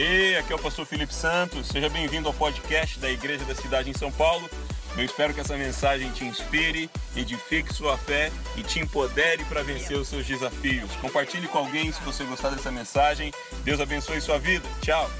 Ei, 0.00 0.36
aqui 0.36 0.52
é 0.52 0.54
o 0.54 0.62
pastor 0.62 0.86
Felipe 0.86 1.12
Santos. 1.12 1.66
Seja 1.66 1.90
bem-vindo 1.90 2.28
ao 2.28 2.34
podcast 2.34 3.00
da 3.00 3.10
Igreja 3.10 3.44
da 3.44 3.52
Cidade 3.52 3.90
em 3.90 3.92
São 3.92 4.12
Paulo. 4.12 4.48
Eu 4.96 5.02
espero 5.02 5.34
que 5.34 5.40
essa 5.40 5.56
mensagem 5.56 6.12
te 6.12 6.24
inspire, 6.24 6.88
edifique 7.16 7.74
sua 7.74 7.98
fé 7.98 8.30
e 8.56 8.62
te 8.62 8.78
empodere 8.78 9.44
para 9.46 9.64
vencer 9.64 9.98
os 9.98 10.06
seus 10.06 10.24
desafios. 10.24 10.94
Compartilhe 11.00 11.48
com 11.48 11.58
alguém 11.58 11.90
se 11.90 12.00
você 12.02 12.22
gostar 12.22 12.50
dessa 12.50 12.70
mensagem. 12.70 13.32
Deus 13.64 13.80
abençoe 13.80 14.20
sua 14.20 14.38
vida. 14.38 14.64
Tchau. 14.80 15.10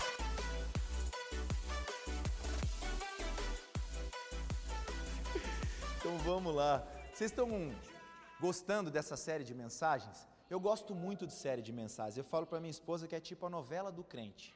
Então 5.98 6.16
vamos 6.18 6.54
lá. 6.54 6.86
Vocês 7.12 7.32
estão 7.32 7.72
gostando 8.40 8.92
dessa 8.92 9.16
série 9.16 9.42
de 9.42 9.56
mensagens? 9.56 10.29
Eu 10.48 10.60
gosto 10.60 10.95
muito 10.95 11.26
de 11.26 11.32
série 11.32 11.62
de 11.62 11.72
mensagens. 11.72 12.16
Eu 12.16 12.22
falo 12.22 12.46
para 12.46 12.60
minha 12.60 12.70
esposa 12.70 13.08
que 13.08 13.16
é 13.16 13.20
tipo 13.20 13.45
a 13.45 13.50
novela 13.50 13.90
do 13.90 14.04
crente. 14.04 14.54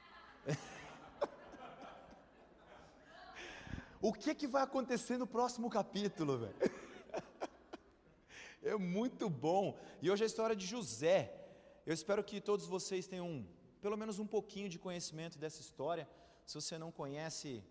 O 4.01 4.13
que, 4.13 4.35
que 4.35 4.47
vai 4.47 4.63
acontecer 4.63 5.17
no 5.17 5.27
próximo 5.27 5.71
capítulo, 5.71 6.39
velho? 6.39 6.57
É 8.63 8.77
muito 8.77 9.29
bom. 9.29 9.77
E 10.01 10.09
hoje 10.11 10.23
é 10.23 10.27
a 10.27 10.27
história 10.27 10.55
de 10.55 10.65
José. 10.65 11.35
Eu 11.85 11.93
espero 11.93 12.23
que 12.23 12.41
todos 12.41 12.65
vocês 12.67 13.09
tenham 13.09 13.45
pelo 13.81 13.97
menos 13.97 14.21
um 14.21 14.27
pouquinho 14.27 14.69
de 14.69 14.79
conhecimento 14.79 15.37
dessa 15.37 15.61
história. 15.61 16.09
Se 16.47 16.55
você 16.55 16.79
não 16.79 16.93
conhece, 16.93 17.65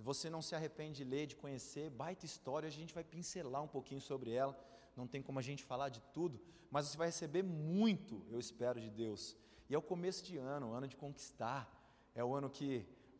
você 0.00 0.30
não 0.30 0.40
se 0.40 0.54
arrepende 0.54 1.04
de 1.04 1.10
ler, 1.10 1.26
de 1.26 1.36
conhecer, 1.36 1.90
baita 1.90 2.24
história, 2.24 2.66
a 2.66 2.70
gente 2.70 2.94
vai 2.94 3.04
pincelar 3.04 3.62
um 3.62 3.68
pouquinho 3.68 4.00
sobre 4.00 4.32
ela. 4.32 4.58
Não 4.96 5.06
tem 5.06 5.20
como 5.20 5.38
a 5.38 5.42
gente 5.42 5.62
falar 5.62 5.90
de 5.90 6.00
tudo, 6.14 6.40
mas 6.70 6.86
você 6.86 6.96
vai 6.96 7.08
receber 7.08 7.42
muito, 7.42 8.24
eu 8.30 8.40
espero, 8.40 8.80
de 8.80 8.90
Deus. 8.90 9.36
E 9.68 9.74
é 9.74 9.78
o 9.78 9.82
começo 9.82 10.24
de 10.24 10.38
ano, 10.38 10.72
ano 10.72 10.88
de 10.88 10.96
conquistar, 10.96 11.77
é 12.20 12.24
o 12.24 12.34
ano 12.34 12.50
que 12.50 12.70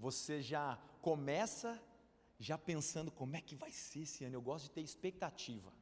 você 0.07 0.43
já 0.43 0.67
começa 1.01 1.71
já 2.49 2.57
pensando 2.71 3.11
como 3.21 3.37
é 3.37 3.41
que 3.41 3.55
vai 3.55 3.71
ser 3.71 4.01
esse 4.01 4.25
ano. 4.25 4.35
Eu 4.35 4.43
gosto 4.43 4.65
de 4.65 4.73
ter 4.73 4.81
expectativa. 4.81 5.73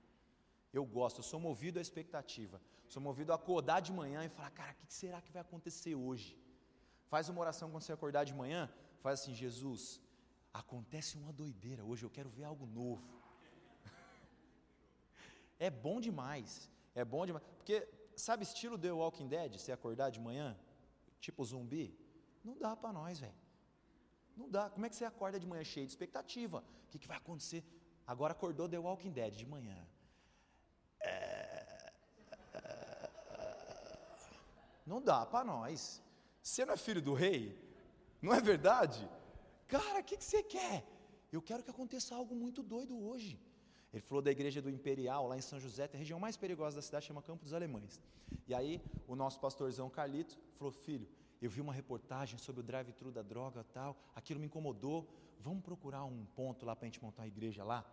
Eu 0.70 0.84
gosto, 0.84 1.18
eu 1.20 1.22
sou 1.30 1.40
movido 1.40 1.78
à 1.78 1.82
expectativa. 1.86 2.60
Sou 2.86 3.00
movido 3.08 3.32
a 3.32 3.36
acordar 3.36 3.80
de 3.80 3.92
manhã 4.00 4.22
e 4.24 4.28
falar, 4.28 4.50
cara, 4.50 4.72
o 4.72 4.86
que 4.86 4.92
será 4.92 5.18
que 5.22 5.32
vai 5.32 5.40
acontecer 5.40 5.94
hoje? 5.94 6.38
Faz 7.08 7.30
uma 7.30 7.40
oração 7.40 7.70
quando 7.70 7.82
você 7.82 7.94
acordar 7.94 8.24
de 8.24 8.34
manhã, 8.34 8.70
faz 9.00 9.20
assim, 9.20 9.34
Jesus, 9.34 9.98
acontece 10.52 11.16
uma 11.16 11.32
doideira 11.32 11.82
hoje, 11.84 12.04
eu 12.04 12.10
quero 12.10 12.28
ver 12.28 12.44
algo 12.44 12.66
novo. 12.66 13.08
é 15.58 15.70
bom 15.70 16.00
demais, 16.02 16.70
é 16.94 17.04
bom 17.04 17.24
demais. 17.24 17.44
Porque, 17.56 17.88
sabe, 18.14 18.44
estilo 18.44 18.76
The 18.78 18.92
Walking 18.92 19.28
Dead, 19.28 19.56
você 19.58 19.72
acordar 19.72 20.10
de 20.10 20.20
manhã, 20.20 20.54
tipo 21.18 21.42
zumbi, 21.44 21.96
não 22.46 22.56
dá 22.56 22.72
para 22.76 22.92
nós, 22.92 23.18
velho. 23.18 23.34
Não 24.36 24.48
dá. 24.48 24.70
Como 24.70 24.86
é 24.86 24.88
que 24.88 24.96
você 24.96 25.04
acorda 25.04 25.38
de 25.40 25.46
manhã 25.46 25.64
cheio 25.64 25.86
de 25.86 25.92
expectativa? 25.92 26.58
O 26.84 26.88
que, 26.90 26.98
que 26.98 27.08
vai 27.08 27.16
acontecer? 27.16 27.64
Agora 28.06 28.32
acordou 28.32 28.68
The 28.68 28.78
Walking 28.78 29.10
Dead 29.10 29.34
de 29.34 29.46
manhã. 29.46 29.78
É... 31.00 31.92
Não 34.86 35.02
dá 35.02 35.26
para 35.26 35.44
nós. 35.44 36.00
Você 36.40 36.64
não 36.64 36.74
é 36.74 36.76
filho 36.76 37.02
do 37.02 37.14
rei? 37.14 37.58
Não 38.22 38.32
é 38.32 38.40
verdade? 38.40 39.08
Cara, 39.66 39.98
o 40.00 40.04
que, 40.04 40.16
que 40.16 40.24
você 40.24 40.42
quer? 40.42 40.84
Eu 41.32 41.42
quero 41.42 41.64
que 41.64 41.70
aconteça 41.70 42.14
algo 42.14 42.34
muito 42.36 42.62
doido 42.62 42.96
hoje. 43.08 43.40
Ele 43.92 44.02
falou 44.02 44.22
da 44.22 44.30
igreja 44.30 44.62
do 44.62 44.70
Imperial, 44.70 45.26
lá 45.26 45.36
em 45.36 45.40
São 45.40 45.58
José, 45.58 45.90
a 45.92 45.96
região 45.96 46.20
mais 46.20 46.36
perigosa 46.36 46.76
da 46.76 46.82
cidade, 46.82 47.06
chama 47.06 47.22
Campo 47.22 47.42
dos 47.42 47.52
Alemães. 47.52 48.00
E 48.46 48.54
aí, 48.54 48.80
o 49.08 49.16
nosso 49.16 49.40
pastorzão 49.40 49.90
Carlito 49.90 50.38
falou: 50.56 50.72
Filho, 50.72 51.08
eu 51.40 51.50
vi 51.50 51.60
uma 51.60 51.72
reportagem 51.72 52.38
sobre 52.38 52.60
o 52.60 52.64
drive-thru 52.64 53.10
da 53.10 53.22
droga 53.22 53.64
tal, 53.64 53.96
aquilo 54.14 54.40
me 54.40 54.46
incomodou. 54.46 55.08
Vamos 55.40 55.62
procurar 55.62 56.04
um 56.04 56.24
ponto 56.24 56.64
lá 56.64 56.74
para 56.74 56.86
a 56.86 56.88
gente 56.88 57.02
montar 57.02 57.22
uma 57.22 57.28
igreja 57.28 57.62
lá? 57.62 57.84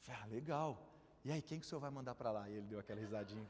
Falei, 0.00 0.20
ah, 0.22 0.26
legal. 0.26 0.90
E 1.24 1.32
aí, 1.32 1.40
quem 1.40 1.60
que 1.60 1.66
o 1.66 1.68
senhor 1.68 1.80
vai 1.80 1.90
mandar 1.90 2.14
para 2.14 2.30
lá? 2.30 2.48
E 2.48 2.54
ele 2.54 2.66
deu 2.66 2.78
aquela 2.78 3.00
risadinha. 3.00 3.46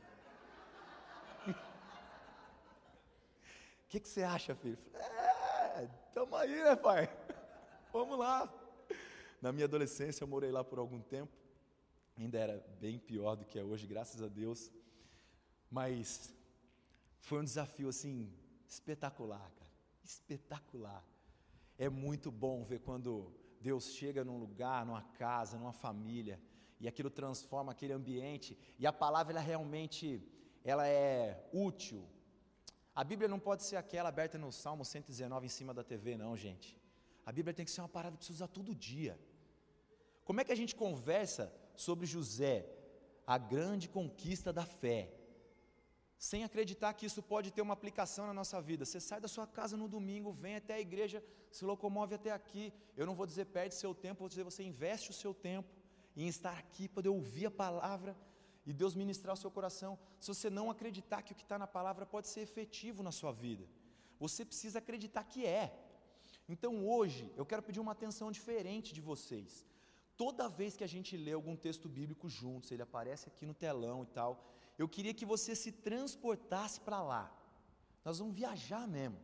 O 1.47 1.55
que, 3.89 4.01
que 4.01 4.09
você 4.09 4.23
acha, 4.23 4.55
filho? 4.55 4.79
Falei, 4.93 5.07
é, 5.07 5.89
tamo 6.13 6.37
aí, 6.37 6.63
né, 6.63 6.77
pai? 6.77 7.09
Vamos 7.93 8.19
lá. 8.19 8.53
Na 9.41 9.53
minha 9.53 9.67
adolescência, 9.67 10.23
eu 10.23 10.29
morei 10.29 10.51
lá 10.51 10.65
por 10.65 10.79
algum 10.79 11.01
tempo. 11.01 11.33
Ainda 12.17 12.39
era 12.39 12.65
bem 12.81 12.99
pior 12.99 13.35
do 13.35 13.45
que 13.45 13.59
é 13.59 13.65
hoje, 13.65 13.87
graças 13.87 14.23
a 14.23 14.29
Deus. 14.29 14.71
Mas 15.71 16.33
foi 17.19 17.41
um 17.41 17.45
desafio, 17.45 17.89
assim, 17.89 18.33
Espetacular, 18.69 19.51
cara. 19.59 19.71
Espetacular. 20.03 21.05
É 21.79 21.89
muito 21.89 22.31
bom 22.31 22.65
ver 22.65 22.81
quando 22.81 23.33
Deus 23.61 23.95
chega 23.95 24.25
num 24.25 24.39
lugar, 24.39 24.85
numa 24.85 25.03
casa, 25.03 25.59
numa 25.59 25.73
família, 25.73 26.41
e 26.79 26.87
aquilo 26.87 27.11
transforma 27.11 27.73
aquele 27.73 27.93
ambiente, 27.93 28.57
e 28.79 28.87
a 28.87 28.93
palavra 28.93 29.33
ela 29.33 29.41
realmente 29.41 30.23
ela 30.63 30.87
é 30.87 31.49
útil. 31.53 32.07
A 32.95 33.03
Bíblia 33.03 33.29
não 33.29 33.41
pode 33.41 33.65
ser 33.65 33.77
aquela 33.77 34.09
aberta 34.09 34.39
no 34.39 34.53
Salmo 34.53 34.85
119 34.85 35.47
em 35.47 35.49
cima 35.49 35.75
da 35.75 35.83
TV, 35.83 36.17
não, 36.17 36.37
gente. 36.37 36.79
A 37.27 37.33
Bíblia 37.33 37.55
tem 37.55 37.65
que 37.65 37.71
ser 37.71 37.81
uma 37.81 37.89
parada 37.89 38.17
para 38.17 38.25
você 38.25 38.33
usar 38.33 38.49
todo 38.49 38.75
dia. 38.75 39.19
Como 40.25 40.41
é 40.41 40.45
que 40.45 40.53
a 40.53 40.57
gente 40.57 40.77
conversa 40.77 41.53
sobre 41.75 42.07
José, 42.07 42.67
a 43.27 43.37
grande 43.37 43.89
conquista 43.89 44.53
da 44.53 44.65
fé? 44.65 45.13
Sem 46.19 46.45
acreditar 46.45 46.95
que 46.95 47.07
isso 47.07 47.23
pode 47.23 47.51
ter 47.51 47.63
uma 47.63 47.75
aplicação 47.75 48.27
na 48.27 48.35
nossa 48.35 48.61
vida. 48.61 48.85
Você 48.85 49.01
sai 49.01 49.21
da 49.21 49.29
sua 49.29 49.47
casa 49.47 49.77
no 49.77 49.89
domingo, 49.89 50.33
vem 50.33 50.57
até 50.57 50.75
a 50.75 50.81
igreja, 50.81 51.23
se 51.51 51.65
locomove 51.65 52.15
até 52.15 52.31
aqui. 52.31 52.73
Eu 52.97 53.07
não 53.07 53.15
vou 53.15 53.27
dizer 53.27 53.47
perde 53.47 53.75
seu 53.75 53.95
tempo, 53.95 54.21
vou 54.21 54.29
dizer 54.29 54.45
você 54.45 54.63
investe 54.63 55.11
o 55.11 55.15
seu 55.15 55.35
tempo 55.35 55.69
em 56.17 56.29
estar 56.29 56.57
aqui, 56.57 56.89
poder 56.89 57.09
ouvir 57.09 57.47
a 57.47 57.51
palavra 57.51 58.17
e 58.67 58.73
Deus 58.73 58.95
ministrar 58.95 59.35
o 59.35 59.37
seu 59.37 59.51
coração. 59.51 59.99
Se 60.19 60.29
você 60.29 60.49
não 60.49 60.71
acreditar 60.71 61.23
que 61.23 61.33
o 61.33 61.37
que 61.37 61.43
está 61.43 61.59
na 61.59 61.67
palavra 61.67 62.07
pode 62.07 62.29
ser 62.29 62.41
efetivo 62.41 63.03
na 63.03 63.13
sua 63.13 63.33
vida, 63.33 63.69
você 64.19 64.45
precisa 64.45 64.79
acreditar 64.79 65.25
que 65.25 65.45
é. 65.45 65.79
Então 66.49 66.87
hoje 66.87 67.33
eu 67.37 67.45
quero 67.45 67.63
pedir 67.63 67.81
uma 67.81 67.93
atenção 67.93 68.31
diferente 68.31 68.95
de 68.95 69.01
vocês. 69.01 69.67
Toda 70.17 70.49
vez 70.49 70.77
que 70.77 70.85
a 70.85 70.87
gente 70.87 71.17
lê 71.17 71.33
algum 71.33 71.57
texto 71.57 71.89
bíblico 71.89 72.29
juntos, 72.29 72.71
ele 72.71 72.83
aparece 72.83 73.29
aqui 73.29 73.45
no 73.45 73.53
telão 73.53 74.05
e 74.05 74.07
tal, 74.07 74.54
eu 74.79 74.89
queria 74.89 75.15
que 75.15 75.25
você 75.25 75.55
se 75.55 75.71
transportasse 75.71 76.81
para 76.81 77.03
lá. 77.03 77.33
Nós 78.05 78.19
vamos 78.19 78.35
viajar 78.35 78.87
mesmo. 78.87 79.19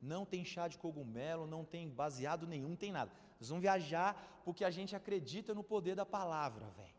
Não 0.00 0.24
tem 0.24 0.44
chá 0.44 0.68
de 0.68 0.76
cogumelo, 0.78 1.46
não 1.46 1.64
tem 1.64 1.88
baseado 1.88 2.46
nenhum, 2.46 2.70
não 2.70 2.76
tem 2.76 2.92
nada. 2.92 3.10
Nós 3.38 3.48
vamos 3.48 3.62
viajar 3.62 4.42
porque 4.44 4.64
a 4.64 4.70
gente 4.70 4.94
acredita 4.94 5.54
no 5.54 5.64
poder 5.64 5.94
da 5.94 6.04
palavra, 6.04 6.66
velho. 6.70 6.94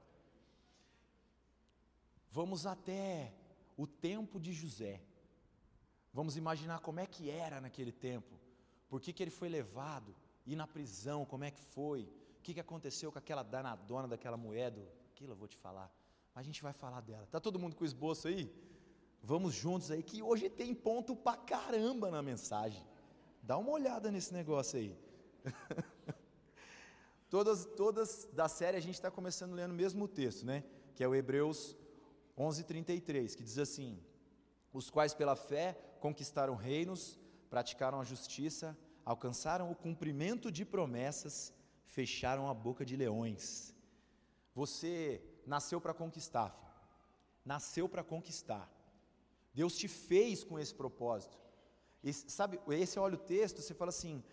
Vamos 2.31 2.65
até 2.65 3.33
o 3.77 3.85
tempo 3.85 4.39
de 4.39 4.53
José. 4.53 5.01
Vamos 6.13 6.37
imaginar 6.37 6.79
como 6.79 6.99
é 6.99 7.05
que 7.05 7.29
era 7.29 7.59
naquele 7.61 7.91
tempo. 7.91 8.39
Por 8.89 9.01
que, 9.01 9.13
que 9.13 9.23
ele 9.23 9.31
foi 9.31 9.49
levado? 9.49 10.15
E 10.45 10.55
na 10.55 10.67
prisão, 10.67 11.25
como 11.25 11.43
é 11.43 11.51
que 11.51 11.59
foi? 11.59 12.03
O 12.39 12.41
que, 12.41 12.53
que 12.53 12.59
aconteceu 12.59 13.11
com 13.11 13.19
aquela 13.19 13.43
danadona 13.43 14.07
daquela 14.07 14.37
moeda? 14.37 14.81
Aquilo 15.11 15.33
eu 15.33 15.35
vou 15.35 15.47
te 15.47 15.57
falar. 15.57 15.91
A 16.35 16.43
gente 16.43 16.61
vai 16.61 16.73
falar 16.73 16.99
dela. 16.99 17.25
Tá 17.31 17.39
todo 17.39 17.57
mundo 17.57 17.77
com 17.77 17.83
o 17.83 17.87
esboço 17.87 18.27
aí? 18.27 18.53
Vamos 19.23 19.53
juntos 19.53 19.89
aí, 19.89 20.03
que 20.03 20.21
hoje 20.21 20.49
tem 20.49 20.75
ponto 20.75 21.15
pra 21.15 21.37
caramba 21.37 22.11
na 22.11 22.21
mensagem. 22.21 22.85
Dá 23.41 23.57
uma 23.57 23.71
olhada 23.71 24.11
nesse 24.11 24.33
negócio 24.33 24.77
aí. 24.77 24.99
todas, 27.29 27.65
todas 27.65 28.27
da 28.33 28.49
série 28.49 28.75
a 28.75 28.81
gente 28.81 28.95
está 28.95 29.09
começando 29.09 29.53
lendo 29.53 29.71
o 29.71 29.75
mesmo 29.75 30.09
texto, 30.09 30.45
né? 30.45 30.63
Que 30.93 31.05
é 31.05 31.07
o 31.07 31.15
Hebreus 31.15 31.75
11:33, 32.37 33.33
que 33.33 33.43
diz 33.43 33.57
assim: 33.57 33.97
os 34.73 34.89
quais 34.89 35.13
pela 35.13 35.37
fé 35.37 35.73
conquistaram 36.01 36.55
reinos, 36.55 37.17
praticaram 37.49 38.01
a 38.01 38.03
justiça, 38.03 38.77
alcançaram 39.05 39.71
o 39.71 39.75
cumprimento 39.75 40.51
de 40.51 40.65
promessas, 40.65 41.53
fecharam 41.85 42.49
a 42.49 42.53
boca 42.53 42.85
de 42.85 42.97
leões. 42.97 43.73
Você 44.53 45.21
nasceu 45.45 45.79
para 45.79 45.93
conquistar, 45.93 46.49
filho. 46.49 46.65
Nasceu 47.43 47.87
para 47.87 48.03
conquistar. 48.03 48.69
Deus 49.53 49.77
te 49.77 49.87
fez 49.87 50.43
com 50.43 50.59
esse 50.59 50.73
propósito. 50.73 51.37
E, 52.03 52.11
sabe, 52.13 52.59
esse 52.69 52.99
olha 52.99 53.15
o 53.15 53.17
texto, 53.35 53.61
você 53.61 53.73
fala 53.73 53.89
assim: 53.89 54.23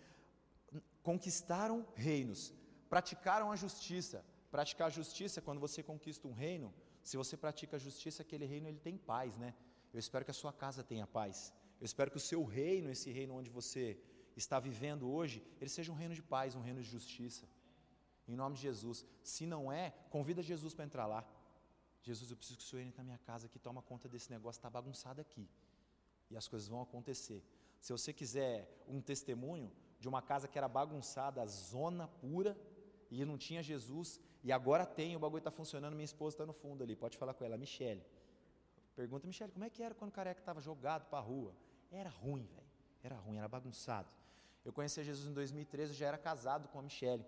conquistaram 1.01 1.85
reinos, 1.95 2.53
praticaram 2.89 3.51
a 3.51 3.55
justiça. 3.55 4.25
Praticar 4.51 4.87
a 4.87 4.91
justiça, 4.91 5.41
quando 5.41 5.59
você 5.59 5.81
conquista 5.81 6.27
um 6.27 6.31
reino, 6.31 6.71
se 7.03 7.17
você 7.17 7.35
pratica 7.35 7.75
a 7.77 7.79
justiça, 7.79 8.21
aquele 8.21 8.45
reino 8.45 8.67
ele 8.67 8.77
tem 8.77 8.95
paz, 8.97 9.35
né? 9.35 9.55
Eu 9.91 9.99
espero 9.99 10.23
que 10.23 10.31
a 10.31 10.33
sua 10.33 10.53
casa 10.53 10.83
tenha 10.83 11.07
paz. 11.07 11.51
Eu 11.81 11.85
espero 11.85 12.11
que 12.11 12.17
o 12.17 12.19
seu 12.19 12.43
reino, 12.43 12.91
esse 12.91 13.11
reino 13.11 13.33
onde 13.33 13.49
você 13.49 13.99
está 14.35 14.59
vivendo 14.59 15.09
hoje, 15.09 15.43
ele 15.59 15.69
seja 15.69 15.91
um 15.91 15.95
reino 15.95 16.13
de 16.13 16.21
paz, 16.21 16.55
um 16.55 16.61
reino 16.61 16.81
de 16.81 16.89
justiça. 16.89 17.47
Em 18.27 18.35
nome 18.35 18.55
de 18.55 18.61
Jesus. 18.61 19.05
Se 19.23 19.45
não 19.45 19.71
é, 19.71 19.91
convida 20.09 20.41
Jesus 20.41 20.73
para 20.73 20.85
entrar 20.85 21.05
lá. 21.05 21.25
Jesus, 22.01 22.29
eu 22.29 22.37
preciso 22.37 22.59
que 22.59 22.65
o 22.65 22.67
Senhor 22.67 22.81
entre 22.81 22.97
na 22.97 23.03
minha 23.03 23.17
casa, 23.17 23.47
que 23.47 23.59
toma 23.59 23.81
conta 23.81 24.09
desse 24.09 24.29
negócio, 24.29 24.59
está 24.59 24.69
bagunçado 24.69 25.21
aqui. 25.21 25.49
E 26.29 26.35
as 26.35 26.47
coisas 26.47 26.67
vão 26.67 26.81
acontecer. 26.81 27.43
Se 27.79 27.91
você 27.91 28.11
quiser 28.13 28.83
um 28.87 29.01
testemunho 29.01 29.71
de 29.99 30.07
uma 30.07 30.21
casa 30.21 30.47
que 30.47 30.57
era 30.57 30.67
bagunçada, 30.67 31.45
zona 31.45 32.07
pura, 32.07 32.57
e 33.09 33.23
não 33.23 33.37
tinha 33.37 33.61
Jesus, 33.61 34.19
e 34.43 34.51
agora 34.51 34.85
tem, 34.85 35.15
o 35.15 35.19
bagulho 35.19 35.39
está 35.39 35.51
funcionando, 35.51 35.93
minha 35.93 36.03
esposa 36.03 36.33
está 36.35 36.45
no 36.45 36.53
fundo 36.53 36.83
ali, 36.83 36.95
pode 36.95 37.17
falar 37.17 37.33
com 37.33 37.45
ela, 37.45 37.57
Michele. 37.57 38.03
Pergunta, 38.95 39.25
Michele, 39.25 39.51
como 39.51 39.63
é 39.63 39.69
que 39.69 39.81
era 39.81 39.93
quando 39.95 40.09
o 40.09 40.13
careca 40.13 40.41
estava 40.41 40.59
jogado 40.59 41.05
para 41.09 41.19
a 41.19 41.21
rua? 41.21 41.55
Era 41.91 42.09
ruim, 42.09 42.45
velho, 42.45 42.67
era 43.03 43.15
ruim, 43.15 43.37
era 43.37 43.47
bagunçado. 43.47 44.09
Eu 44.65 44.73
conheci 44.73 45.03
Jesus 45.03 45.29
em 45.29 45.33
2013, 45.33 45.93
já 45.93 46.07
era 46.07 46.17
casado 46.17 46.67
com 46.69 46.79
a 46.79 46.81
Michele. 46.81 47.23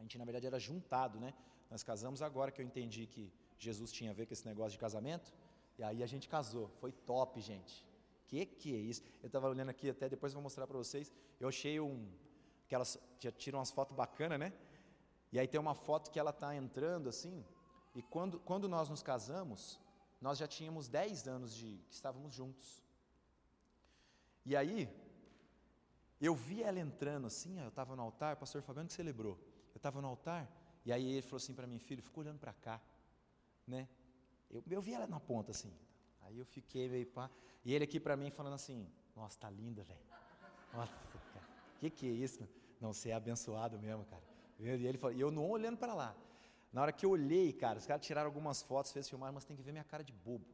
A 0.00 0.02
gente, 0.02 0.16
na 0.16 0.24
verdade, 0.24 0.46
era 0.46 0.58
juntado, 0.58 1.20
né? 1.20 1.34
Nós 1.70 1.82
casamos 1.82 2.22
agora 2.22 2.50
que 2.50 2.60
eu 2.60 2.64
entendi 2.64 3.06
que 3.06 3.30
Jesus 3.58 3.92
tinha 3.92 4.10
a 4.10 4.14
ver 4.14 4.24
com 4.24 4.32
esse 4.32 4.46
negócio 4.46 4.72
de 4.72 4.78
casamento. 4.78 5.30
E 5.78 5.82
aí 5.82 6.02
a 6.02 6.06
gente 6.06 6.26
casou. 6.26 6.68
Foi 6.80 6.90
top, 6.90 7.38
gente. 7.38 7.86
Que 8.26 8.46
que 8.46 8.74
é 8.74 8.78
isso? 8.78 9.02
Eu 9.22 9.26
estava 9.26 9.46
olhando 9.46 9.68
aqui 9.68 9.90
até, 9.90 10.08
depois 10.08 10.32
vou 10.32 10.42
mostrar 10.42 10.66
para 10.66 10.78
vocês. 10.78 11.12
Eu 11.38 11.48
achei 11.48 11.78
um. 11.78 12.08
que 12.66 12.74
elas 12.74 12.98
já 13.18 13.30
tiram 13.30 13.58
umas 13.58 13.70
fotos 13.70 13.94
bacanas, 13.94 14.40
né? 14.40 14.54
E 15.30 15.38
aí 15.38 15.46
tem 15.46 15.60
uma 15.60 15.74
foto 15.74 16.10
que 16.10 16.18
ela 16.18 16.30
está 16.30 16.56
entrando 16.56 17.10
assim. 17.10 17.44
E 17.94 18.02
quando, 18.02 18.40
quando 18.40 18.68
nós 18.68 18.88
nos 18.88 19.02
casamos, 19.02 19.78
nós 20.18 20.38
já 20.38 20.46
tínhamos 20.46 20.88
10 20.88 21.28
anos 21.28 21.54
de 21.54 21.78
que 21.90 21.94
estávamos 21.94 22.32
juntos. 22.32 22.82
E 24.46 24.56
aí, 24.56 24.88
eu 26.20 26.34
vi 26.34 26.62
ela 26.62 26.80
entrando 26.80 27.26
assim, 27.26 27.60
eu 27.60 27.68
estava 27.68 27.94
no 27.94 28.02
altar, 28.02 28.34
o 28.34 28.38
pastor 28.38 28.62
Fabiano 28.62 28.88
que 28.88 28.94
celebrou. 28.94 29.38
Estava 29.80 30.02
no 30.02 30.08
altar, 30.08 30.46
e 30.84 30.92
aí 30.92 31.12
ele 31.12 31.22
falou 31.22 31.38
assim 31.38 31.54
para 31.54 31.66
mim, 31.66 31.78
filho, 31.78 32.02
fica 32.02 32.20
olhando 32.20 32.38
para 32.38 32.52
cá, 32.52 32.78
né? 33.66 33.88
Eu, 34.50 34.62
eu 34.70 34.82
vi 34.82 34.92
ela 34.92 35.06
na 35.06 35.18
ponta 35.18 35.52
assim. 35.52 35.72
Aí 36.20 36.38
eu 36.38 36.44
fiquei 36.44 36.86
meio 36.86 37.06
pá. 37.06 37.30
E 37.64 37.72
ele 37.72 37.84
aqui 37.84 37.98
para 37.98 38.14
mim 38.14 38.30
falando 38.30 38.52
assim: 38.52 38.86
Nossa, 39.16 39.38
tá 39.38 39.48
linda, 39.48 39.82
velho. 39.82 40.00
Nossa, 40.74 40.92
cara. 41.32 41.46
Que 41.78 41.88
que 41.88 42.06
é 42.06 42.10
isso? 42.10 42.46
Não, 42.78 42.92
você 42.92 43.08
é 43.08 43.14
abençoado 43.14 43.78
mesmo, 43.78 44.04
cara. 44.04 44.22
E 44.58 44.68
ele 44.68 44.98
falou, 44.98 45.16
e 45.16 45.20
eu 45.20 45.30
não 45.30 45.48
olhando 45.48 45.78
para 45.78 45.94
lá. 45.94 46.14
Na 46.70 46.82
hora 46.82 46.92
que 46.92 47.06
eu 47.06 47.10
olhei, 47.10 47.50
cara, 47.54 47.78
os 47.78 47.86
caras 47.86 48.04
tiraram 48.04 48.26
algumas 48.26 48.60
fotos, 48.60 48.92
fez 48.92 49.08
filmar, 49.08 49.32
mas 49.32 49.46
tem 49.46 49.56
que 49.56 49.62
ver 49.62 49.72
minha 49.72 49.84
cara 49.84 50.04
de 50.04 50.12
bobo. 50.12 50.46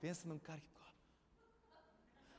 Pensa 0.00 0.26
num 0.26 0.38
cara 0.38 0.60
que 0.60 0.70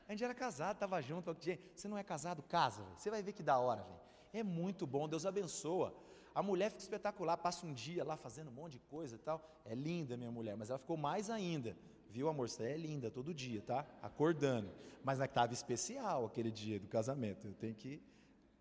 a 0.08 0.12
gente 0.12 0.24
era 0.24 0.34
casado, 0.34 0.74
estava 0.76 1.00
junto. 1.00 1.32
Você 1.32 1.88
não 1.88 1.96
é 1.96 2.04
casado? 2.04 2.42
Casa, 2.42 2.82
véio. 2.82 2.98
você 2.98 3.08
vai 3.08 3.22
ver 3.22 3.32
que 3.32 3.42
da 3.42 3.58
hora, 3.58 3.82
velho. 3.82 4.00
É 4.32 4.42
muito 4.42 4.86
bom, 4.86 5.08
Deus 5.08 5.26
abençoa. 5.26 5.94
A 6.34 6.42
mulher 6.42 6.70
fica 6.70 6.82
espetacular, 6.82 7.36
passa 7.36 7.66
um 7.66 7.74
dia 7.74 8.02
lá 8.02 8.16
fazendo 8.16 8.48
um 8.48 8.52
monte 8.54 8.72
de 8.72 8.78
coisa 8.80 9.16
e 9.16 9.18
tal. 9.18 9.46
É 9.64 9.74
linda 9.74 10.16
minha 10.16 10.30
mulher, 10.30 10.56
mas 10.56 10.70
ela 10.70 10.78
ficou 10.78 10.96
mais 10.96 11.28
ainda. 11.28 11.76
Viu, 12.08 12.28
amor? 12.28 12.48
Você 12.48 12.64
é 12.64 12.76
linda 12.76 13.10
todo 13.10 13.34
dia, 13.34 13.62
tá? 13.62 13.86
Acordando. 14.02 14.70
Mas 15.04 15.20
estava 15.20 15.52
especial 15.52 16.26
aquele 16.26 16.50
dia 16.50 16.78
do 16.78 16.88
casamento. 16.88 17.46
Eu 17.46 17.54
tenho 17.54 17.74
que 17.74 18.02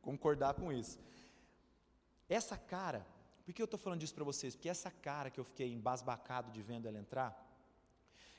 concordar 0.01 0.53
com 0.53 0.71
isso. 0.71 0.99
Essa 2.27 2.57
cara, 2.57 3.05
por 3.45 3.53
que 3.53 3.61
eu 3.61 3.65
estou 3.65 3.79
falando 3.79 3.99
disso 3.99 4.15
para 4.15 4.23
vocês? 4.23 4.55
Porque 4.55 4.69
essa 4.69 4.89
cara 4.89 5.29
que 5.29 5.39
eu 5.39 5.43
fiquei 5.43 5.71
embasbacado 5.71 6.51
de 6.51 6.61
vendo 6.61 6.87
ela 6.87 6.97
entrar, 6.97 7.47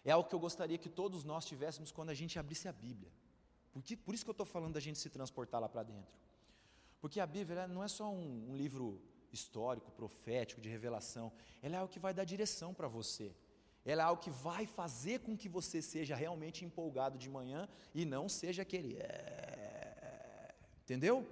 é 0.04 0.10
algo 0.10 0.28
que 0.28 0.34
eu 0.34 0.40
gostaria 0.40 0.78
que 0.78 0.88
todos 0.88 1.24
nós 1.24 1.44
tivéssemos 1.44 1.92
quando 1.92 2.10
a 2.10 2.14
gente 2.14 2.38
abrisse 2.38 2.68
a 2.68 2.72
Bíblia. 2.72 3.10
Porque, 3.70 3.96
por 3.96 4.14
isso 4.14 4.24
que 4.24 4.30
eu 4.30 4.32
estou 4.32 4.46
falando 4.46 4.74
da 4.74 4.80
gente 4.80 4.98
se 4.98 5.08
transportar 5.08 5.60
lá 5.60 5.68
para 5.68 5.82
dentro. 5.82 6.14
Porque 7.02 7.18
a 7.18 7.26
Bíblia 7.26 7.66
não 7.66 7.82
é 7.82 7.88
só 7.88 8.08
um, 8.08 8.50
um, 8.50 8.56
livro 8.56 9.02
histórico, 9.32 9.90
profético, 9.90 10.60
de 10.60 10.68
revelação. 10.68 11.32
Ela 11.60 11.74
é 11.74 11.78
algo 11.80 11.92
que 11.92 11.98
vai 11.98 12.14
dar 12.14 12.22
direção 12.22 12.72
para 12.72 12.86
você. 12.86 13.34
Ela 13.84 14.02
é 14.02 14.04
algo 14.04 14.22
que 14.22 14.30
vai 14.30 14.66
fazer 14.66 15.18
com 15.18 15.36
que 15.36 15.48
você 15.48 15.82
seja 15.82 16.14
realmente 16.14 16.64
empolgado 16.64 17.18
de 17.18 17.28
manhã 17.28 17.68
e 17.92 18.04
não 18.04 18.28
seja 18.28 18.62
aquele. 18.62 18.98
É... 18.98 20.54
Entendeu? 20.84 21.26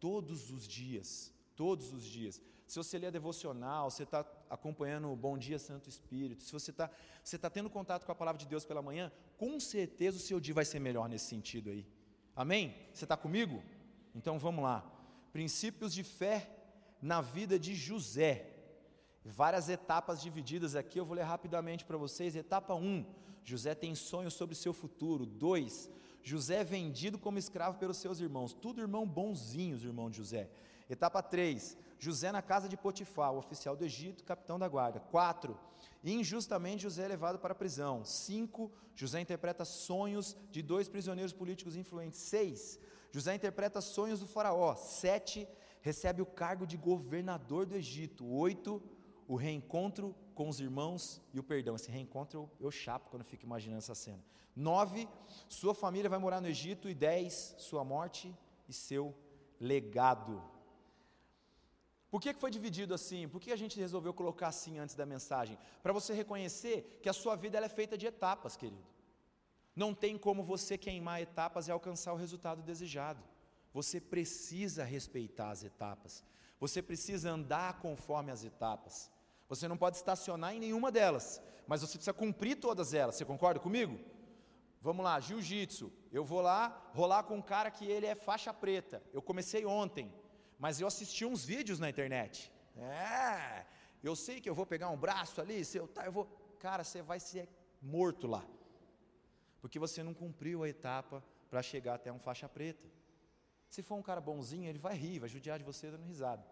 Todos 0.00 0.50
os 0.50 0.66
dias. 0.66 1.30
Todos 1.54 1.92
os 1.92 2.02
dias. 2.02 2.40
Se 2.66 2.76
você 2.78 2.98
lê 2.98 3.06
a 3.08 3.10
devocional, 3.10 3.90
você 3.90 4.04
está 4.04 4.24
acompanhando 4.48 5.12
o 5.12 5.16
Bom 5.16 5.36
Dia 5.36 5.58
Santo 5.58 5.86
Espírito, 5.90 6.42
se 6.42 6.50
você 6.50 6.70
está 6.70 6.90
você 7.22 7.38
tá 7.38 7.50
tendo 7.50 7.68
contato 7.68 8.06
com 8.06 8.12
a 8.12 8.14
palavra 8.14 8.38
de 8.38 8.46
Deus 8.46 8.64
pela 8.64 8.80
manhã, 8.80 9.12
com 9.36 9.60
certeza 9.60 10.16
o 10.16 10.20
seu 10.20 10.40
dia 10.40 10.54
vai 10.54 10.64
ser 10.64 10.78
melhor 10.78 11.10
nesse 11.10 11.26
sentido 11.26 11.68
aí. 11.68 11.86
Amém? 12.34 12.74
Você 12.92 13.04
está 13.04 13.18
comigo? 13.18 13.62
Então 14.14 14.38
vamos 14.38 14.64
lá. 14.64 14.93
Princípios 15.34 15.92
de 15.92 16.04
fé 16.04 16.48
na 17.02 17.20
vida 17.20 17.58
de 17.58 17.74
José. 17.74 18.54
Várias 19.24 19.68
etapas 19.68 20.22
divididas 20.22 20.76
aqui, 20.76 21.00
eu 21.00 21.04
vou 21.04 21.16
ler 21.16 21.24
rapidamente 21.24 21.84
para 21.84 21.96
vocês. 21.96 22.36
Etapa 22.36 22.72
1, 22.72 23.04
José 23.42 23.74
tem 23.74 23.96
sonhos 23.96 24.34
sobre 24.34 24.54
seu 24.54 24.72
futuro. 24.72 25.26
2, 25.26 25.90
José 26.22 26.60
é 26.60 26.64
vendido 26.64 27.18
como 27.18 27.36
escravo 27.36 27.80
pelos 27.80 27.96
seus 27.96 28.20
irmãos. 28.20 28.54
Tudo 28.54 28.80
irmão 28.80 29.08
bonzinhos, 29.08 29.82
irmão 29.82 30.08
de 30.08 30.18
José. 30.18 30.48
Etapa 30.88 31.20
3, 31.20 31.76
José 31.98 32.30
na 32.30 32.40
casa 32.40 32.68
de 32.68 32.76
Potifar, 32.76 33.32
o 33.32 33.38
oficial 33.38 33.74
do 33.74 33.84
Egito, 33.84 34.22
capitão 34.22 34.56
da 34.56 34.68
guarda. 34.68 35.00
4. 35.00 35.58
Injustamente 36.04 36.84
José 36.84 37.06
é 37.06 37.08
levado 37.08 37.40
para 37.40 37.50
a 37.50 37.56
prisão. 37.56 38.04
5. 38.04 38.70
José 38.94 39.20
interpreta 39.20 39.64
sonhos 39.64 40.36
de 40.52 40.62
dois 40.62 40.88
prisioneiros 40.88 41.32
políticos 41.32 41.74
influentes. 41.74 42.20
6. 42.20 42.78
José 43.14 43.32
interpreta 43.32 43.80
sonhos 43.80 44.18
do 44.18 44.26
faraó. 44.26 44.74
7. 44.74 45.46
Recebe 45.80 46.20
o 46.20 46.26
cargo 46.26 46.66
de 46.66 46.76
governador 46.76 47.64
do 47.64 47.76
Egito. 47.76 48.26
8. 48.26 48.82
O 49.28 49.36
reencontro 49.36 50.12
com 50.34 50.48
os 50.48 50.58
irmãos 50.58 51.22
e 51.32 51.38
o 51.38 51.44
perdão. 51.44 51.76
Esse 51.76 51.92
reencontro 51.92 52.40
eu, 52.40 52.50
eu 52.66 52.70
chapo 52.72 53.10
quando 53.10 53.22
fico 53.22 53.44
imaginando 53.44 53.78
essa 53.78 53.94
cena. 53.94 54.20
9. 54.56 55.08
Sua 55.48 55.72
família 55.76 56.10
vai 56.10 56.18
morar 56.18 56.40
no 56.40 56.48
Egito. 56.48 56.88
E 56.88 56.94
10. 56.94 57.54
Sua 57.58 57.84
morte 57.84 58.34
e 58.68 58.72
seu 58.72 59.14
legado. 59.60 60.42
Por 62.10 62.20
que 62.20 62.34
foi 62.34 62.50
dividido 62.50 62.94
assim? 62.94 63.28
Por 63.28 63.40
que 63.40 63.52
a 63.52 63.56
gente 63.56 63.78
resolveu 63.78 64.12
colocar 64.12 64.48
assim 64.48 64.80
antes 64.80 64.96
da 64.96 65.06
mensagem? 65.06 65.56
Para 65.84 65.92
você 65.92 66.12
reconhecer 66.12 66.98
que 67.00 67.08
a 67.08 67.12
sua 67.12 67.36
vida 67.36 67.58
é 67.58 67.68
feita 67.68 67.96
de 67.96 68.06
etapas, 68.06 68.56
querido. 68.56 68.93
Não 69.74 69.94
tem 69.94 70.16
como 70.16 70.42
você 70.42 70.78
queimar 70.78 71.20
etapas 71.20 71.68
e 71.68 71.70
alcançar 71.70 72.12
o 72.12 72.16
resultado 72.16 72.62
desejado. 72.62 73.22
Você 73.72 74.00
precisa 74.00 74.84
respeitar 74.84 75.50
as 75.50 75.64
etapas. 75.64 76.24
Você 76.60 76.80
precisa 76.80 77.30
andar 77.30 77.80
conforme 77.80 78.30
as 78.30 78.44
etapas. 78.44 79.10
Você 79.48 79.66
não 79.66 79.76
pode 79.76 79.96
estacionar 79.96 80.54
em 80.54 80.60
nenhuma 80.60 80.90
delas, 80.92 81.42
mas 81.66 81.80
você 81.80 81.98
precisa 81.98 82.12
cumprir 82.12 82.56
todas 82.56 82.94
elas. 82.94 83.16
Você 83.16 83.24
concorda 83.24 83.58
comigo? 83.58 83.98
Vamos 84.80 85.04
lá, 85.04 85.18
jiu-jitsu. 85.18 85.92
Eu 86.12 86.24
vou 86.24 86.40
lá 86.40 86.90
rolar 86.94 87.24
com 87.24 87.36
um 87.36 87.42
cara 87.42 87.70
que 87.70 87.84
ele 87.84 88.06
é 88.06 88.14
faixa 88.14 88.52
preta. 88.54 89.02
Eu 89.12 89.20
comecei 89.20 89.64
ontem 89.66 90.12
mas 90.58 90.80
eu 90.80 90.86
assisti 90.86 91.24
uns 91.24 91.44
vídeos 91.44 91.78
na 91.78 91.90
internet. 91.90 92.52
É, 92.76 93.66
eu 94.02 94.16
sei 94.16 94.40
que 94.40 94.48
eu 94.48 94.54
vou 94.54 94.66
pegar 94.66 94.88
um 94.90 94.96
braço 94.96 95.40
ali, 95.40 95.64
se 95.64 95.78
eu 95.78 95.86
tá, 95.86 96.06
eu 96.06 96.12
vou, 96.12 96.26
cara, 96.58 96.82
você 96.82 97.02
vai 97.02 97.20
ser 97.20 97.48
morto 97.82 98.26
lá. 98.26 98.44
Porque 99.64 99.78
você 99.78 100.02
não 100.02 100.12
cumpriu 100.12 100.62
a 100.62 100.68
etapa 100.68 101.24
para 101.48 101.62
chegar 101.62 101.94
até 101.94 102.12
um 102.12 102.18
faixa 102.18 102.46
preta. 102.46 102.86
Se 103.66 103.82
for 103.82 103.94
um 103.94 104.02
cara 104.02 104.20
bonzinho, 104.20 104.68
ele 104.68 104.78
vai 104.78 104.94
rir, 104.94 105.20
vai 105.20 105.28
judiar 105.30 105.58
de 105.58 105.64
você 105.64 105.90
dando 105.90 106.04
risada. 106.04 106.44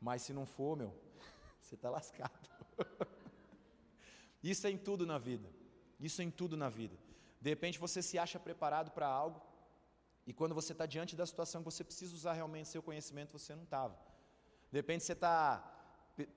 Mas 0.00 0.22
se 0.22 0.32
não 0.32 0.46
for, 0.46 0.76
meu, 0.76 0.94
você 1.60 1.74
está 1.74 1.90
lascado. 1.90 2.48
Isso 4.40 4.64
é 4.64 4.70
em 4.70 4.78
tudo 4.78 5.04
na 5.04 5.18
vida. 5.18 5.50
Isso 5.98 6.22
é 6.22 6.24
em 6.24 6.30
tudo 6.30 6.56
na 6.56 6.68
vida. 6.68 6.96
De 7.40 7.50
repente 7.50 7.80
você 7.80 8.00
se 8.00 8.16
acha 8.16 8.38
preparado 8.38 8.92
para 8.92 9.08
algo, 9.08 9.42
e 10.24 10.32
quando 10.32 10.54
você 10.54 10.70
está 10.70 10.86
diante 10.86 11.16
da 11.16 11.26
situação 11.26 11.62
que 11.62 11.64
você 11.72 11.82
precisa 11.82 12.14
usar 12.14 12.34
realmente 12.34 12.68
seu 12.68 12.80
conhecimento, 12.80 13.36
você 13.36 13.56
não 13.56 13.64
estava. 13.64 13.98
De 14.70 14.78
repente 14.78 15.02
você 15.02 15.14
está 15.14 15.75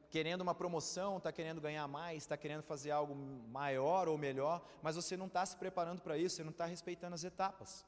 querendo 0.10 0.42
uma 0.42 0.54
promoção, 0.54 1.18
está 1.18 1.32
querendo 1.32 1.62
ganhar 1.62 1.88
mais, 1.88 2.24
está 2.24 2.36
querendo 2.36 2.64
fazer 2.64 2.92
algo 2.92 3.16
maior 3.50 4.08
ou 4.08 4.18
melhor, 4.18 4.66
mas 4.82 4.96
você 4.96 5.16
não 5.16 5.28
está 5.28 5.46
se 5.46 5.56
preparando 5.58 6.02
para 6.02 6.18
isso, 6.18 6.36
você 6.36 6.44
não 6.44 6.52
está 6.52 6.66
respeitando 6.66 7.16
as 7.16 7.24
etapas. 7.24 7.86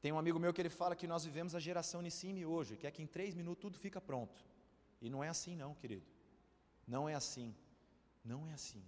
Tem 0.00 0.12
um 0.12 0.18
amigo 0.18 0.38
meu 0.38 0.52
que 0.52 0.60
ele 0.60 0.68
fala 0.68 0.94
que 0.94 1.06
nós 1.06 1.24
vivemos 1.24 1.54
a 1.54 1.60
geração 1.60 2.02
Nissime 2.02 2.44
hoje, 2.44 2.76
que 2.76 2.86
é 2.86 2.90
que 2.90 3.02
em 3.02 3.06
três 3.06 3.34
minutos 3.34 3.62
tudo 3.62 3.78
fica 3.78 4.00
pronto. 4.00 4.44
E 5.00 5.08
não 5.08 5.24
é 5.24 5.28
assim 5.28 5.56
não, 5.56 5.74
querido. 5.74 6.06
Não 6.86 7.08
é 7.08 7.14
assim. 7.14 7.54
Não 8.22 8.46
é 8.46 8.52
assim. 8.52 8.84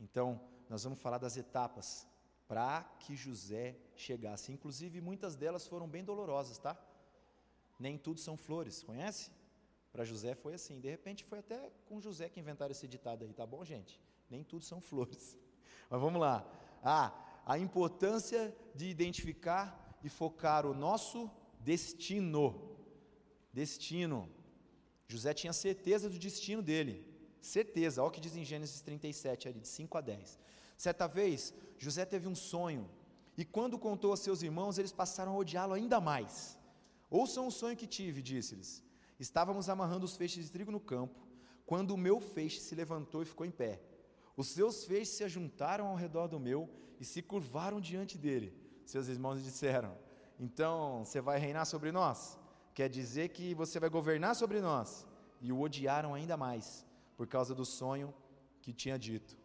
Então, 0.00 0.40
nós 0.68 0.84
vamos 0.84 0.98
falar 0.98 1.18
das 1.18 1.36
etapas 1.36 2.06
para 2.48 2.82
que 3.00 3.14
José 3.14 3.76
chegasse. 3.94 4.52
Inclusive, 4.52 5.00
muitas 5.00 5.36
delas 5.36 5.66
foram 5.66 5.86
bem 5.88 6.02
dolorosas, 6.02 6.56
tá? 6.58 6.76
Nem 7.78 7.98
tudo 7.98 8.20
são 8.20 8.36
flores, 8.36 8.82
conhece? 8.82 9.30
Para 9.94 10.04
José 10.04 10.34
foi 10.34 10.54
assim. 10.54 10.80
De 10.80 10.90
repente, 10.90 11.22
foi 11.22 11.38
até 11.38 11.70
com 11.86 12.00
José 12.00 12.28
que 12.28 12.40
inventaram 12.40 12.72
esse 12.72 12.88
ditado 12.88 13.24
aí, 13.24 13.32
tá 13.32 13.46
bom, 13.46 13.64
gente? 13.64 14.00
Nem 14.28 14.42
tudo 14.42 14.64
são 14.64 14.80
flores. 14.90 15.38
Mas 15.88 16.00
vamos 16.00 16.20
lá. 16.20 16.44
Ah, 16.82 17.14
a 17.46 17.56
importância 17.58 18.52
de 18.74 18.88
identificar 18.88 19.96
e 20.02 20.08
focar 20.08 20.66
o 20.66 20.74
nosso 20.74 21.30
destino. 21.60 22.76
Destino. 23.52 24.28
José 25.06 25.32
tinha 25.32 25.52
certeza 25.52 26.10
do 26.10 26.18
destino 26.18 26.60
dele. 26.60 27.06
Certeza. 27.40 28.02
Olha 28.02 28.08
o 28.08 28.10
que 28.10 28.20
diz 28.20 28.34
em 28.34 28.44
Gênesis 28.44 28.80
37, 28.80 29.46
ali, 29.46 29.60
de 29.60 29.68
5 29.68 29.96
a 29.96 30.00
10. 30.00 30.40
Certa 30.76 31.06
vez, 31.06 31.54
José 31.78 32.04
teve 32.04 32.26
um 32.26 32.34
sonho 32.34 32.90
E 33.36 33.44
quando 33.44 33.78
contou 33.78 34.12
a 34.12 34.16
seus 34.16 34.42
irmãos, 34.42 34.76
eles 34.76 34.92
passaram 34.92 35.32
a 35.32 35.36
odiá-lo 35.36 35.72
ainda 35.72 36.00
mais. 36.00 36.58
Ouçam 37.08 37.46
o 37.46 37.50
sonho 37.52 37.76
que 37.76 37.86
tive, 37.86 38.22
disse-lhes. 38.22 38.83
Estávamos 39.18 39.68
amarrando 39.68 40.04
os 40.04 40.16
feixes 40.16 40.44
de 40.44 40.50
trigo 40.50 40.72
no 40.72 40.80
campo, 40.80 41.20
quando 41.66 41.92
o 41.92 41.96
meu 41.96 42.20
feixe 42.20 42.60
se 42.60 42.74
levantou 42.74 43.22
e 43.22 43.26
ficou 43.26 43.46
em 43.46 43.50
pé. 43.50 43.80
Os 44.36 44.48
seus 44.48 44.84
feixes 44.84 45.16
se 45.16 45.24
ajuntaram 45.24 45.86
ao 45.86 45.94
redor 45.94 46.26
do 46.26 46.40
meu 46.40 46.68
e 46.98 47.04
se 47.04 47.22
curvaram 47.22 47.80
diante 47.80 48.18
dele. 48.18 48.52
Seus 48.84 49.08
irmãos 49.08 49.42
disseram: 49.42 49.96
Então 50.38 51.04
você 51.04 51.20
vai 51.20 51.38
reinar 51.38 51.64
sobre 51.64 51.92
nós? 51.92 52.38
Quer 52.74 52.88
dizer 52.88 53.28
que 53.28 53.54
você 53.54 53.78
vai 53.78 53.88
governar 53.88 54.34
sobre 54.34 54.60
nós? 54.60 55.06
E 55.40 55.52
o 55.52 55.60
odiaram 55.60 56.14
ainda 56.14 56.36
mais, 56.36 56.84
por 57.16 57.26
causa 57.26 57.54
do 57.54 57.64
sonho 57.64 58.12
que 58.60 58.72
tinha 58.72 58.98
dito. 58.98 59.36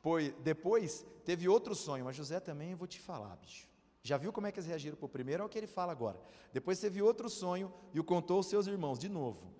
Pois 0.00 0.32
depois 0.42 1.04
teve 1.24 1.48
outro 1.48 1.74
sonho, 1.74 2.04
mas 2.04 2.16
José 2.16 2.40
também 2.40 2.70
eu 2.70 2.76
vou 2.76 2.86
te 2.86 3.00
falar, 3.00 3.36
bicho. 3.36 3.68
Já 4.02 4.16
viu 4.16 4.32
como 4.32 4.46
é 4.46 4.52
que 4.52 4.58
eles 4.58 4.68
reagiram 4.68 4.96
para 4.96 5.06
o 5.06 5.08
primeiro? 5.08 5.42
É 5.42 5.46
o 5.46 5.48
que 5.48 5.58
ele 5.58 5.66
fala 5.66 5.92
agora. 5.92 6.20
Depois 6.52 6.78
teve 6.80 7.02
outro 7.02 7.28
sonho 7.28 7.72
e 7.92 8.00
o 8.00 8.04
contou 8.04 8.38
aos 8.38 8.46
seus 8.46 8.66
irmãos, 8.66 8.98
de 8.98 9.08
novo. 9.08 9.52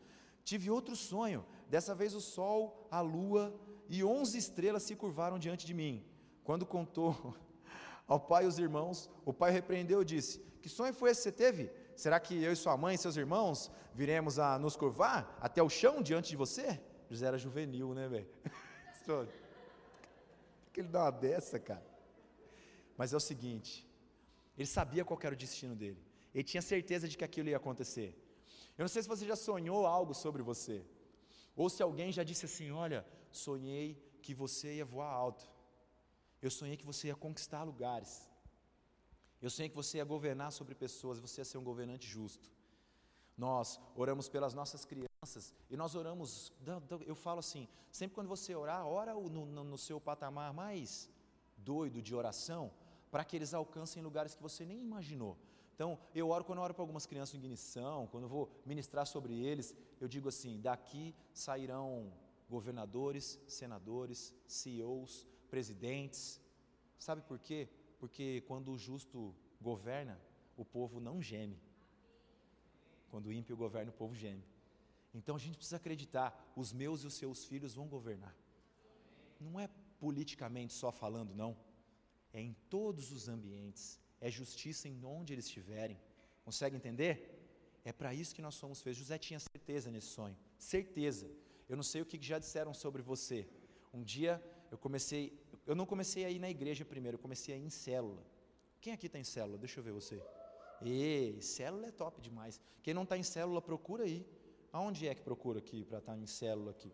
Tive 0.44 0.70
outro 0.70 0.96
sonho, 0.96 1.44
dessa 1.68 1.94
vez 1.94 2.14
o 2.14 2.20
sol, 2.20 2.88
a 2.90 3.00
lua 3.00 3.54
e 3.88 4.02
onze 4.04 4.38
estrelas 4.38 4.82
se 4.84 4.94
curvaram 4.94 5.38
diante 5.38 5.66
de 5.66 5.74
mim. 5.74 6.04
Quando 6.44 6.64
contou 6.64 7.34
ao 8.06 8.18
pai 8.18 8.44
e 8.44 8.46
os 8.46 8.58
irmãos, 8.58 9.10
o 9.24 9.32
pai 9.32 9.50
repreendeu 9.50 10.02
e 10.02 10.04
disse: 10.04 10.38
Que 10.62 10.68
sonho 10.68 10.94
foi 10.94 11.10
esse 11.10 11.20
que 11.20 11.24
você 11.24 11.32
teve? 11.32 11.70
Será 11.96 12.20
que 12.20 12.42
eu 12.42 12.52
e 12.52 12.56
sua 12.56 12.76
mãe 12.76 12.94
e 12.94 12.98
seus 12.98 13.16
irmãos 13.16 13.70
viremos 13.92 14.38
a 14.38 14.58
nos 14.58 14.76
curvar 14.76 15.36
até 15.40 15.62
o 15.62 15.68
chão 15.68 16.00
diante 16.00 16.30
de 16.30 16.36
você? 16.36 16.80
José 17.10 17.26
era 17.26 17.38
juvenil, 17.38 17.94
né, 17.94 18.08
velho? 18.08 18.28
Que 20.70 20.80
ele 20.80 20.88
dá 20.88 21.04
uma 21.04 21.10
dessa, 21.10 21.58
cara? 21.58 21.84
Mas 22.96 23.14
é 23.14 23.16
o 23.16 23.20
seguinte, 23.20 23.87
ele 24.58 24.66
sabia 24.66 25.04
qual 25.04 25.18
era 25.22 25.34
o 25.34 25.38
destino 25.38 25.74
dele. 25.82 26.02
Ele 26.34 26.44
tinha 26.50 26.60
certeza 26.60 27.08
de 27.08 27.16
que 27.16 27.24
aquilo 27.24 27.48
ia 27.48 27.56
acontecer. 27.56 28.10
Eu 28.76 28.82
não 28.82 28.88
sei 28.88 29.02
se 29.02 29.08
você 29.08 29.24
já 29.24 29.36
sonhou 29.36 29.86
algo 29.86 30.12
sobre 30.12 30.42
você. 30.42 30.84
Ou 31.54 31.70
se 31.70 31.82
alguém 31.82 32.10
já 32.10 32.24
disse 32.24 32.44
assim: 32.46 32.70
Olha, 32.72 33.06
sonhei 33.30 33.88
que 34.20 34.34
você 34.34 34.76
ia 34.78 34.84
voar 34.84 35.10
alto. 35.10 35.48
Eu 36.42 36.50
sonhei 36.50 36.76
que 36.76 36.84
você 36.84 37.06
ia 37.08 37.14
conquistar 37.14 37.62
lugares. 37.62 38.28
Eu 39.40 39.50
sonhei 39.50 39.68
que 39.68 39.76
você 39.76 39.98
ia 39.98 40.04
governar 40.04 40.50
sobre 40.50 40.74
pessoas, 40.74 41.20
você 41.20 41.40
ia 41.40 41.44
ser 41.44 41.58
um 41.58 41.64
governante 41.64 42.06
justo. 42.06 42.50
Nós 43.36 43.80
oramos 43.94 44.28
pelas 44.28 44.52
nossas 44.54 44.84
crianças 44.84 45.54
e 45.70 45.76
nós 45.76 45.94
oramos, 45.94 46.52
eu 47.06 47.14
falo 47.14 47.38
assim, 47.38 47.68
sempre 47.92 48.16
quando 48.16 48.26
você 48.26 48.52
orar, 48.54 48.84
ora 48.84 49.14
no, 49.14 49.46
no, 49.46 49.64
no 49.64 49.78
seu 49.78 50.00
patamar 50.00 50.52
mais 50.52 51.08
doido 51.56 52.02
de 52.02 52.14
oração, 52.16 52.72
para 53.10 53.24
que 53.24 53.36
eles 53.36 53.54
alcancem 53.54 54.02
lugares 54.02 54.34
que 54.34 54.42
você 54.42 54.64
nem 54.64 54.80
imaginou. 54.80 55.36
Então, 55.74 55.98
eu 56.14 56.28
oro 56.28 56.44
quando 56.44 56.58
eu 56.58 56.64
oro 56.64 56.74
para 56.74 56.82
algumas 56.82 57.06
crianças 57.06 57.34
em 57.34 57.38
ignição, 57.38 58.08
quando 58.08 58.24
eu 58.24 58.28
vou 58.28 58.50
ministrar 58.66 59.06
sobre 59.06 59.38
eles, 59.38 59.74
eu 60.00 60.08
digo 60.08 60.28
assim: 60.28 60.60
daqui 60.60 61.14
sairão 61.32 62.12
governadores, 62.48 63.38
senadores, 63.46 64.34
CEOs, 64.46 65.26
presidentes. 65.48 66.40
Sabe 66.98 67.22
por 67.22 67.38
quê? 67.38 67.68
Porque 67.98 68.42
quando 68.46 68.72
o 68.72 68.78
justo 68.78 69.34
governa, 69.60 70.20
o 70.56 70.64
povo 70.64 70.98
não 71.00 71.22
geme. 71.22 71.60
Quando 73.10 73.26
o 73.26 73.32
ímpio 73.32 73.56
governa, 73.56 73.90
o 73.90 73.94
povo 73.94 74.14
geme. 74.14 74.44
Então 75.14 75.36
a 75.36 75.38
gente 75.38 75.56
precisa 75.56 75.76
acreditar: 75.76 76.52
os 76.56 76.72
meus 76.72 77.04
e 77.04 77.06
os 77.06 77.14
seus 77.14 77.44
filhos 77.44 77.74
vão 77.74 77.86
governar. 77.86 78.34
Não 79.40 79.60
é 79.60 79.68
politicamente 80.00 80.72
só 80.72 80.90
falando, 80.90 81.34
não. 81.34 81.56
É 82.38 82.40
em 82.40 82.54
todos 82.74 83.06
os 83.16 83.28
ambientes. 83.28 83.84
É 84.20 84.30
justiça 84.30 84.84
em 84.88 85.04
onde 85.04 85.32
eles 85.32 85.46
estiverem. 85.46 85.98
Consegue 86.44 86.76
entender? 86.80 87.14
É 87.84 87.92
para 87.92 88.14
isso 88.14 88.34
que 88.36 88.44
nós 88.46 88.54
somos 88.54 88.80
feitos. 88.80 89.00
José 89.02 89.18
tinha 89.18 89.40
certeza 89.40 89.90
nesse 89.90 90.10
sonho. 90.18 90.36
Certeza. 90.56 91.28
Eu 91.68 91.76
não 91.76 91.82
sei 91.82 92.00
o 92.02 92.06
que 92.06 92.16
já 92.32 92.38
disseram 92.38 92.72
sobre 92.72 93.02
você. 93.02 93.38
Um 93.92 94.02
dia 94.14 94.32
eu 94.70 94.78
comecei, 94.78 95.22
eu 95.66 95.74
não 95.74 95.84
comecei 95.84 96.24
a 96.24 96.30
ir 96.30 96.38
na 96.38 96.48
igreja 96.48 96.84
primeiro, 96.84 97.16
eu 97.16 97.22
comecei 97.26 97.54
a 97.54 97.58
ir 97.58 97.64
em 97.64 97.70
célula. 97.70 98.24
Quem 98.80 98.92
aqui 98.92 99.06
está 99.06 99.18
em 99.18 99.24
célula? 99.24 99.58
Deixa 99.58 99.80
eu 99.80 99.84
ver 99.84 99.92
você. 99.92 100.22
E 100.80 101.38
célula 101.40 101.88
é 101.88 101.90
top 101.90 102.20
demais. 102.20 102.60
Quem 102.84 102.94
não 102.94 103.02
está 103.02 103.18
em 103.18 103.24
célula, 103.24 103.60
procura 103.60 104.04
aí. 104.04 104.24
Aonde 104.72 105.08
é 105.08 105.14
que 105.14 105.22
procura 105.22 105.58
aqui 105.58 105.84
para 105.84 105.98
estar 105.98 106.12
tá 106.12 106.18
em 106.18 106.26
célula 106.26 106.70
aqui? 106.70 106.92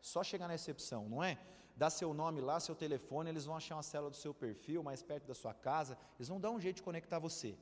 Só 0.00 0.24
chegar 0.24 0.48
na 0.48 0.54
recepção, 0.54 1.08
não 1.08 1.22
é? 1.22 1.38
Dá 1.76 1.90
seu 1.90 2.14
nome 2.14 2.40
lá, 2.40 2.60
seu 2.60 2.74
telefone, 2.74 3.30
eles 3.30 3.44
vão 3.44 3.56
achar 3.56 3.76
uma 3.76 3.82
célula 3.82 4.10
do 4.10 4.16
seu 4.16 4.32
perfil, 4.32 4.82
mais 4.82 5.02
perto 5.02 5.26
da 5.26 5.34
sua 5.34 5.52
casa, 5.52 5.98
eles 6.16 6.28
vão 6.28 6.40
dar 6.40 6.50
um 6.50 6.60
jeito 6.60 6.76
de 6.76 6.82
conectar 6.82 7.18
você. 7.18 7.56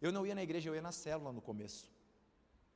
Eu 0.00 0.12
não 0.12 0.26
ia 0.26 0.34
na 0.34 0.42
igreja, 0.42 0.70
eu 0.70 0.74
ia 0.74 0.82
na 0.82 0.92
célula 0.92 1.32
no 1.32 1.42
começo. 1.42 1.90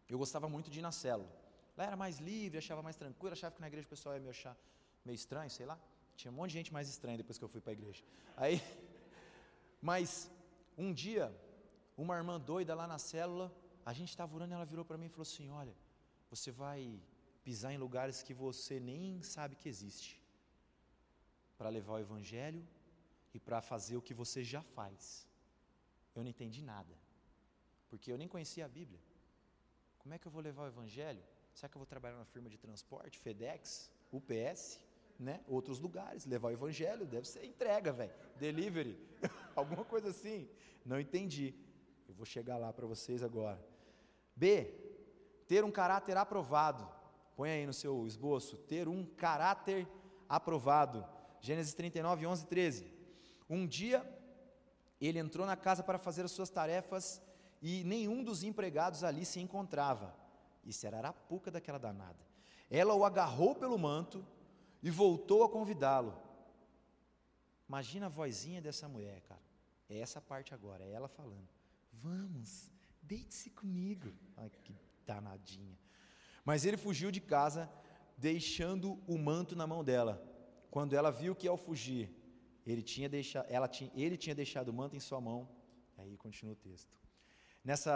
Eu 0.08 0.18
gostava 0.18 0.48
muito 0.48 0.70
de 0.70 0.80
ir 0.80 0.82
na 0.82 0.92
célula. 0.92 1.30
Lá 1.76 1.84
era 1.84 1.96
mais 1.96 2.18
livre, 2.18 2.58
achava 2.58 2.82
mais 2.82 2.96
tranquilo, 2.96 3.32
achava 3.32 3.54
que 3.54 3.60
na 3.60 3.68
igreja 3.68 3.86
o 3.86 3.90
pessoal 3.90 4.14
ia 4.14 4.20
me 4.20 4.28
achar 4.28 4.56
meio 5.04 5.14
estranho, 5.14 5.50
sei 5.50 5.66
lá. 5.66 5.78
Tinha 6.16 6.30
um 6.30 6.34
monte 6.34 6.50
de 6.50 6.58
gente 6.58 6.72
mais 6.72 6.88
estranha 6.88 7.16
depois 7.16 7.38
que 7.38 7.44
eu 7.44 7.48
fui 7.48 7.60
para 7.60 7.72
a 7.72 7.74
igreja. 7.74 8.04
Aí, 8.36 8.60
mas 9.80 10.30
um 10.76 10.92
dia, 10.92 11.34
uma 11.96 12.16
irmã 12.16 12.38
doida 12.38 12.74
lá 12.74 12.86
na 12.86 12.98
célula, 12.98 13.52
a 13.84 13.92
gente 13.92 14.10
estava 14.10 14.34
orando 14.34 14.54
ela 14.54 14.64
virou 14.64 14.84
para 14.84 14.96
mim 14.96 15.06
e 15.06 15.08
falou 15.08 15.22
assim: 15.22 15.50
Olha, 15.50 15.74
você 16.30 16.50
vai 16.50 17.00
pisar 17.42 17.72
em 17.72 17.78
lugares 17.78 18.22
que 18.22 18.32
você 18.32 18.78
nem 18.78 19.20
sabe 19.22 19.56
que 19.56 19.68
existe, 19.68 20.20
para 21.64 21.70
levar 21.70 21.94
o 21.94 21.98
evangelho 21.98 22.62
e 23.32 23.40
para 23.40 23.62
fazer 23.62 23.96
o 23.96 24.02
que 24.02 24.12
você 24.12 24.44
já 24.44 24.60
faz. 24.60 25.26
Eu 26.14 26.22
não 26.22 26.28
entendi 26.28 26.60
nada, 26.60 26.94
porque 27.88 28.12
eu 28.12 28.18
nem 28.18 28.28
conhecia 28.28 28.66
a 28.66 28.68
Bíblia. 28.68 29.00
Como 29.96 30.12
é 30.12 30.18
que 30.18 30.26
eu 30.26 30.30
vou 30.30 30.42
levar 30.42 30.64
o 30.64 30.66
evangelho? 30.66 31.22
Será 31.54 31.70
que 31.70 31.74
eu 31.74 31.78
vou 31.78 31.86
trabalhar 31.86 32.18
na 32.18 32.26
firma 32.26 32.50
de 32.50 32.58
transporte, 32.58 33.18
FedEx, 33.18 33.90
UPS, 34.12 34.78
né? 35.18 35.42
Outros 35.48 35.80
lugares, 35.80 36.26
levar 36.26 36.48
o 36.48 36.50
evangelho, 36.50 37.06
deve 37.06 37.26
ser 37.26 37.46
entrega, 37.46 37.90
velho. 37.94 38.12
Delivery, 38.36 38.98
alguma 39.56 39.86
coisa 39.86 40.10
assim. 40.10 40.46
Não 40.84 41.00
entendi. 41.00 41.54
Eu 42.06 42.12
vou 42.12 42.26
chegar 42.26 42.58
lá 42.58 42.74
para 42.74 42.86
vocês 42.86 43.22
agora. 43.22 43.66
B, 44.36 44.70
ter 45.48 45.64
um 45.64 45.72
caráter 45.72 46.18
aprovado. 46.18 46.86
Põe 47.34 47.48
aí 47.52 47.66
no 47.66 47.72
seu 47.72 48.06
esboço, 48.06 48.58
ter 48.58 48.86
um 48.86 49.06
caráter 49.06 49.88
aprovado. 50.28 51.14
Gênesis 51.44 51.74
39, 51.74 52.26
11 52.26 52.42
e 52.42 52.46
13. 52.46 52.86
Um 53.50 53.66
dia 53.66 54.02
ele 54.98 55.18
entrou 55.18 55.46
na 55.46 55.54
casa 55.54 55.82
para 55.82 55.98
fazer 55.98 56.24
as 56.24 56.32
suas 56.32 56.48
tarefas 56.48 57.20
e 57.60 57.84
nenhum 57.84 58.24
dos 58.24 58.42
empregados 58.42 59.04
ali 59.04 59.26
se 59.26 59.40
encontrava. 59.40 60.16
Isso 60.64 60.86
era 60.86 60.96
a 60.96 61.00
arapuca 61.00 61.50
daquela 61.50 61.78
danada. 61.78 62.24
Ela 62.70 62.94
o 62.94 63.04
agarrou 63.04 63.54
pelo 63.54 63.78
manto 63.78 64.26
e 64.82 64.88
voltou 64.90 65.44
a 65.44 65.48
convidá-lo. 65.50 66.18
Imagina 67.68 68.06
a 68.06 68.08
vozinha 68.08 68.62
dessa 68.62 68.88
mulher, 68.88 69.20
cara. 69.20 69.42
É 69.86 69.98
essa 69.98 70.22
parte 70.22 70.54
agora, 70.54 70.82
é 70.82 70.92
ela 70.92 71.08
falando. 71.08 71.46
Vamos, 71.92 72.70
deite-se 73.02 73.50
comigo. 73.50 74.10
Ai, 74.34 74.48
que 74.48 74.74
danadinha. 75.04 75.78
Mas 76.42 76.64
ele 76.64 76.78
fugiu 76.78 77.10
de 77.10 77.20
casa, 77.20 77.70
deixando 78.16 78.98
o 79.06 79.18
manto 79.18 79.54
na 79.54 79.66
mão 79.66 79.84
dela. 79.84 80.33
Quando 80.74 80.94
ela 80.94 81.10
viu 81.12 81.36
que 81.36 81.46
ao 81.46 81.56
fugir, 81.56 82.06
ele 82.66 82.82
tinha, 82.82 83.08
deixado, 83.08 83.46
ela 83.48 83.68
tinha, 83.68 83.92
ele 83.94 84.16
tinha 84.16 84.34
deixado 84.34 84.70
o 84.70 84.72
manto 84.72 84.96
em 84.96 84.98
sua 85.08 85.20
mão. 85.20 85.48
Aí 85.96 86.16
continua 86.16 86.54
o 86.54 86.56
texto. 86.56 86.92
Nessa 87.62 87.94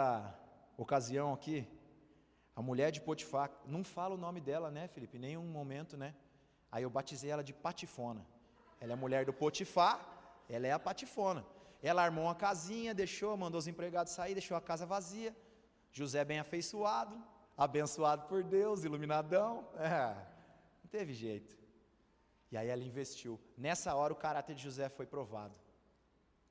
ocasião 0.77 1.33
aqui, 1.33 1.67
a 2.55 2.61
mulher 2.61 2.89
de 2.89 3.01
Potifar, 3.01 3.51
não 3.65 3.83
fala 3.83 4.15
o 4.15 4.17
nome 4.17 4.39
dela, 4.39 4.71
né, 4.71 4.87
Felipe? 4.87 5.17
Em 5.17 5.19
nenhum 5.27 5.43
momento, 5.43 5.97
né? 5.97 6.15
Aí 6.71 6.83
eu 6.83 6.89
batizei 6.89 7.29
ela 7.29 7.43
de 7.43 7.51
Patifona. 7.51 8.25
Ela 8.79 8.93
é 8.93 8.93
a 8.93 9.03
mulher 9.03 9.25
do 9.25 9.33
Potifar, 9.33 9.97
ela 10.47 10.65
é 10.65 10.71
a 10.71 10.79
Patifona. 10.79 11.45
Ela 11.83 12.01
armou 12.01 12.23
uma 12.23 12.35
casinha, 12.47 12.93
deixou, 12.93 13.35
mandou 13.35 13.59
os 13.59 13.67
empregados 13.67 14.13
sair, 14.13 14.35
deixou 14.35 14.55
a 14.55 14.61
casa 14.61 14.85
vazia. 14.85 15.35
José 15.91 16.23
bem 16.23 16.39
afeiçoado, 16.39 17.21
abençoado 17.57 18.21
por 18.29 18.41
Deus, 18.41 18.85
iluminadão. 18.85 19.67
É, 19.75 20.15
não 20.81 20.89
teve 20.89 21.13
jeito. 21.13 21.59
E 22.51 22.57
aí 22.57 22.67
ela 22.67 22.83
investiu. 22.83 23.39
Nessa 23.57 23.93
hora 23.95 24.13
o 24.13 24.15
caráter 24.15 24.55
de 24.55 24.63
José 24.63 24.89
foi 24.89 25.05
provado. 25.05 25.55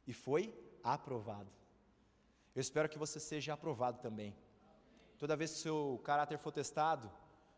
E 0.06 0.12
foi 0.12 0.54
aprovado. 0.82 1.50
Eu 2.54 2.60
espero 2.60 2.88
que 2.88 2.98
você 2.98 3.20
seja 3.20 3.52
aprovado 3.52 3.98
também. 4.00 4.34
Toda 5.18 5.36
vez 5.36 5.52
que 5.52 5.58
seu 5.58 6.00
caráter 6.04 6.38
for 6.38 6.52
testado, 6.52 7.10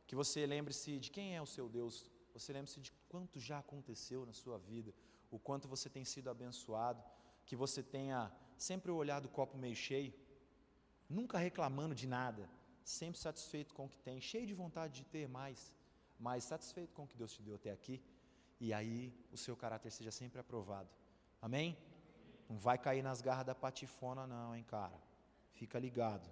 que 0.06 0.14
você 0.14 0.46
lembre-se 0.46 0.98
de 0.98 1.10
quem 1.10 1.36
é 1.36 1.42
o 1.42 1.46
seu 1.46 1.68
Deus, 1.68 2.10
você 2.32 2.52
lembre-se 2.52 2.80
de 2.80 2.92
quanto 3.08 3.38
já 3.38 3.58
aconteceu 3.58 4.24
na 4.24 4.32
sua 4.32 4.58
vida, 4.58 4.94
o 5.30 5.38
quanto 5.38 5.68
você 5.68 5.88
tem 5.88 6.04
sido 6.04 6.30
abençoado, 6.30 7.02
que 7.44 7.54
você 7.54 7.82
tenha 7.82 8.32
sempre 8.56 8.90
o 8.90 8.96
olhar 8.96 9.20
do 9.20 9.28
copo 9.28 9.56
meio 9.56 9.76
cheio, 9.76 10.12
nunca 11.08 11.38
reclamando 11.38 11.94
de 11.94 12.06
nada, 12.06 12.48
sempre 12.84 13.20
satisfeito 13.20 13.74
com 13.74 13.86
o 13.86 13.88
que 13.88 13.98
tem, 13.98 14.20
cheio 14.20 14.46
de 14.46 14.54
vontade 14.54 14.94
de 14.94 15.04
ter 15.04 15.28
mais, 15.28 15.74
mas 16.18 16.44
satisfeito 16.44 16.92
com 16.94 17.04
o 17.04 17.06
que 17.06 17.16
Deus 17.16 17.32
te 17.32 17.42
deu 17.42 17.54
até 17.54 17.70
aqui, 17.70 18.02
e 18.60 18.72
aí 18.72 19.12
o 19.32 19.36
seu 19.36 19.56
caráter 19.56 19.90
seja 19.90 20.10
sempre 20.10 20.38
aprovado. 20.38 20.90
Amém? 21.40 21.76
Não 22.48 22.58
vai 22.58 22.76
cair 22.76 23.02
nas 23.02 23.22
garras 23.22 23.46
da 23.46 23.54
patifona, 23.54 24.26
não, 24.26 24.54
hein, 24.54 24.64
cara. 24.64 25.00
Fica 25.52 25.78
ligado. 25.78 26.28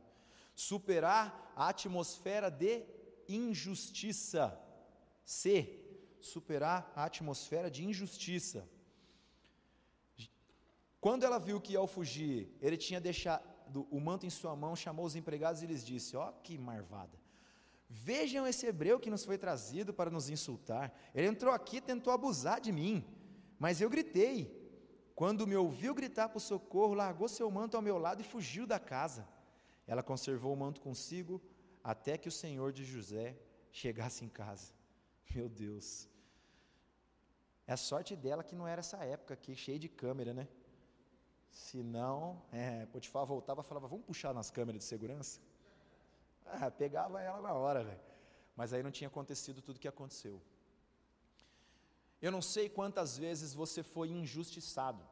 Superar 0.55 1.53
a 1.57 1.69
atmosfera 1.69 2.51
de 2.51 2.85
injustiça. 3.29 4.61
C. 5.25 5.85
Superar 6.21 6.93
a 6.95 7.05
atmosfera 7.05 7.71
de 7.71 7.85
injustiça. 7.85 8.69
Quando 11.01 11.25
ela 11.25 11.39
viu 11.39 11.61
que 11.61 11.77
ao 11.77 11.87
fugir, 11.87 12.53
ele 12.61 12.77
tinha 12.77 13.01
deixado 13.01 13.87
o 13.91 14.01
manto 14.01 14.27
em 14.27 14.31
sua 14.31 14.57
mão, 14.57 14.75
chamou 14.75 15.07
os 15.07 15.15
empregados 15.15 15.63
e 15.63 15.67
lhes 15.67 15.85
disse: 15.85 16.17
Ó, 16.17 16.29
oh, 16.29 16.33
que 16.43 16.59
marvada. 16.59 17.17
Vejam 17.89 18.47
esse 18.47 18.67
hebreu 18.67 19.01
que 19.01 19.11
nos 19.11 19.25
foi 19.25 19.39
trazido 19.39 19.95
para 19.95 20.11
nos 20.11 20.29
insultar. 20.29 20.93
Ele 21.15 21.27
entrou 21.27 21.55
aqui 21.55 21.79
e 21.79 21.81
tentou 21.81 22.13
abusar 22.13 22.61
de 22.61 22.71
mim, 22.71 23.05
mas 23.59 23.81
eu 23.81 23.89
gritei. 23.89 24.57
Quando 25.15 25.47
me 25.47 25.57
ouviu 25.57 25.95
gritar 25.95 26.29
por 26.29 26.41
socorro, 26.41 26.95
largou 26.95 27.29
seu 27.29 27.51
manto 27.51 27.77
ao 27.77 27.83
meu 27.83 27.99
lado 27.99 28.21
e 28.21 28.25
fugiu 28.25 28.67
da 28.67 28.79
casa. 28.79 29.27
Ela 29.87 30.03
conservou 30.03 30.53
o 30.53 30.57
manto 30.57 30.81
consigo 30.81 31.43
até 31.83 32.19
que 32.19 32.29
o 32.29 32.33
senhor 32.33 32.73
de 32.73 32.85
José 32.85 33.37
chegasse 33.73 34.25
em 34.25 34.29
casa. 34.29 34.73
Meu 35.35 35.49
Deus. 35.49 36.09
É 37.67 37.73
a 37.73 37.77
sorte 37.77 38.15
dela 38.15 38.45
que 38.45 38.55
não 38.55 38.67
era 38.67 38.81
essa 38.81 38.99
época 39.05 39.35
aqui, 39.35 39.55
cheia 39.55 39.79
de 39.79 39.89
câmera, 39.89 40.33
né? 40.33 40.47
Se 41.51 41.83
não, 41.83 42.43
é, 42.53 42.87
Potifar 42.87 43.25
voltava 43.27 43.63
e 43.63 43.65
falava, 43.65 43.89
vamos 43.89 44.05
puxar 44.05 44.33
nas 44.35 44.51
câmeras 44.51 44.83
de 44.83 44.89
segurança? 44.89 45.41
Ah, 46.51 46.71
pegava 46.71 47.21
ela 47.21 47.41
na 47.41 47.53
hora, 47.53 47.85
velho. 47.85 48.01
Mas 48.57 48.73
aí 48.73 48.83
não 48.83 48.91
tinha 48.91 49.09
acontecido 49.09 49.63
tudo 49.63 49.77
o 49.77 49.81
que 49.81 49.89
aconteceu. 49.89 50.43
Eu 52.21 52.33
não 52.33 52.43
sei 52.43 52.69
quantas 52.69 53.17
vezes 53.17 53.55
você 53.55 53.83
foi 53.83 54.09
injustiçado, 54.11 55.05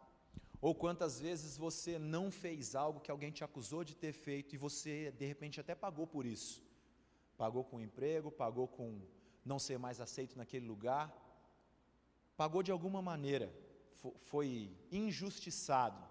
ou 0.60 0.74
quantas 0.74 1.20
vezes 1.20 1.56
você 1.56 1.98
não 1.98 2.30
fez 2.30 2.74
algo 2.74 3.00
que 3.00 3.10
alguém 3.10 3.30
te 3.30 3.44
acusou 3.44 3.84
de 3.84 3.94
ter 3.94 4.12
feito 4.12 4.54
e 4.54 4.58
você 4.58 5.12
de 5.12 5.24
repente 5.24 5.60
até 5.60 5.74
pagou 5.74 6.06
por 6.06 6.26
isso. 6.26 6.62
Pagou 7.36 7.62
com 7.62 7.80
emprego, 7.80 8.30
pagou 8.32 8.66
com 8.66 9.00
não 9.44 9.58
ser 9.58 9.78
mais 9.78 10.00
aceito 10.00 10.36
naquele 10.36 10.66
lugar, 10.66 11.06
pagou 12.36 12.62
de 12.62 12.72
alguma 12.72 13.00
maneira, 13.00 13.54
foi 14.18 14.76
injustiçado. 14.90 16.02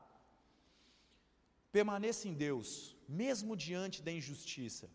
Permaneça 1.71 2.29
em 2.29 2.33
Deus, 2.33 2.95
mesmo 3.09 3.57
diante 3.57 4.01
da 4.01 4.11
injustiça. 4.11 4.89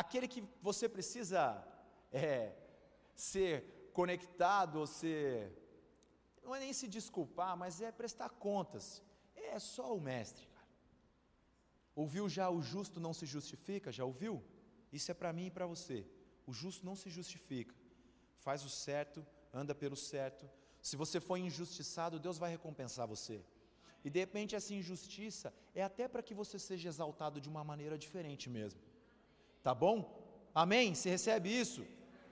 Aquele 0.00 0.28
que 0.32 0.42
você 0.62 0.88
precisa 0.88 1.40
é, 2.12 2.54
ser 3.16 3.90
conectado, 3.92 4.76
ou 4.78 4.86
ser. 4.86 5.52
Não 6.40 6.54
é 6.54 6.60
nem 6.60 6.72
se 6.80 6.86
desculpar, 6.86 7.56
mas 7.62 7.80
é 7.80 7.90
prestar 7.90 8.28
contas. 8.46 9.02
É 9.34 9.58
só 9.58 9.86
o 9.96 10.00
mestre, 10.00 10.46
cara. 10.54 10.68
Ouviu 11.96 12.28
já 12.28 12.48
o 12.48 12.62
justo 12.62 13.00
não 13.00 13.12
se 13.12 13.26
justifica? 13.26 13.90
Já 13.90 14.04
ouviu? 14.04 14.34
Isso 14.92 15.10
é 15.10 15.14
para 15.14 15.32
mim 15.32 15.46
e 15.46 15.50
para 15.50 15.66
você. 15.66 16.06
O 16.46 16.52
justo 16.52 16.86
não 16.86 16.94
se 16.94 17.10
justifica. 17.10 17.74
Faz 18.36 18.64
o 18.64 18.70
certo, 18.70 19.26
anda 19.52 19.74
pelo 19.74 19.96
certo. 19.96 20.48
Se 20.80 20.94
você 20.94 21.18
for 21.18 21.38
injustiçado, 21.38 22.20
Deus 22.20 22.38
vai 22.38 22.50
recompensar 22.52 23.08
você. 23.08 23.44
E 24.04 24.08
de 24.08 24.20
repente 24.20 24.54
essa 24.54 24.72
injustiça 24.72 25.52
é 25.74 25.82
até 25.82 26.06
para 26.06 26.22
que 26.22 26.34
você 26.34 26.56
seja 26.56 26.88
exaltado 26.88 27.40
de 27.40 27.48
uma 27.48 27.64
maneira 27.64 27.98
diferente 27.98 28.48
mesmo. 28.48 28.87
Tá 29.68 29.74
bom? 29.74 29.96
Amém? 30.54 30.94
Você 30.94 31.10
recebe 31.10 31.50
isso? 31.50 31.86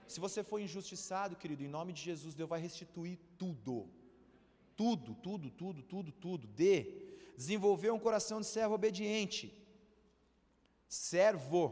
Se 0.07 0.19
você 0.19 0.43
for 0.43 0.59
injustiçado, 0.59 1.35
querido, 1.35 1.63
em 1.63 1.67
nome 1.67 1.93
de 1.93 2.01
Jesus, 2.01 2.33
Deus 2.33 2.49
vai 2.49 2.59
restituir 2.59 3.19
tudo. 3.37 3.87
Tudo, 4.75 5.13
tudo, 5.13 5.51
tudo, 5.51 5.83
tudo, 5.83 6.11
tudo. 6.11 6.47
D. 6.47 6.65
Desenvolver 7.37 7.91
um 7.91 7.99
coração 7.99 8.41
de 8.41 8.47
servo 8.47 8.73
obediente. 8.73 9.55
Servo. 10.89 11.63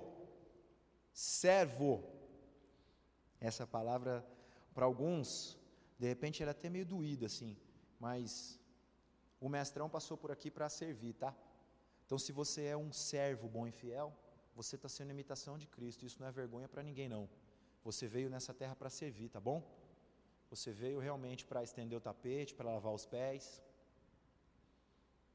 Servo. 1.12 2.04
Essa 3.42 3.66
palavra, 3.66 4.24
para 4.72 4.86
alguns, 4.86 5.58
de 5.98 6.06
repente, 6.06 6.44
ela 6.44 6.52
é 6.52 6.58
até 6.60 6.70
meio 6.70 6.86
doída, 6.86 7.26
assim. 7.26 7.58
Mas 8.00 8.60
o 9.42 9.50
mestrão 9.50 9.90
passou 9.90 10.16
por 10.16 10.32
aqui 10.32 10.52
para 10.52 10.70
servir, 10.70 11.14
tá? 11.14 11.36
Então, 12.06 12.20
se 12.20 12.32
você 12.32 12.66
é 12.66 12.78
um 12.78 12.94
servo 12.94 13.48
bom 13.48 13.66
e 13.66 13.72
fiel, 13.72 14.16
você 14.56 14.76
está 14.78 14.88
sendo 14.88 15.12
imitação 15.12 15.58
de 15.58 15.68
Cristo. 15.68 16.06
Isso 16.06 16.20
não 16.22 16.28
é 16.28 16.32
vergonha 16.32 16.68
para 16.68 16.82
ninguém, 16.82 17.10
não. 17.10 17.30
Você 17.84 18.08
veio 18.08 18.30
nessa 18.30 18.54
terra 18.54 18.76
para 18.76 18.90
servir, 18.90 19.30
tá 19.30 19.40
bom? 19.40 19.62
Você 20.50 20.72
veio 20.72 21.00
realmente 21.00 21.46
para 21.46 21.64
estender 21.64 21.98
o 21.98 22.02
tapete, 22.02 22.56
para 22.56 22.72
lavar 22.72 22.94
os 22.94 23.06
pés. 23.06 23.62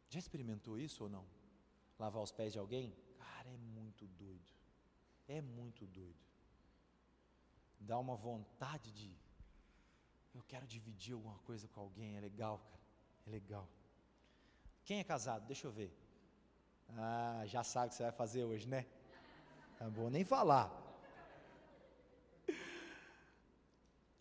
Já 0.09 0.19
experimentou 0.19 0.79
isso 0.79 1.05
ou 1.05 1.11
não? 1.11 1.25
Lavar 1.99 2.23
os 2.23 2.33
pés 2.33 2.53
de 2.53 2.59
alguém? 2.59 2.97
Cara, 3.19 3.49
é 3.51 3.57
muito 3.57 4.07
doido. 4.07 4.53
É 5.29 5.41
muito 5.41 5.87
doido. 5.87 6.25
Dá 7.79 7.99
uma 7.99 8.17
vontade 8.17 8.91
de. 8.91 9.15
Eu 10.35 10.43
quero 10.49 10.67
dividir 10.67 11.15
alguma 11.15 11.39
coisa 11.41 11.69
com 11.69 11.81
alguém. 11.81 12.17
É 12.17 12.21
legal, 12.21 12.59
cara. 12.59 12.83
É 13.27 13.31
legal. 13.31 13.69
Quem 14.85 14.99
é 14.99 15.05
casado? 15.05 15.47
Deixa 15.47 15.67
eu 15.67 15.73
ver. 15.73 15.95
Ah, 16.97 17.43
já 17.47 17.63
sabe 17.63 17.87
o 17.87 17.91
que 17.91 17.97
você 17.97 18.03
vai 18.03 18.13
fazer 18.13 18.45
hoje, 18.45 18.67
né? 18.67 18.87
Não 19.81 19.91
vou 19.91 20.11
nem 20.11 20.25
falar. 20.25 20.77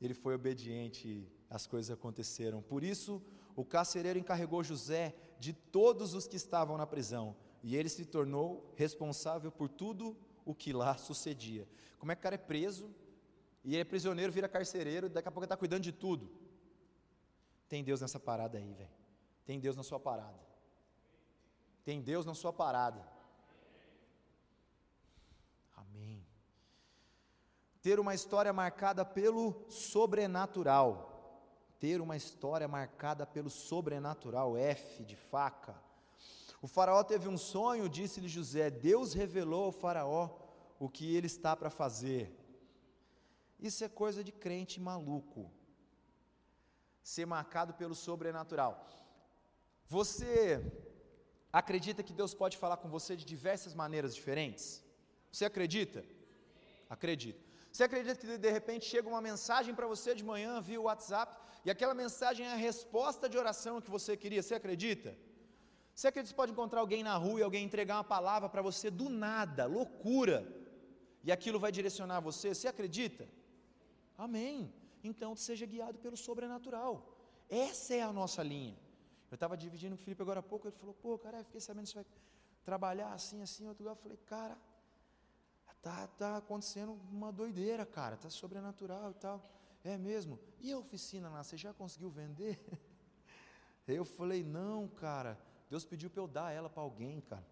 Ele 0.01 0.13
foi 0.13 0.33
obediente, 0.33 1.29
as 1.49 1.67
coisas 1.67 1.91
aconteceram. 1.91 2.61
Por 2.61 2.83
isso, 2.83 3.21
o 3.55 3.65
carcereiro 3.65 4.17
encarregou 4.17 4.63
José 4.63 5.13
de 5.37 5.51
todos 5.51 6.13
os 6.13 6.25
que 6.25 6.37
estavam 6.37 6.77
na 6.77 6.87
prisão, 6.87 7.35
e 7.61 7.75
ele 7.75 7.89
se 7.89 8.05
tornou 8.05 8.73
responsável 8.77 9.51
por 9.51 9.67
tudo 9.67 10.15
o 10.45 10.55
que 10.55 10.71
lá 10.71 10.97
sucedia. 10.97 11.67
Como 11.97 12.11
é 12.11 12.15
que 12.15 12.21
o 12.21 12.23
cara 12.23 12.35
é 12.35 12.37
preso, 12.37 12.89
e 13.63 13.73
ele 13.73 13.81
é 13.81 13.85
prisioneiro, 13.85 14.31
vira 14.31 14.47
carcereiro, 14.47 15.07
e 15.07 15.09
daqui 15.09 15.27
a 15.27 15.31
pouco 15.31 15.43
está 15.43 15.57
cuidando 15.57 15.83
de 15.83 15.91
tudo? 15.91 16.31
Tem 17.67 17.83
Deus 17.83 17.99
nessa 17.99 18.19
parada 18.19 18.57
aí, 18.57 18.73
velho. 18.73 18.89
Tem 19.45 19.59
Deus 19.59 19.75
na 19.75 19.83
sua 19.83 19.99
parada. 19.99 20.39
Tem 21.83 22.01
Deus 22.01 22.25
na 22.25 22.33
sua 22.33 22.53
parada. 22.53 23.18
Ter 27.89 27.99
uma 27.99 28.13
história 28.13 28.53
marcada 28.53 29.03
pelo 29.03 29.65
sobrenatural. 29.67 30.93
Ter 31.79 31.99
uma 31.99 32.15
história 32.15 32.67
marcada 32.67 33.25
pelo 33.25 33.49
sobrenatural, 33.49 34.55
F 34.55 35.03
de 35.03 35.15
faca. 35.15 35.75
O 36.61 36.67
Faraó 36.67 37.03
teve 37.03 37.27
um 37.27 37.35
sonho, 37.35 37.89
disse-lhe 37.89 38.27
José: 38.27 38.69
Deus 38.69 39.13
revelou 39.13 39.63
ao 39.65 39.71
Faraó 39.71 40.29
o 40.77 40.87
que 40.87 41.15
ele 41.15 41.25
está 41.25 41.55
para 41.55 41.71
fazer. 41.71 42.31
Isso 43.59 43.83
é 43.83 43.89
coisa 43.89 44.23
de 44.23 44.31
crente 44.31 44.79
maluco. 44.79 45.51
Ser 47.01 47.25
marcado 47.25 47.73
pelo 47.73 47.95
sobrenatural. 47.95 48.85
Você 49.87 50.63
acredita 51.51 52.03
que 52.03 52.13
Deus 52.13 52.35
pode 52.35 52.55
falar 52.55 52.77
com 52.77 52.87
você 52.87 53.15
de 53.15 53.25
diversas 53.25 53.73
maneiras 53.73 54.13
diferentes? 54.13 54.85
Você 55.31 55.43
acredita? 55.43 56.05
Acredito. 56.87 57.48
Você 57.71 57.83
acredita 57.83 58.15
que 58.15 58.37
de 58.37 58.51
repente 58.51 58.85
chega 58.85 59.07
uma 59.07 59.21
mensagem 59.21 59.73
para 59.75 59.87
você 59.87 60.15
de 60.15 60.23
manhã 60.23 60.59
via 60.59 60.81
WhatsApp 60.81 61.37
e 61.63 61.69
aquela 61.69 61.93
mensagem 61.93 62.45
é 62.45 62.53
a 62.53 62.55
resposta 62.55 63.29
de 63.29 63.37
oração 63.37 63.81
que 63.81 63.89
você 63.89 64.17
queria? 64.17 64.41
Você 64.41 64.55
acredita? 64.55 65.15
Você 65.93 66.07
acredita 66.07 66.29
que 66.29 66.35
você 66.35 66.41
pode 66.41 66.51
encontrar 66.51 66.79
alguém 66.79 67.03
na 67.03 67.15
rua 67.15 67.39
e 67.39 67.43
alguém 67.43 67.63
entregar 67.65 67.97
uma 67.97 68.03
palavra 68.03 68.47
para 68.47 68.61
você 68.61 68.89
do 68.89 69.09
nada, 69.09 69.65
loucura, 69.65 70.47
e 71.23 71.31
aquilo 71.31 71.59
vai 71.59 71.71
direcionar 71.71 72.21
você? 72.21 72.55
Você 72.55 72.67
acredita? 72.67 73.27
Amém. 74.17 74.73
Então 75.03 75.35
seja 75.35 75.65
guiado 75.65 75.99
pelo 75.99 76.17
sobrenatural. 76.17 77.17
Essa 77.49 77.95
é 77.95 78.01
a 78.01 78.13
nossa 78.13 78.41
linha. 78.41 78.77
Eu 79.29 79.35
estava 79.35 79.55
dividindo 79.55 79.95
com 79.95 80.01
o 80.01 80.03
Felipe 80.03 80.21
agora 80.21 80.39
há 80.39 80.43
pouco, 80.43 80.67
ele 80.67 80.75
falou, 80.75 80.95
pô, 80.95 81.17
cara, 81.17 81.43
fiquei 81.43 81.61
sabendo 81.61 81.83
que 81.83 81.89
você 81.89 81.95
vai 81.95 82.05
trabalhar 82.63 83.11
assim, 83.13 83.41
assim, 83.41 83.67
outro 83.67 83.83
lugar. 83.83 83.95
Eu 83.97 84.01
falei, 84.01 84.17
cara, 84.25 84.57
tá, 85.81 86.07
tá 86.07 86.37
acontecendo 86.37 86.93
uma 87.11 87.31
doideira, 87.31 87.85
cara, 87.85 88.17
tá 88.17 88.29
sobrenatural 88.29 89.11
e 89.11 89.13
tal. 89.15 89.49
É 89.83 89.97
mesmo? 89.97 90.39
E 90.59 90.71
a 90.71 90.77
oficina 90.77 91.29
lá, 91.29 91.43
você 91.43 91.55
já 91.57 91.73
conseguiu 91.73 92.09
vender? 92.09 92.59
Eu 93.87 94.05
falei, 94.05 94.43
não, 94.43 94.87
cara, 94.87 95.39
Deus 95.67 95.83
pediu 95.83 96.11
para 96.11 96.21
eu 96.21 96.27
dar 96.27 96.51
ela 96.51 96.69
para 96.69 96.83
alguém, 96.83 97.21
cara. 97.21 97.43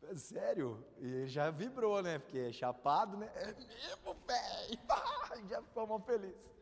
Sério? 0.16 0.82
E 0.98 1.26
já 1.26 1.50
vibrou, 1.50 2.02
né? 2.02 2.18
Porque 2.18 2.38
é 2.38 2.50
chapado, 2.52 3.18
né? 3.18 3.30
É 3.34 3.52
mesmo, 3.52 4.16
velho! 4.26 4.80
Já 5.50 5.60
ficou 5.60 5.86
mal 5.86 6.00
feliz. 6.00 6.54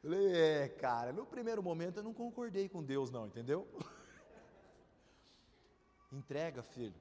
Falei, 0.00 0.32
é, 0.36 0.68
cara, 0.68 1.12
no 1.12 1.26
primeiro 1.26 1.62
momento 1.62 1.98
eu 1.98 2.02
não 2.02 2.14
concordei 2.14 2.68
com 2.68 2.82
Deus, 2.82 3.10
não, 3.10 3.26
entendeu? 3.26 3.66
Entrega, 6.12 6.62
filho. 6.62 6.94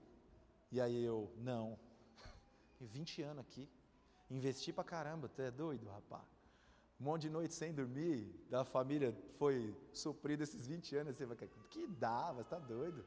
E 0.71 0.79
aí 0.79 1.03
eu, 1.03 1.31
não, 1.37 1.77
20 2.79 3.21
anos 3.23 3.41
aqui, 3.41 3.67
investi 4.29 4.71
pra 4.71 4.83
caramba, 4.83 5.27
tu 5.27 5.41
é 5.41 5.51
doido, 5.51 5.87
rapaz? 5.89 6.23
um 6.99 7.05
monte 7.05 7.23
de 7.23 7.29
noite 7.29 7.53
sem 7.53 7.73
dormir, 7.73 8.29
da 8.49 8.65
família 8.65 9.15
foi 9.37 9.73
suprida 9.93 10.43
esses 10.43 10.67
20 10.67 10.97
anos, 10.97 11.15
você 11.15 11.25
vai, 11.25 11.37
que 11.69 11.87
dá, 11.87 12.33
você 12.33 12.41
está 12.41 12.59
doido. 12.59 13.05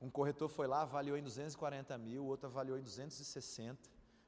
Um 0.00 0.08
corretor 0.08 0.48
foi 0.48 0.66
lá, 0.66 0.82
avaliou 0.82 1.16
em 1.16 1.22
240 1.22 1.98
mil, 1.98 2.24
o 2.24 2.26
outro 2.26 2.46
avaliou 2.46 2.78
em 2.78 2.82
260. 2.82 3.78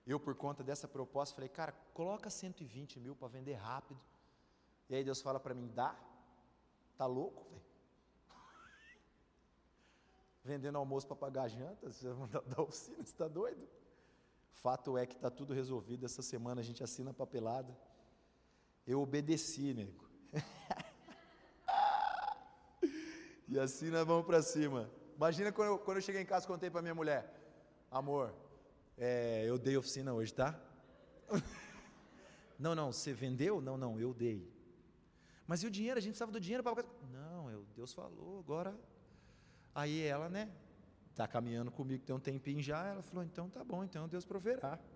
Eu, 0.07 0.21
por 0.21 0.35
conta 0.35 0.63
dessa 0.63 0.87
proposta, 0.87 1.35
falei, 1.35 1.49
cara, 1.49 1.73
coloca 1.95 2.29
120 2.29 3.01
mil 3.01 3.17
para 3.17 3.29
vender 3.29 3.55
rápido. 3.55 3.99
E 4.91 4.95
aí 4.95 5.05
Deus 5.05 5.23
fala 5.23 5.41
para 5.41 5.55
mim, 5.55 5.71
dá? 5.75 5.97
Tá 6.99 7.07
louco, 7.07 7.49
velho? 7.49 7.63
Vendendo 10.43 10.79
almoço 10.79 11.07
para 11.07 11.17
pagar 11.17 11.49
janta, 11.49 11.93
você 11.93 12.09
mandar 12.09 12.41
da 12.43 12.63
oficina, 12.63 12.97
você 12.97 13.03
está 13.03 13.29
doido? 13.29 13.69
Fato 14.53 14.97
é 14.97 15.07
que 15.07 15.15
está 15.15 15.31
tudo 15.31 15.53
resolvido. 15.53 16.05
Essa 16.05 16.23
semana 16.23 16.61
a 16.61 16.65
gente 16.65 16.83
assina 16.83 17.11
a 17.11 17.15
papelada. 17.15 17.77
Eu 18.87 19.01
obedeci, 19.01 19.75
nego. 19.75 20.09
e 23.49 23.59
assim 23.59 23.91
nós 23.91 24.07
vamos 24.07 24.27
para 24.27 24.43
cima. 24.43 24.91
Imagina 25.17 25.53
quando 25.53 25.69
eu, 25.69 25.79
quando 25.79 25.99
eu 25.99 26.03
cheguei 26.03 26.23
em 26.23 26.27
casa 26.27 26.47
contei 26.47 26.71
para 26.71 26.81
minha 26.81 26.95
mulher: 26.95 27.35
Amor, 27.91 28.35
é, 28.97 29.45
eu 29.47 29.59
dei 29.59 29.77
oficina 29.77 30.13
hoje, 30.13 30.33
tá? 30.33 30.59
não, 32.59 32.75
não, 32.75 32.93
você 32.93 33.13
vendeu? 33.13 33.61
Não, 33.61 33.77
não, 33.77 34.01
eu 34.01 34.15
dei. 34.15 34.51
Mas 35.47 35.63
e 35.63 35.67
o 35.67 35.71
dinheiro? 35.71 35.99
A 35.99 36.01
gente 36.01 36.13
precisava 36.13 36.33
do 36.33 36.41
dinheiro 36.41 36.63
para. 36.63 36.85
Não, 37.11 37.51
eu, 37.51 37.65
Deus 37.75 37.93
falou, 37.93 38.39
agora. 38.39 38.75
Aí 39.75 40.03
ela, 40.03 40.29
né? 40.29 40.51
Tá 41.15 41.27
caminhando 41.27 41.71
comigo 41.71 42.05
tem 42.05 42.15
um 42.15 42.21
tempinho 42.21 42.63
já. 42.63 42.87
Ela 42.87 43.03
falou: 43.03 43.25
então 43.25 43.49
tá 43.49 43.63
bom, 43.65 43.85
então 43.85 44.09
Deus 44.09 44.25
proverá. 44.25 44.79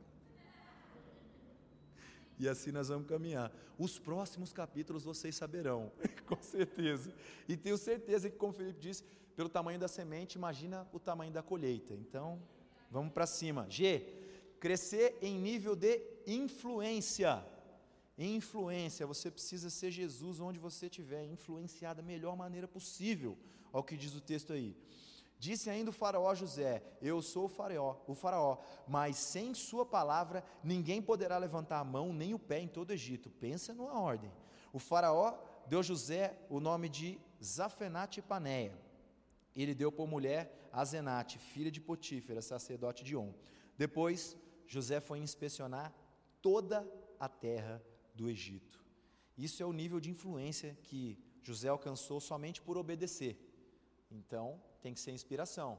E 2.37 2.49
assim 2.49 2.73
nós 2.73 2.89
vamos 2.89 3.07
caminhar. 3.07 3.53
Os 3.79 3.97
próximos 3.97 4.53
capítulos 4.53 5.05
vocês 5.05 5.37
saberão, 5.37 5.93
com 6.27 6.43
certeza. 6.43 7.15
E 7.49 7.57
tenho 7.57 7.79
certeza 7.79 8.29
que, 8.29 8.37
como 8.37 8.53
o 8.53 8.57
Felipe 8.57 8.81
disse, 8.81 9.05
pelo 9.37 9.49
tamanho 9.49 9.79
da 9.79 9.87
semente, 9.87 10.37
imagina 10.37 10.85
o 10.93 10.99
tamanho 10.99 11.33
da 11.33 11.45
colheita. 11.45 11.95
Então, 11.95 12.43
vamos 12.91 13.13
para 13.13 13.25
cima. 13.25 13.67
G. 13.69 14.01
Crescer 14.59 15.17
em 15.21 15.39
nível 15.39 15.77
de 15.77 16.01
influência. 16.27 17.45
Influência, 18.17 19.07
você 19.07 19.31
precisa 19.31 19.69
ser 19.69 19.91
Jesus 19.91 20.39
onde 20.41 20.59
você 20.59 20.87
estiver, 20.87 21.25
influenciar 21.25 21.95
da 21.95 22.03
melhor 22.03 22.37
maneira 22.37 22.69
possível, 22.69 23.37
ao 23.75 23.85
que 23.85 23.95
diz 23.95 24.15
o 24.15 24.23
texto 24.23 24.55
aí. 24.55 24.75
Disse 25.39 25.69
ainda 25.69 25.91
o 25.91 25.93
faraó 25.93 26.31
a 26.31 26.35
José: 26.35 26.83
Eu 27.03 27.21
sou 27.21 27.45
o 27.45 27.49
faraó, 27.49 27.97
o 28.07 28.15
faraó, 28.15 28.57
mas 28.89 29.19
sem 29.19 29.53
sua 29.53 29.85
palavra 29.85 30.43
ninguém 30.63 31.03
poderá 31.03 31.37
levantar 31.37 31.81
a 31.81 31.85
mão 31.85 32.11
nem 32.11 32.33
o 32.33 32.39
pé 32.39 32.61
em 32.61 32.69
todo 32.69 32.89
o 32.89 32.95
Egito. 32.95 33.29
Pensa 33.29 33.75
numa 33.75 34.01
ordem. 34.01 34.33
O 34.73 34.79
faraó 34.79 35.37
deu 35.67 35.81
a 35.81 35.83
José 35.83 36.39
o 36.49 36.59
nome 36.59 36.89
de 36.89 37.21
Zafenate 37.43 38.23
Paneia 38.23 38.83
ele 39.55 39.75
deu 39.75 39.93
por 39.93 40.09
mulher 40.09 40.69
a 40.73 40.85
Zenate, 40.85 41.39
filha 41.39 41.71
de 41.71 41.81
Potífera, 41.81 42.43
sacerdote 42.43 43.05
de 43.05 43.17
On. 43.17 43.33
Depois, 43.79 44.37
José 44.67 45.01
foi 45.01 45.21
inspecionar 45.21 45.95
toda 46.43 46.87
a 47.21 47.29
terra 47.29 47.83
do 48.15 48.29
Egito. 48.29 48.83
Isso 49.39 49.63
é 49.63 49.67
o 49.67 49.73
nível 49.73 50.01
de 50.01 50.11
influência 50.11 50.77
que 50.83 51.19
José 51.43 51.69
alcançou 51.69 52.21
somente 52.21 52.61
por 52.61 52.77
obedecer. 52.77 53.44
Então, 54.15 54.61
tem 54.81 54.95
que 54.95 55.01
ser 55.01 55.11
inspiração. 55.11 55.79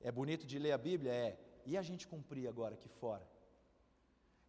É 0.00 0.10
bonito 0.10 0.46
de 0.46 0.58
ler 0.58 0.72
a 0.72 0.78
Bíblia? 0.78 1.12
É. 1.12 1.38
E 1.64 1.76
a 1.76 1.82
gente 1.82 2.06
cumprir 2.06 2.48
agora 2.48 2.74
aqui 2.74 2.88
fora? 2.88 3.26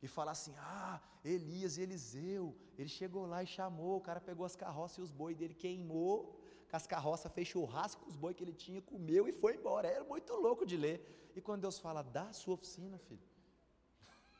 E 0.01 0.07
falar 0.07 0.31
assim: 0.31 0.55
ah, 0.57 0.99
Elias 1.23 1.77
e 1.77 1.81
Eliseu, 1.81 2.55
ele 2.77 2.89
chegou 2.89 3.25
lá 3.25 3.43
e 3.43 3.47
chamou, 3.47 3.97
o 3.97 4.01
cara 4.01 4.19
pegou 4.19 4.45
as 4.45 4.55
carroças 4.55 4.97
e 4.97 5.01
os 5.01 5.11
bois 5.11 5.37
dele 5.37 5.53
queimou 5.53 6.39
com 6.69 6.77
as 6.77 6.87
carroças, 6.87 7.31
fez 7.33 7.49
churrasco 7.49 8.01
com 8.01 8.09
os 8.09 8.15
boi 8.15 8.33
que 8.33 8.43
ele 8.43 8.53
tinha, 8.53 8.81
comeu 8.81 9.27
e 9.27 9.33
foi 9.33 9.55
embora. 9.55 9.87
Era 9.87 10.05
muito 10.05 10.33
louco 10.33 10.65
de 10.65 10.77
ler. 10.77 11.31
E 11.35 11.41
quando 11.41 11.61
Deus 11.61 11.77
fala, 11.77 12.01
dá 12.01 12.29
a 12.29 12.33
sua 12.33 12.53
oficina, 12.53 12.97
filho. 12.97 13.21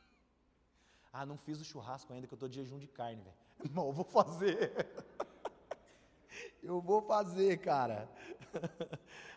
ah, 1.12 1.26
não 1.26 1.36
fiz 1.36 1.60
o 1.60 1.64
churrasco 1.64 2.12
ainda, 2.12 2.26
que 2.26 2.32
eu 2.32 2.36
estou 2.36 2.48
de 2.48 2.56
jejum 2.56 2.78
de 2.78 2.88
carne, 2.88 3.22
velho. 3.22 3.36
Não, 3.74 3.86
eu 3.86 3.92
vou 3.92 4.04
fazer. 4.04 4.72
eu 6.62 6.80
vou 6.80 7.02
fazer, 7.02 7.58
cara. 7.58 8.10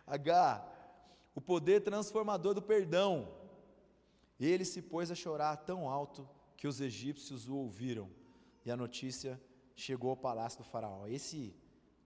H, 0.06 0.67
o 1.34 1.41
poder 1.41 1.82
transformador 1.82 2.54
do 2.54 2.62
perdão. 2.62 3.28
Ele 4.39 4.65
se 4.65 4.82
pôs 4.82 5.10
a 5.12 5.15
chorar 5.15 5.56
tão 5.58 5.89
alto 5.89 6.28
que 6.58 6.67
os 6.67 6.82
egípcios 6.82 7.47
o 7.47 7.56
ouviram. 7.56 8.10
E 8.65 8.71
a 8.71 8.78
notícia 8.78 9.39
chegou 9.75 10.10
ao 10.10 10.17
palácio 10.17 10.60
do 10.60 10.65
faraó. 10.65 11.06
Esse 11.08 11.56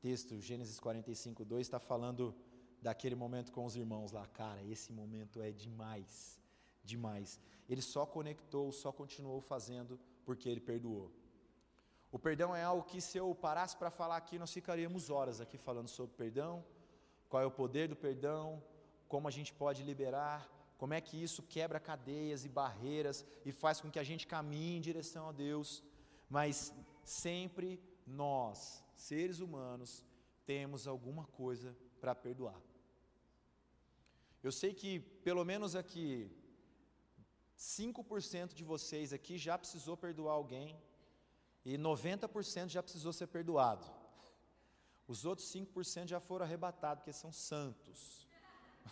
texto, 0.02 0.39
Gênesis 0.39 0.80
45, 0.80 1.45
2, 1.45 1.62
está 1.62 1.80
falando 1.80 2.36
daquele 2.82 3.15
momento 3.15 3.52
com 3.52 3.65
os 3.65 3.76
irmãos 3.76 4.12
lá. 4.12 4.26
Cara, 4.28 4.63
esse 4.63 4.91
momento 4.91 5.41
é 5.41 5.52
demais, 5.52 6.39
demais. 6.84 7.39
Ele 7.67 7.82
só 7.82 8.06
conectou, 8.06 8.72
só 8.72 8.91
continuou 8.91 9.41
fazendo 9.41 10.00
porque 10.26 10.50
ele 10.50 10.60
perdoou. 10.60 11.12
O 12.12 12.17
perdão 12.17 12.56
é 12.56 12.63
algo 12.63 12.84
que, 12.84 13.00
se 13.00 13.17
eu 13.17 13.34
parasse 13.36 13.78
para 13.78 13.91
falar 13.91 14.17
aqui, 14.17 14.39
nós 14.39 14.52
ficaríamos 14.52 15.10
horas 15.10 15.39
aqui 15.39 15.58
falando 15.58 15.88
sobre 15.88 16.15
perdão, 16.15 16.65
qual 17.30 17.42
é 17.42 17.46
o 17.46 17.52
poder 17.52 17.88
do 17.88 17.96
perdão, 17.96 18.62
como 19.08 19.28
a 19.28 19.32
gente 19.32 19.54
pode 19.54 19.84
liberar, 19.84 20.50
como 20.78 20.94
é 20.94 21.02
que 21.02 21.22
isso 21.22 21.42
quebra 21.44 21.80
cadeias 21.80 22.44
e 22.44 22.50
barreiras 22.50 23.26
e 23.46 23.52
faz 23.52 23.80
com 23.80 23.92
que 23.92 24.00
a 24.00 24.04
gente 24.04 24.28
caminhe 24.28 24.78
em 24.78 24.82
direção 24.82 25.30
a 25.30 25.32
Deus. 25.32 25.84
Mas 26.30 26.74
sempre 27.04 27.82
nós 28.06 28.84
seres 29.00 29.39
humanos, 29.39 30.06
temos 30.46 30.88
alguma 30.88 31.26
coisa 31.26 31.76
para 32.02 32.13
perdoar. 32.13 32.60
Eu 34.44 34.52
sei 34.52 34.74
que, 34.74 35.00
pelo 35.00 35.44
menos 35.46 35.76
aqui, 35.76 36.32
5% 37.58 38.54
de 38.54 38.63
vocês 38.63 39.12
aqui 39.13 39.38
já 39.38 39.58
precisou 39.58 39.96
perdoar 39.98 40.34
alguém 40.34 40.76
e 41.65 41.78
90% 41.78 42.70
já 42.70 42.82
precisou 42.82 43.12
ser 43.12 43.28
perdoado. 43.28 43.86
Os 45.12 45.26
outros 45.26 45.48
5% 45.52 46.08
já 46.08 46.19
foram 46.19 46.45
arrebatados, 46.45 47.02
porque 47.02 47.12
são 47.12 47.32
santos. 47.32 48.28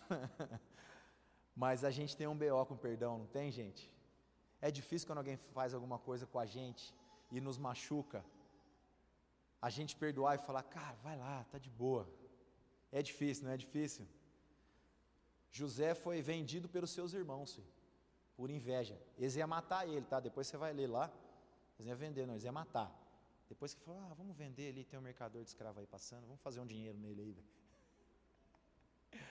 Mas 1.56 1.84
a 1.84 1.92
gente 1.92 2.18
tem 2.18 2.26
um 2.26 2.36
BO 2.36 2.66
com 2.66 2.76
perdão, 2.76 3.20
não 3.20 3.28
tem, 3.28 3.52
gente? 3.52 3.84
É 4.60 4.72
difícil 4.72 5.06
quando 5.08 5.20
alguém 5.20 5.38
faz 5.38 5.76
alguma 5.76 6.00
coisa 6.00 6.26
com 6.26 6.40
a 6.40 6.46
gente 6.46 6.92
e 7.32 7.40
nos 7.40 7.60
machuca 7.60 8.26
a 9.62 9.70
gente 9.70 9.96
perdoar 9.96 10.34
e 10.34 10.40
falar, 10.40 10.64
cara, 10.64 10.96
vai 11.04 11.16
lá, 11.16 11.44
tá 11.52 11.60
de 11.60 11.70
boa. 11.70 12.10
É 12.92 13.04
difícil, 13.04 13.46
não 13.46 13.52
é 13.52 13.58
difícil? 13.58 14.08
José 15.52 15.94
foi 15.94 16.20
vendido 16.20 16.68
pelos 16.68 16.90
seus 16.90 17.14
irmãos, 17.14 17.60
por 18.36 18.50
inveja. 18.50 19.00
Eles 19.20 19.36
iam 19.36 19.48
matar 19.48 19.88
ele, 19.88 20.06
tá? 20.06 20.20
Depois 20.20 20.48
você 20.48 20.58
vai 20.58 20.74
ler 20.74 20.88
lá. 20.88 21.12
Eles 21.78 21.90
iam 21.90 21.98
vender, 21.98 22.26
não, 22.26 22.34
eles 22.34 22.44
iam 22.44 22.54
matar. 22.54 22.92
Depois 23.50 23.74
que 23.74 23.82
falou, 23.82 24.02
ah, 24.02 24.14
vamos 24.14 24.36
vender 24.36 24.70
ali, 24.70 24.84
tem 24.84 25.00
um 25.00 25.02
mercador 25.02 25.44
de 25.44 25.50
escravo 25.50 25.80
aí 25.80 25.88
passando, 25.88 26.26
vamos 26.26 26.42
fazer 26.42 26.60
um 26.60 26.66
dinheiro 26.66 26.98
nele 26.98 27.22
aí. 27.22 27.38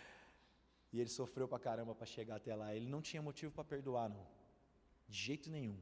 E 0.92 1.00
ele 1.00 1.10
sofreu 1.10 1.46
pra 1.46 1.58
caramba 1.58 1.94
para 1.94 2.06
chegar 2.06 2.36
até 2.36 2.54
lá. 2.54 2.74
Ele 2.74 2.88
não 2.88 3.02
tinha 3.02 3.20
motivo 3.20 3.52
para 3.52 3.64
perdoar, 3.64 4.08
não. 4.08 4.26
De 5.06 5.18
jeito 5.18 5.50
nenhum. 5.50 5.78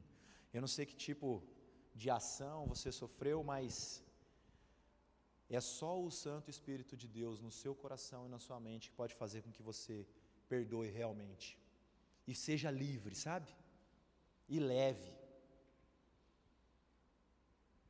Eu 0.51 0.59
não 0.59 0.67
sei 0.67 0.85
que 0.85 0.95
tipo 0.95 1.41
de 1.93 2.09
ação 2.09 2.67
você 2.67 2.91
sofreu, 2.91 3.41
mas 3.43 4.03
é 5.49 5.61
só 5.61 6.01
o 6.01 6.11
Santo 6.11 6.49
Espírito 6.49 6.97
de 6.97 7.07
Deus 7.07 7.39
no 7.39 7.51
seu 7.51 7.73
coração 7.73 8.25
e 8.25 8.29
na 8.29 8.39
sua 8.39 8.59
mente 8.59 8.89
que 8.89 8.95
pode 8.95 9.13
fazer 9.13 9.41
com 9.43 9.51
que 9.51 9.61
você 9.61 10.05
perdoe 10.49 10.89
realmente. 10.89 11.57
E 12.27 12.33
seja 12.33 12.69
livre, 12.71 13.15
sabe? 13.15 13.55
E 14.49 14.59
leve. 14.59 15.14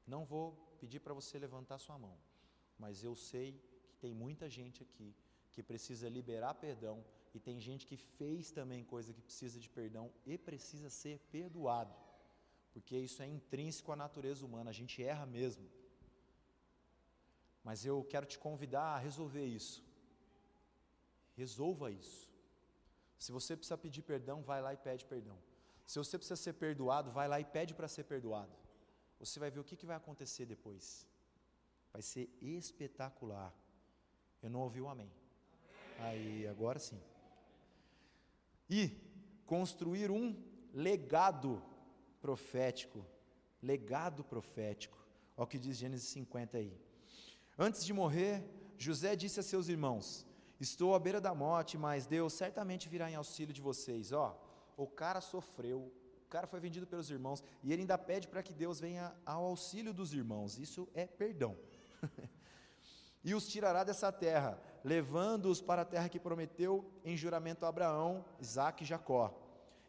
Não 0.05 0.23
vou 0.23 0.53
pedir 0.79 0.99
para 0.99 1.13
você 1.13 1.37
levantar 1.39 1.79
sua 1.79 1.97
mão, 1.97 2.17
mas 2.77 3.03
eu 3.03 3.15
sei 3.15 3.53
que 3.89 3.97
tem 3.97 4.13
muita 4.13 4.49
gente 4.49 4.83
aqui 4.83 5.15
que 5.51 5.63
precisa 5.63 6.07
liberar 6.09 6.53
perdão 6.55 7.03
e 7.33 7.39
tem 7.39 7.59
gente 7.59 7.85
que 7.85 7.97
fez 7.97 8.51
também 8.51 8.83
coisa 8.83 9.13
que 9.13 9.21
precisa 9.21 9.59
de 9.59 9.69
perdão 9.69 10.11
e 10.25 10.37
precisa 10.37 10.89
ser 10.89 11.19
perdoado. 11.31 11.95
Porque 12.73 12.97
isso 12.97 13.21
é 13.23 13.27
intrínseco 13.27 13.91
à 13.91 13.95
natureza 13.95 14.45
humana, 14.45 14.69
a 14.69 14.73
gente 14.73 15.01
erra 15.01 15.25
mesmo. 15.25 15.67
Mas 17.63 17.85
eu 17.85 18.03
quero 18.03 18.25
te 18.25 18.37
convidar 18.37 18.95
a 18.95 18.99
resolver 18.99 19.45
isso. 19.45 19.83
Resolva 21.35 21.89
isso. 21.91 22.31
Se 23.17 23.31
você 23.31 23.55
precisa 23.55 23.77
pedir 23.77 24.01
perdão, 24.01 24.41
vai 24.41 24.61
lá 24.61 24.73
e 24.73 24.77
pede 24.77 25.05
perdão. 25.05 25.37
Se 25.85 25.97
você 25.97 26.17
precisa 26.17 26.35
ser 26.35 26.53
perdoado, 26.53 27.11
vai 27.11 27.27
lá 27.27 27.39
e 27.39 27.45
pede 27.45 27.73
para 27.73 27.87
ser 27.87 28.03
perdoado. 28.03 28.55
Você 29.19 29.39
vai 29.39 29.49
ver 29.49 29.59
o 29.59 29.63
que, 29.63 29.75
que 29.75 29.85
vai 29.85 29.95
acontecer 29.95 30.45
depois. 30.45 31.07
Vai 31.91 32.01
ser 32.01 32.29
espetacular. 32.41 33.53
Eu 34.41 34.49
não 34.49 34.61
ouvi 34.61 34.81
o 34.81 34.85
um 34.85 34.89
amém. 34.89 35.11
Aí, 35.99 36.47
agora 36.47 36.79
sim. 36.79 37.01
E 38.69 38.91
construir 39.45 40.11
um 40.11 40.35
legado 40.73 41.61
profético. 42.21 43.05
legado 43.61 44.23
profético. 44.23 44.97
Olha 45.37 45.43
o 45.45 45.47
que 45.47 45.57
diz 45.57 45.77
Gênesis 45.77 46.09
50 46.09 46.57
aí. 46.57 46.77
Antes 47.57 47.85
de 47.85 47.93
morrer, 47.93 48.43
José 48.77 49.15
disse 49.15 49.39
a 49.39 49.43
seus 49.43 49.69
irmãos: 49.69 50.25
Estou 50.59 50.93
à 50.93 50.99
beira 50.99 51.19
da 51.19 51.33
morte, 51.33 51.77
mas 51.77 52.05
Deus 52.05 52.33
certamente 52.33 52.89
virá 52.89 53.09
em 53.09 53.15
auxílio 53.15 53.53
de 53.53 53.61
vocês. 53.61 54.11
Ó, 54.11 54.37
o 54.77 54.87
cara 54.87 55.21
sofreu, 55.21 55.91
o 56.25 56.29
cara 56.29 56.47
foi 56.47 56.59
vendido 56.59 56.87
pelos 56.87 57.09
irmãos, 57.09 57.43
e 57.63 57.71
ele 57.71 57.83
ainda 57.83 57.97
pede 57.97 58.27
para 58.27 58.41
que 58.41 58.53
Deus 58.53 58.79
venha 58.79 59.15
ao 59.25 59.45
auxílio 59.45 59.93
dos 59.93 60.13
irmãos. 60.13 60.57
Isso 60.57 60.87
é 60.93 61.05
perdão. 61.05 61.55
e 63.23 63.33
os 63.35 63.47
tirará 63.47 63.83
dessa 63.83 64.11
terra, 64.11 64.59
levando-os 64.83 65.61
para 65.61 65.83
a 65.83 65.85
terra 65.85 66.09
que 66.09 66.19
prometeu 66.19 66.83
em 67.03 67.15
juramento 67.15 67.65
a 67.65 67.69
Abraão, 67.69 68.25
Isaque 68.39 68.83
e 68.83 68.87
Jacó. 68.87 69.39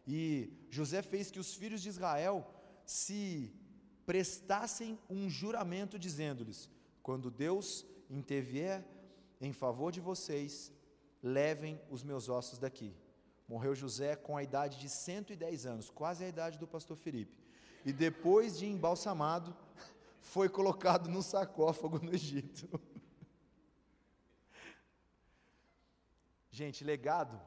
E 0.06 0.52
José 0.70 1.02
fez 1.02 1.30
que 1.30 1.40
os 1.40 1.54
filhos 1.54 1.80
de 1.82 1.88
Israel 1.88 2.46
se 2.84 3.52
prestassem 4.04 4.98
um 5.08 5.28
juramento, 5.28 5.98
dizendo-lhes: 5.98 6.70
Quando 7.02 7.30
Deus 7.30 7.84
intervier 8.08 8.84
em 9.40 9.52
favor 9.52 9.90
de 9.90 10.00
vocês, 10.00 10.72
levem 11.22 11.80
os 11.90 12.02
meus 12.04 12.28
ossos 12.28 12.58
daqui. 12.58 12.94
Morreu 13.48 13.74
José 13.74 14.16
com 14.16 14.36
a 14.36 14.42
idade 14.42 14.78
de 14.78 14.88
110 14.88 15.66
anos, 15.66 15.90
quase 15.90 16.24
a 16.24 16.28
idade 16.28 16.58
do 16.58 16.66
pastor 16.66 16.96
Felipe. 16.96 17.36
E 17.84 17.92
depois 17.92 18.58
de 18.58 18.66
embalsamado, 18.66 19.56
foi 20.20 20.48
colocado 20.48 21.08
num 21.08 21.22
sarcófago 21.22 21.98
no 22.04 22.12
Egito. 22.12 22.68
Gente, 26.50 26.82
legado 26.82 27.40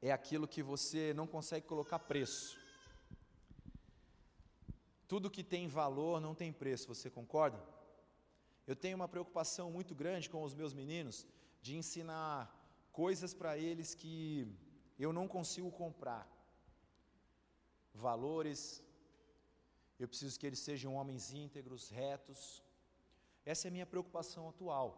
é 0.00 0.10
aquilo 0.10 0.48
que 0.48 0.62
você 0.62 1.12
não 1.12 1.26
consegue 1.26 1.66
colocar 1.66 1.98
preço. 1.98 2.58
Tudo 5.06 5.28
que 5.28 5.42
tem 5.42 5.66
valor 5.66 6.20
não 6.20 6.34
tem 6.34 6.52
preço, 6.52 6.86
você 6.86 7.10
concorda? 7.10 7.60
Eu 8.66 8.76
tenho 8.76 8.96
uma 8.96 9.08
preocupação 9.08 9.70
muito 9.70 9.94
grande 9.94 10.30
com 10.30 10.44
os 10.44 10.54
meus 10.54 10.72
meninos 10.72 11.26
de 11.60 11.76
ensinar 11.76 12.56
coisas 12.92 13.34
para 13.34 13.58
eles 13.58 13.94
que 13.94 14.46
eu 15.02 15.12
não 15.12 15.26
consigo 15.26 15.70
comprar. 15.70 16.24
Valores, 17.94 18.82
eu 19.98 20.08
preciso 20.08 20.38
que 20.38 20.46
eles 20.46 20.60
sejam 20.60 20.94
homens 20.94 21.32
íntegros, 21.32 21.90
retos. 21.90 22.62
Essa 23.44 23.66
é 23.66 23.68
a 23.68 23.72
minha 23.72 23.86
preocupação 23.86 24.48
atual. 24.48 24.88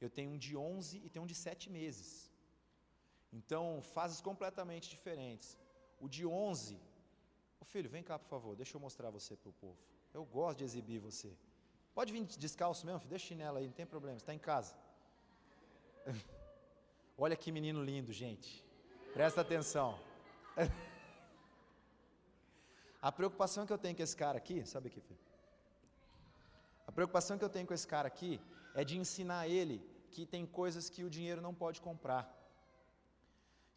Eu 0.00 0.08
tenho 0.08 0.30
um 0.32 0.38
de 0.38 0.56
11 0.56 0.98
e 1.04 1.08
tenho 1.08 1.24
um 1.24 1.26
de 1.26 1.34
7 1.34 1.70
meses. 1.70 2.30
Então, 3.32 3.82
fases 3.82 4.20
completamente 4.20 4.88
diferentes. 4.88 5.58
O 6.00 6.08
de 6.08 6.24
11, 6.24 6.80
ô 7.60 7.64
filho, 7.64 7.90
vem 7.90 8.02
cá 8.02 8.18
por 8.18 8.28
favor, 8.28 8.56
deixa 8.56 8.76
eu 8.76 8.80
mostrar 8.80 9.10
você 9.10 9.36
para 9.36 9.50
o 9.50 9.52
povo. 9.52 9.78
Eu 10.14 10.24
gosto 10.24 10.58
de 10.58 10.64
exibir 10.64 10.98
você. 10.98 11.36
Pode 11.94 12.12
vir 12.12 12.24
descalço 12.24 12.86
mesmo, 12.86 13.00
filho? 13.00 13.10
deixa 13.10 13.24
o 13.24 13.28
chinelo 13.28 13.58
aí, 13.58 13.66
não 13.66 13.72
tem 13.72 13.84
problema, 13.84 14.16
está 14.16 14.32
em 14.32 14.38
casa. 14.38 14.76
Olha 17.18 17.36
que 17.36 17.50
menino 17.50 17.82
lindo, 17.82 18.12
gente. 18.12 18.67
Presta 19.12 19.40
atenção. 19.40 19.98
A 23.00 23.10
preocupação 23.12 23.64
que 23.66 23.72
eu 23.72 23.78
tenho 23.78 23.96
com 23.96 24.02
esse 24.02 24.16
cara 24.16 24.36
aqui, 24.38 24.66
sabe 24.66 24.88
aqui, 24.88 25.00
filho? 25.00 25.20
A 26.86 26.92
preocupação 26.92 27.38
que 27.38 27.44
eu 27.44 27.48
tenho 27.48 27.66
com 27.66 27.74
esse 27.74 27.86
cara 27.86 28.08
aqui 28.08 28.40
é 28.74 28.84
de 28.84 28.98
ensinar 28.98 29.48
ele 29.48 29.80
que 30.10 30.26
tem 30.26 30.44
coisas 30.44 30.90
que 30.90 31.04
o 31.04 31.10
dinheiro 31.10 31.40
não 31.40 31.54
pode 31.54 31.80
comprar. 31.80 32.24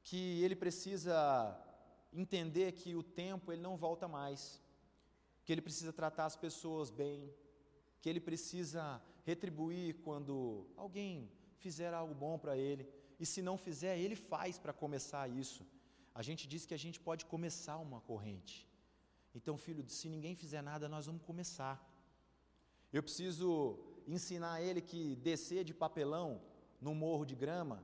Que 0.03 0.43
ele 0.43 0.55
precisa 0.55 1.57
entender 2.11 2.71
que 2.73 2.95
o 2.95 3.03
tempo 3.03 3.51
ele 3.51 3.61
não 3.61 3.77
volta 3.77 4.07
mais. 4.07 4.61
Que 5.45 5.51
ele 5.51 5.61
precisa 5.61 5.93
tratar 5.93 6.25
as 6.25 6.35
pessoas 6.35 6.89
bem, 6.89 7.33
que 8.01 8.09
ele 8.09 8.19
precisa 8.19 9.01
retribuir 9.23 9.95
quando 10.03 10.67
alguém 10.75 11.31
fizer 11.57 11.93
algo 11.93 12.13
bom 12.13 12.39
para 12.39 12.57
ele, 12.57 12.87
e 13.21 13.25
se 13.31 13.41
não 13.47 13.55
fizer, 13.65 13.95
ele 14.03 14.15
faz 14.15 14.57
para 14.63 14.73
começar 14.73 15.23
isso. 15.43 15.63
A 16.19 16.23
gente 16.27 16.43
diz 16.51 16.65
que 16.65 16.73
a 16.73 16.83
gente 16.83 16.99
pode 17.07 17.23
começar 17.33 17.77
uma 17.77 18.01
corrente. 18.09 18.55
Então, 19.37 19.55
filho, 19.65 19.83
se 19.97 20.09
ninguém 20.09 20.35
fizer 20.43 20.63
nada, 20.69 20.89
nós 20.95 21.05
vamos 21.05 21.21
começar. 21.21 21.75
Eu 22.91 23.03
preciso 23.03 23.77
ensinar 24.07 24.55
ele 24.67 24.81
que 24.81 25.15
descer 25.27 25.63
de 25.63 25.73
papelão 25.83 26.41
no 26.85 26.95
morro 27.03 27.23
de 27.31 27.35
grama, 27.35 27.77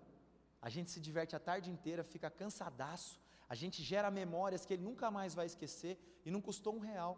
a 0.59 0.69
gente 0.69 0.89
se 0.89 0.99
diverte 0.99 1.35
a 1.35 1.39
tarde 1.39 1.69
inteira, 1.69 2.03
fica 2.03 2.31
cansadaço, 2.31 3.19
a 3.47 3.53
gente 3.61 3.83
gera 3.83 4.09
memórias 4.09 4.65
que 4.65 4.73
ele 4.73 4.87
nunca 4.89 5.11
mais 5.11 5.35
vai 5.35 5.45
esquecer 5.45 5.93
e 6.25 6.31
não 6.31 6.41
custou 6.41 6.75
um 6.75 6.79
real. 6.79 7.15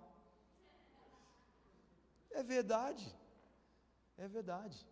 É 2.32 2.44
verdade. 2.44 3.08
É 4.18 4.28
verdade. 4.28 4.86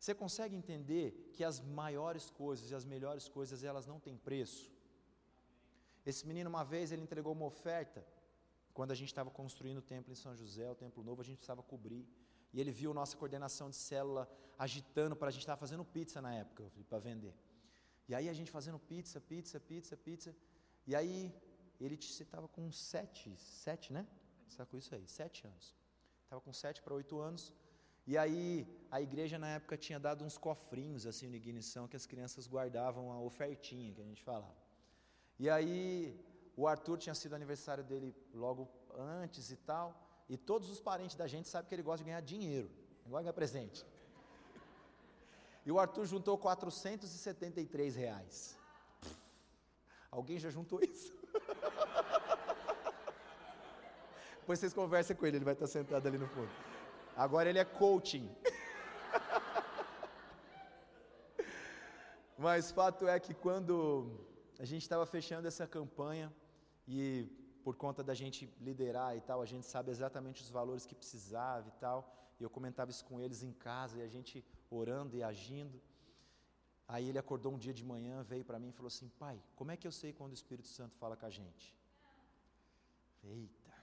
Você 0.00 0.14
consegue 0.14 0.56
entender 0.56 1.30
que 1.34 1.44
as 1.44 1.60
maiores 1.60 2.30
coisas 2.30 2.70
e 2.70 2.74
as 2.74 2.86
melhores 2.86 3.28
coisas, 3.28 3.62
elas 3.62 3.86
não 3.86 4.00
têm 4.00 4.16
preço? 4.16 4.72
Esse 6.06 6.26
menino, 6.26 6.48
uma 6.48 6.64
vez, 6.64 6.90
ele 6.90 7.02
entregou 7.02 7.34
uma 7.34 7.44
oferta, 7.44 8.00
quando 8.72 8.92
a 8.92 8.94
gente 8.94 9.08
estava 9.08 9.30
construindo 9.30 9.76
o 9.76 9.82
templo 9.82 10.10
em 10.10 10.16
São 10.16 10.34
José, 10.34 10.70
o 10.70 10.74
templo 10.74 11.04
novo, 11.04 11.20
a 11.20 11.24
gente 11.24 11.36
precisava 11.36 11.62
cobrir. 11.62 12.08
E 12.50 12.58
ele 12.58 12.72
viu 12.72 12.94
nossa 12.94 13.14
coordenação 13.14 13.68
de 13.68 13.76
célula 13.76 14.26
agitando 14.58 15.14
para 15.14 15.28
a 15.28 15.30
gente 15.30 15.42
estar 15.42 15.58
fazendo 15.58 15.84
pizza 15.84 16.22
na 16.22 16.34
época, 16.34 16.72
para 16.88 16.98
vender. 16.98 17.34
E 18.08 18.14
aí 18.14 18.26
a 18.30 18.32
gente 18.32 18.50
fazendo 18.50 18.78
pizza, 18.78 19.20
pizza, 19.20 19.60
pizza, 19.60 19.98
pizza. 19.98 20.34
E 20.86 20.96
aí 20.96 21.30
ele 21.78 21.96
estava 21.96 22.48
com 22.48 22.72
sete, 22.72 23.36
sete, 23.36 23.92
né? 23.92 24.06
Está 24.48 24.64
com 24.64 24.78
isso 24.78 24.94
aí, 24.94 25.06
sete 25.06 25.46
anos 25.46 25.78
estava 26.30 26.40
com 26.40 26.52
sete 26.52 26.80
para 26.80 26.94
oito 26.94 27.18
anos. 27.18 27.52
E 28.10 28.18
aí 28.18 28.66
a 28.90 29.00
igreja 29.00 29.38
na 29.38 29.50
época 29.50 29.76
tinha 29.76 30.00
dado 30.06 30.24
uns 30.24 30.36
cofrinhos 30.36 31.06
assim 31.06 31.28
na 31.28 31.36
ignição 31.36 31.86
que 31.86 31.94
as 31.94 32.06
crianças 32.06 32.44
guardavam 32.44 33.12
a 33.12 33.20
ofertinha 33.20 33.94
que 33.94 34.00
a 34.00 34.04
gente 34.04 34.20
falava. 34.20 34.56
E 35.38 35.48
aí 35.48 36.20
o 36.56 36.66
Arthur 36.66 36.98
tinha 36.98 37.14
sido 37.14 37.36
aniversário 37.36 37.84
dele 37.84 38.12
logo 38.34 38.68
antes 38.98 39.52
e 39.52 39.56
tal, 39.56 39.94
e 40.28 40.36
todos 40.36 40.68
os 40.70 40.80
parentes 40.80 41.14
da 41.14 41.28
gente 41.28 41.48
sabem 41.48 41.68
que 41.68 41.74
ele 41.76 41.84
gosta 41.84 41.98
de 41.98 42.10
ganhar 42.10 42.20
dinheiro, 42.20 42.68
não 43.04 43.12
gosta 43.12 43.20
de 43.20 43.24
ganhar 43.26 43.32
presente. 43.32 43.86
E 45.64 45.70
o 45.70 45.78
Arthur 45.78 46.04
juntou 46.04 46.36
473 46.36 47.94
reais. 47.94 48.58
Alguém 50.10 50.40
já 50.40 50.50
juntou 50.50 50.82
isso? 50.82 51.14
Depois 54.40 54.58
vocês 54.58 54.72
conversem 54.72 55.14
com 55.14 55.24
ele, 55.26 55.36
ele 55.36 55.44
vai 55.44 55.54
estar 55.54 55.68
sentado 55.68 56.08
ali 56.08 56.18
no 56.18 56.26
fundo. 56.26 56.50
Agora 57.16 57.48
ele 57.48 57.58
é 57.58 57.64
coaching. 57.64 58.30
Mas 62.38 62.70
fato 62.70 63.06
é 63.06 63.20
que 63.20 63.34
quando 63.34 64.10
a 64.58 64.64
gente 64.64 64.82
estava 64.82 65.04
fechando 65.04 65.46
essa 65.46 65.66
campanha 65.66 66.32
e 66.88 67.28
por 67.62 67.76
conta 67.76 68.02
da 68.02 68.14
gente 68.14 68.50
liderar 68.60 69.16
e 69.16 69.20
tal, 69.20 69.42
a 69.42 69.46
gente 69.46 69.66
sabe 69.66 69.90
exatamente 69.90 70.42
os 70.42 70.50
valores 70.50 70.86
que 70.86 70.94
precisava 70.94 71.68
e 71.68 71.72
tal. 71.72 71.98
E 72.38 72.42
eu 72.42 72.48
comentava 72.48 72.90
isso 72.90 73.04
com 73.04 73.20
eles 73.20 73.42
em 73.42 73.52
casa 73.52 73.98
e 73.98 74.02
a 74.02 74.08
gente 74.08 74.44
orando 74.70 75.16
e 75.16 75.22
agindo. 75.22 75.80
Aí 76.88 77.08
ele 77.08 77.18
acordou 77.18 77.52
um 77.52 77.58
dia 77.58 77.74
de 77.74 77.84
manhã, 77.84 78.22
veio 78.22 78.44
para 78.44 78.58
mim 78.58 78.70
e 78.70 78.72
falou 78.72 78.88
assim: 78.88 79.08
Pai, 79.18 79.40
como 79.54 79.70
é 79.70 79.76
que 79.76 79.86
eu 79.86 79.92
sei 79.92 80.12
quando 80.12 80.32
o 80.32 80.34
Espírito 80.34 80.68
Santo 80.68 80.96
fala 80.96 81.16
com 81.16 81.26
a 81.26 81.30
gente? 81.30 81.76
Eita. 83.22 83.74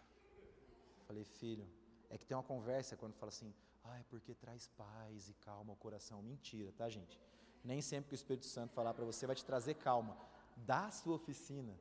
Falei, 1.05 1.23
filho, 1.23 1.65
é 2.09 2.17
que 2.17 2.25
tem 2.25 2.35
uma 2.35 2.43
conversa 2.43 2.95
quando 2.95 3.13
fala 3.13 3.29
assim, 3.29 3.53
ah, 3.83 3.99
é 3.99 4.03
porque 4.09 4.33
traz 4.33 4.67
paz 4.67 5.29
e 5.29 5.33
calma 5.35 5.71
ao 5.73 5.77
coração. 5.77 6.21
Mentira, 6.21 6.71
tá, 6.71 6.89
gente? 6.89 7.19
Nem 7.63 7.81
sempre 7.81 8.09
que 8.09 8.13
o 8.13 8.21
Espírito 8.21 8.45
Santo 8.45 8.73
falar 8.73 8.93
para 8.93 9.05
você 9.05 9.25
vai 9.25 9.35
te 9.35 9.45
trazer 9.45 9.75
calma. 9.75 10.17
Da 10.55 10.89
sua 10.89 11.15
oficina. 11.15 11.77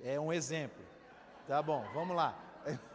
É 0.00 0.18
um 0.20 0.32
exemplo. 0.32 0.84
Tá 1.46 1.62
bom, 1.62 1.82
vamos 1.92 2.16
lá. 2.16 2.32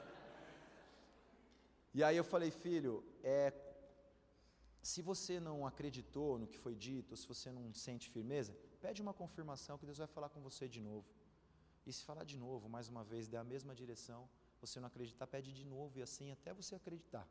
E 1.92 2.04
aí 2.04 2.16
eu 2.16 2.24
falei, 2.24 2.52
filho, 2.52 3.04
é, 3.24 3.52
se 4.82 5.02
você 5.02 5.40
não 5.40 5.66
acreditou 5.66 6.38
no 6.38 6.48
que 6.48 6.58
foi 6.58 6.76
dito, 6.76 7.18
se 7.18 7.28
você 7.28 7.52
não 7.52 7.74
sente 7.74 8.10
firmeza, 8.10 8.56
pede 8.80 9.02
uma 9.02 9.14
confirmação 9.14 9.78
que 9.78 9.88
Deus 9.88 9.98
vai 9.98 10.08
falar 10.08 10.30
com 10.30 10.40
você 10.40 10.68
de 10.68 10.80
novo. 10.80 11.08
E 11.86 11.92
se 11.92 12.04
falar 12.06 12.24
de 12.24 12.38
novo, 12.38 12.70
mais 12.70 12.88
uma 12.88 13.04
vez, 13.04 13.28
dê 13.28 13.38
a 13.38 13.44
mesma 13.44 13.74
direção, 13.74 14.30
você 14.62 14.80
não 14.80 14.88
acreditar, 14.88 15.26
pede 15.28 15.54
de 15.54 15.66
novo 15.66 15.98
e 15.98 16.02
assim 16.02 16.32
até 16.32 16.54
você 16.54 16.76
acreditar. 16.76 17.28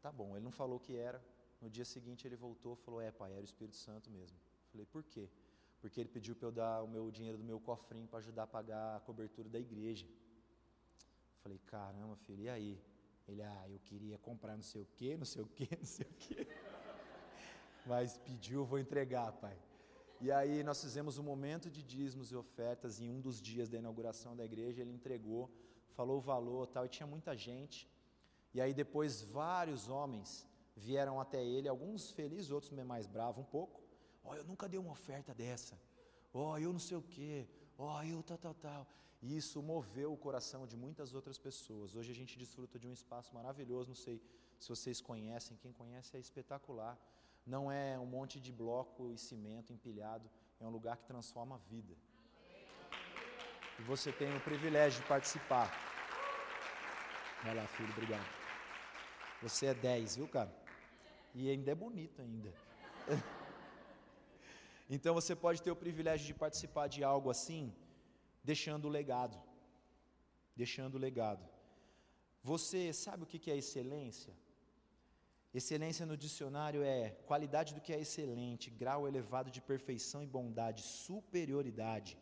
Tá 0.00 0.10
bom, 0.12 0.36
ele 0.36 0.44
não 0.44 0.50
falou 0.52 0.78
que 0.78 0.96
era. 0.96 1.22
No 1.60 1.70
dia 1.70 1.84
seguinte 1.84 2.26
ele 2.26 2.36
voltou 2.36 2.74
e 2.74 2.76
falou: 2.76 3.00
É, 3.00 3.10
pai, 3.10 3.32
era 3.32 3.40
o 3.40 3.44
Espírito 3.44 3.76
Santo 3.76 4.10
mesmo. 4.10 4.38
Falei: 4.70 4.86
Por 4.86 5.02
quê? 5.02 5.28
Porque 5.80 6.00
ele 6.00 6.08
pediu 6.08 6.34
para 6.34 6.48
eu 6.48 6.52
dar 6.52 6.82
o 6.82 6.88
meu 6.88 7.10
dinheiro 7.10 7.38
do 7.38 7.44
meu 7.44 7.60
cofrinho 7.60 8.06
para 8.06 8.18
ajudar 8.18 8.44
a 8.44 8.46
pagar 8.46 8.96
a 8.96 9.00
cobertura 9.00 9.48
da 9.48 9.58
igreja. 9.58 10.06
Falei: 11.42 11.58
Caramba, 11.66 12.16
filho, 12.16 12.42
e 12.42 12.48
aí? 12.48 12.80
Ele: 13.26 13.42
Ah, 13.42 13.64
eu 13.68 13.80
queria 13.80 14.18
comprar 14.18 14.54
não 14.54 14.62
sei 14.62 14.82
o 14.82 14.86
quê, 14.96 15.16
não 15.16 15.24
sei 15.24 15.42
o 15.42 15.46
quê, 15.46 15.68
não 15.78 15.86
sei 15.86 16.06
o 16.06 16.14
quê. 16.14 16.46
Mas 17.84 18.18
pediu, 18.18 18.64
vou 18.64 18.78
entregar, 18.78 19.32
pai. 19.32 19.56
E 20.20 20.32
aí 20.32 20.62
nós 20.62 20.80
fizemos 20.80 21.18
um 21.18 21.22
momento 21.22 21.70
de 21.70 21.82
dízimos 21.82 22.30
e 22.32 22.36
ofertas, 22.36 23.00
em 23.00 23.10
um 23.10 23.20
dos 23.20 23.40
dias 23.40 23.68
da 23.68 23.78
inauguração 23.78 24.34
da 24.34 24.44
igreja 24.44 24.80
ele 24.80 24.92
entregou 24.92 25.50
falou 25.96 26.18
o 26.18 26.20
valor 26.20 26.66
tal, 26.66 26.84
e 26.84 26.88
tinha 26.88 27.06
muita 27.06 27.34
gente. 27.34 27.88
E 28.52 28.60
aí 28.60 28.74
depois 28.74 29.22
vários 29.22 29.88
homens 29.88 30.46
vieram 30.76 31.18
até 31.18 31.42
ele, 31.42 31.68
alguns 31.68 32.10
felizes, 32.10 32.50
outros 32.50 32.70
mais 32.84 33.06
bravos 33.06 33.42
um 33.42 33.48
pouco. 33.48 33.80
Ó, 34.22 34.30
oh, 34.30 34.34
eu 34.34 34.44
nunca 34.44 34.68
dei 34.68 34.78
uma 34.78 34.92
oferta 34.92 35.32
dessa. 35.34 35.74
Ó, 36.34 36.52
oh, 36.52 36.58
eu 36.58 36.72
não 36.72 36.78
sei 36.78 36.96
o 36.98 37.02
quê. 37.02 37.48
Ó, 37.78 37.98
oh, 37.98 38.02
eu 38.02 38.22
tal, 38.22 38.38
tal, 38.38 38.54
tal. 38.54 38.86
E 39.22 39.36
isso 39.36 39.62
moveu 39.62 40.12
o 40.12 40.16
coração 40.16 40.66
de 40.66 40.76
muitas 40.76 41.14
outras 41.14 41.38
pessoas. 41.38 41.96
Hoje 41.96 42.12
a 42.12 42.14
gente 42.14 42.38
desfruta 42.38 42.78
de 42.78 42.86
um 42.86 42.92
espaço 42.92 43.34
maravilhoso, 43.34 43.88
não 43.88 43.96
sei 43.96 44.20
se 44.58 44.68
vocês 44.68 45.00
conhecem, 45.00 45.56
quem 45.56 45.72
conhece 45.72 46.16
é 46.16 46.20
espetacular. 46.20 46.98
Não 47.46 47.70
é 47.70 47.96
um 47.98 48.06
monte 48.06 48.40
de 48.40 48.52
bloco 48.52 49.12
e 49.12 49.16
cimento 49.16 49.72
empilhado, 49.72 50.28
é 50.60 50.64
um 50.64 50.70
lugar 50.70 50.96
que 50.96 51.04
transforma 51.04 51.54
a 51.54 51.58
vida. 51.58 51.94
E 53.78 53.82
você 53.82 54.10
tem 54.10 54.34
o 54.36 54.40
privilégio 54.40 55.00
de 55.00 55.06
participar. 55.06 55.70
Vai 57.44 57.54
lá, 57.54 57.66
filho, 57.68 57.90
obrigado. 57.92 58.26
Você 59.42 59.66
é 59.66 59.74
10, 59.74 60.16
viu, 60.16 60.28
cara? 60.28 60.52
E 61.34 61.48
ainda 61.50 61.70
é 61.70 61.74
bonito 61.74 62.20
ainda. 62.20 62.52
então 64.90 65.14
você 65.14 65.36
pode 65.36 65.62
ter 65.62 65.70
o 65.70 65.76
privilégio 65.76 66.26
de 66.26 66.34
participar 66.34 66.88
de 66.88 67.04
algo 67.04 67.30
assim, 67.30 67.72
deixando 68.42 68.86
o 68.86 68.88
legado. 68.88 69.38
Deixando 70.56 70.94
o 70.94 70.98
legado. 70.98 71.46
Você 72.42 72.92
sabe 72.92 73.22
o 73.22 73.26
que 73.26 73.50
é 73.50 73.56
excelência? 73.56 74.32
Excelência 75.56 76.04
no 76.04 76.18
dicionário 76.18 76.82
é 76.82 77.12
qualidade 77.26 77.72
do 77.74 77.80
que 77.80 77.90
é 77.90 77.98
excelente, 77.98 78.68
grau 78.68 79.08
elevado 79.08 79.50
de 79.50 79.62
perfeição 79.62 80.22
e 80.22 80.26
bondade, 80.26 80.82
superioridade, 80.82 82.18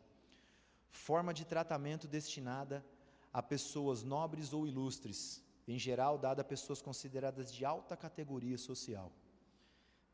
forma 0.88 1.34
de 1.34 1.44
tratamento 1.44 2.06
destinada 2.06 2.86
a 3.32 3.42
pessoas 3.42 4.04
nobres 4.04 4.52
ou 4.52 4.68
ilustres, 4.68 5.42
em 5.66 5.76
geral 5.76 6.16
dada 6.16 6.42
a 6.42 6.44
pessoas 6.44 6.80
consideradas 6.80 7.52
de 7.52 7.64
alta 7.64 7.96
categoria 7.96 8.56
social. 8.56 9.10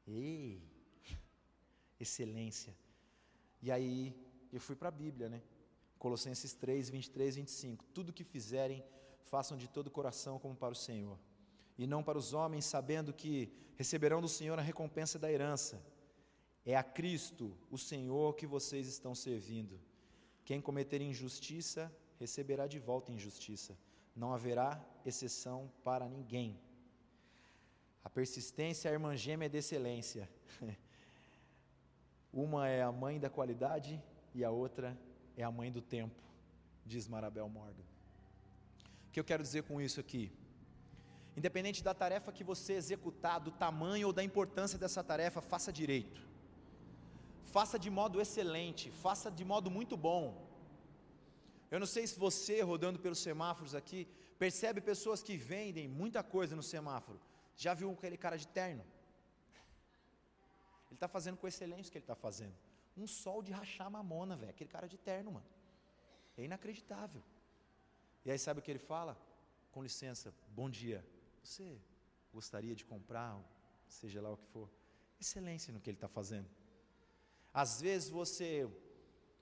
Ei, 0.06 0.62
excelência. 2.00 2.74
E 3.60 3.70
aí 3.70 4.16
eu 4.50 4.62
fui 4.62 4.74
para 4.74 4.88
a 4.88 4.98
Bíblia, 5.02 5.28
né? 5.28 5.42
Colossenses 5.98 6.54
3, 6.54 6.88
23, 6.88 7.36
25. 7.36 7.84
Tudo 7.92 8.14
que 8.14 8.24
fizerem, 8.24 8.82
façam 9.24 9.58
de 9.58 9.68
todo 9.68 9.88
o 9.88 9.90
coração 9.90 10.38
como 10.38 10.56
para 10.56 10.72
o 10.72 10.74
Senhor 10.74 11.18
e 11.80 11.86
não 11.86 12.02
para 12.02 12.18
os 12.18 12.34
homens, 12.34 12.66
sabendo 12.66 13.10
que 13.10 13.50
receberão 13.74 14.20
do 14.20 14.28
Senhor 14.28 14.58
a 14.58 14.62
recompensa 14.62 15.18
da 15.18 15.32
herança. 15.32 15.82
É 16.62 16.76
a 16.76 16.82
Cristo, 16.82 17.56
o 17.70 17.78
Senhor, 17.78 18.36
que 18.36 18.46
vocês 18.46 18.86
estão 18.86 19.14
servindo. 19.14 19.80
Quem 20.44 20.60
cometer 20.60 21.00
injustiça, 21.00 21.90
receberá 22.18 22.66
de 22.66 22.78
volta 22.78 23.10
injustiça. 23.10 23.78
Não 24.14 24.34
haverá 24.34 24.78
exceção 25.06 25.72
para 25.82 26.06
ninguém. 26.06 26.60
A 28.04 28.10
persistência 28.10 28.90
é 28.90 28.90
a 28.90 28.92
irmã 28.92 29.16
gêmea 29.16 29.48
de 29.48 29.56
excelência. 29.56 30.28
Uma 32.30 32.68
é 32.68 32.82
a 32.82 32.92
mãe 32.92 33.18
da 33.18 33.30
qualidade 33.30 34.02
e 34.34 34.44
a 34.44 34.50
outra 34.50 34.94
é 35.34 35.42
a 35.42 35.50
mãe 35.50 35.72
do 35.72 35.80
tempo, 35.80 36.22
diz 36.84 37.08
Marabel 37.08 37.48
Morgan. 37.48 37.84
O 39.08 39.12
que 39.12 39.18
eu 39.18 39.24
quero 39.24 39.42
dizer 39.42 39.62
com 39.62 39.80
isso 39.80 39.98
aqui? 39.98 40.30
Independente 41.36 41.82
da 41.82 41.94
tarefa 41.94 42.32
que 42.32 42.44
você 42.44 42.74
executar, 42.74 43.40
do 43.40 43.50
tamanho 43.50 44.08
ou 44.08 44.12
da 44.12 44.22
importância 44.22 44.78
dessa 44.78 45.02
tarefa, 45.02 45.40
faça 45.40 45.72
direito. 45.72 46.20
Faça 47.46 47.78
de 47.78 47.90
modo 47.90 48.20
excelente, 48.20 48.90
faça 48.90 49.30
de 49.30 49.44
modo 49.44 49.70
muito 49.70 49.96
bom. 49.96 50.48
Eu 51.70 51.78
não 51.78 51.86
sei 51.86 52.06
se 52.06 52.18
você, 52.18 52.60
rodando 52.62 52.98
pelos 52.98 53.20
semáforos 53.20 53.74
aqui, 53.74 54.08
percebe 54.38 54.80
pessoas 54.80 55.22
que 55.22 55.36
vendem 55.36 55.88
muita 55.88 56.22
coisa 56.22 56.56
no 56.56 56.62
semáforo. 56.62 57.20
Já 57.56 57.74
viu 57.74 57.90
aquele 57.92 58.16
cara 58.16 58.36
de 58.36 58.48
terno? 58.48 58.84
Ele 60.88 60.96
está 60.96 61.06
fazendo 61.06 61.36
com 61.36 61.46
excelência 61.46 61.88
o 61.88 61.92
que 61.92 61.98
ele 61.98 62.02
está 62.02 62.16
fazendo. 62.16 62.54
Um 62.96 63.06
sol 63.06 63.42
de 63.42 63.52
rachar 63.52 63.88
mamona, 63.90 64.36
velho. 64.36 64.50
Aquele 64.50 64.70
cara 64.70 64.88
de 64.88 64.98
terno, 64.98 65.32
mano. 65.32 65.46
É 66.36 66.44
inacreditável. 66.44 67.22
E 68.24 68.30
aí 68.30 68.38
sabe 68.38 68.60
o 68.60 68.62
que 68.62 68.70
ele 68.70 68.78
fala? 68.78 69.16
Com 69.70 69.82
licença, 69.82 70.34
bom 70.48 70.68
dia. 70.68 71.04
Você 71.42 71.78
gostaria 72.32 72.74
de 72.74 72.84
comprar, 72.84 73.38
seja 73.88 74.20
lá 74.20 74.30
o 74.30 74.36
que 74.36 74.46
for, 74.46 74.70
excelência 75.20 75.72
no 75.72 75.80
que 75.80 75.90
ele 75.90 75.96
está 75.96 76.08
fazendo. 76.08 76.48
Às 77.52 77.80
vezes 77.80 78.08
você 78.08 78.68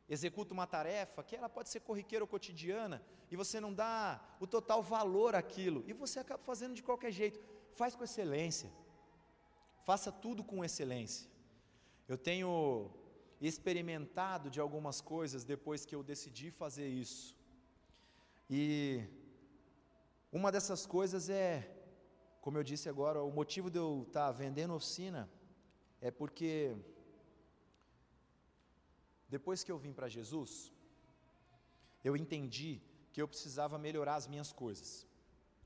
executa 0.09 0.55
uma 0.55 0.67
tarefa 0.67 1.23
que 1.23 1.37
ela 1.37 1.49
pode 1.49 1.69
ser 1.69 1.81
corriqueira 1.81 2.25
ou 2.25 2.29
cotidiana 2.29 3.03
e 3.31 3.37
você 3.37 3.61
não 3.61 3.75
dá 3.75 4.21
o 4.41 4.47
total 4.47 4.83
valor 4.83 5.35
àquilo 5.35 5.85
e 5.87 5.93
você 5.93 6.19
acaba 6.19 6.43
fazendo 6.43 6.75
de 6.75 6.83
qualquer 6.83 7.13
jeito. 7.13 7.39
Faz 7.75 7.95
com 7.95 8.03
excelência. 8.03 8.73
Faça 9.85 10.11
tudo 10.11 10.43
com 10.43 10.65
excelência. 10.65 11.31
Eu 12.09 12.17
tenho 12.17 12.91
experimentado 13.41 14.51
de 14.51 14.59
algumas 14.59 15.01
coisas 15.01 15.45
depois 15.45 15.85
que 15.85 15.95
eu 15.95 16.03
decidi 16.03 16.51
fazer 16.51 16.89
isso. 16.89 17.37
E 18.49 19.05
uma 20.33 20.51
dessas 20.51 20.87
coisas 20.87 21.29
é 21.29 21.78
como 22.41 22.59
eu 22.59 22.65
disse 22.65 22.89
agora, 22.89 23.23
o 23.23 23.31
motivo 23.31 23.71
de 23.71 23.79
eu 23.79 24.05
estar 24.07 24.27
tá 24.27 24.33
vendendo 24.33 24.75
oficina 24.75 25.29
é 26.01 26.11
porque 26.11 26.77
depois 29.29 29.63
que 29.63 29.71
eu 29.71 29.79
vim 29.79 29.93
para 29.93 30.09
Jesus, 30.09 30.73
eu 32.03 32.17
entendi 32.17 32.81
que 33.13 33.21
eu 33.21 33.29
precisava 33.29 33.79
melhorar 33.79 34.15
as 34.15 34.27
minhas 34.27 34.53
coisas. 34.53 35.07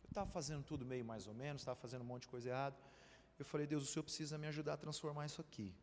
Eu 0.02 0.08
estava 0.08 0.28
fazendo 0.30 0.64
tudo 0.64 0.84
meio 0.84 1.04
mais 1.04 1.26
ou 1.26 1.34
menos, 1.34 1.62
estava 1.62 1.78
fazendo 1.78 2.02
um 2.02 2.06
monte 2.06 2.22
de 2.22 2.28
coisa 2.28 2.48
errada. 2.48 2.76
Eu 3.38 3.44
falei, 3.44 3.66
Deus, 3.66 3.82
o 3.84 3.86
Senhor 3.86 4.02
precisa 4.02 4.38
me 4.38 4.46
ajudar 4.46 4.74
a 4.74 4.76
transformar 4.76 5.26
isso 5.26 5.40
aqui. 5.40 5.74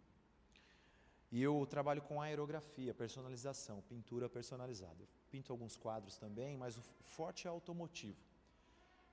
E 1.31 1.41
eu 1.41 1.65
trabalho 1.69 2.01
com 2.01 2.21
aerografia, 2.21 2.93
personalização, 2.93 3.81
pintura 3.81 4.27
personalizada. 4.27 4.97
Eu 4.99 5.07
pinto 5.29 5.51
alguns 5.53 5.77
quadros 5.77 6.17
também, 6.17 6.57
mas 6.57 6.77
o 6.77 6.81
forte 6.81 7.47
é 7.47 7.49
automotivo. 7.49 8.17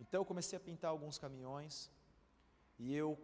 Então 0.00 0.20
eu 0.20 0.24
comecei 0.24 0.56
a 0.56 0.60
pintar 0.60 0.90
alguns 0.90 1.18
caminhões 1.18 1.90
e 2.78 2.94
eu, 2.94 3.18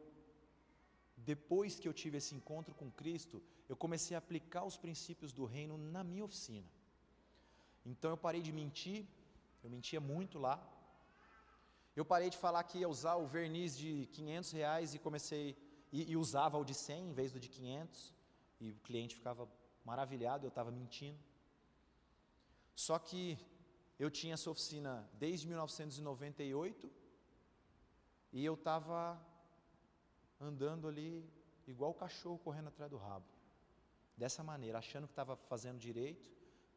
depois 1.16 1.78
que 1.78 1.86
eu 1.88 1.92
tive 1.92 2.18
esse 2.18 2.34
encontro 2.34 2.74
com 2.74 2.90
Cristo, 2.90 3.42
eu 3.68 3.76
comecei 3.76 4.14
a 4.14 4.18
aplicar 4.18 4.64
os 4.64 4.76
princípios 4.76 5.32
do 5.32 5.44
reino 5.44 5.76
na 5.76 6.02
minha 6.02 6.24
oficina. 6.24 6.68
Então 7.84 8.10
eu 8.10 8.16
parei 8.16 8.40
de 8.40 8.52
mentir, 8.52 9.06
eu 9.62 9.70
mentia 9.70 10.00
muito 10.00 10.38
lá. 10.38 10.56
Eu 11.94 12.04
parei 12.04 12.30
de 12.30 12.38
falar 12.38 12.62
que 12.64 12.78
ia 12.78 12.88
usar 12.88 13.16
o 13.16 13.26
verniz 13.26 13.76
de 13.76 14.08
500 14.12 14.52
reais 14.52 14.94
e 14.94 14.98
comecei 14.98 15.56
e, 15.92 16.10
e 16.10 16.16
usava 16.16 16.56
o 16.56 16.64
de 16.64 16.74
100 16.74 17.10
em 17.10 17.12
vez 17.12 17.32
do 17.32 17.38
de 17.38 17.48
500 17.48 18.14
e 18.60 18.70
o 18.70 18.76
cliente 18.76 19.14
ficava 19.14 19.46
maravilhado, 19.84 20.46
eu 20.46 20.48
estava 20.48 20.70
mentindo. 20.70 21.18
Só 22.74 22.98
que 22.98 23.38
eu 24.02 24.10
tinha 24.10 24.34
essa 24.34 24.50
oficina 24.50 25.08
desde 25.24 25.46
1998 25.46 26.90
e 28.32 28.44
eu 28.44 28.54
estava 28.54 28.98
andando 30.40 30.88
ali 30.88 31.08
igual 31.68 31.92
o 31.92 31.94
cachorro 31.94 32.38
correndo 32.46 32.66
atrás 32.66 32.90
do 32.90 32.96
rabo. 32.96 33.28
Dessa 34.16 34.42
maneira, 34.42 34.78
achando 34.78 35.06
que 35.06 35.12
estava 35.12 35.36
fazendo 35.36 35.78
direito, 35.78 36.28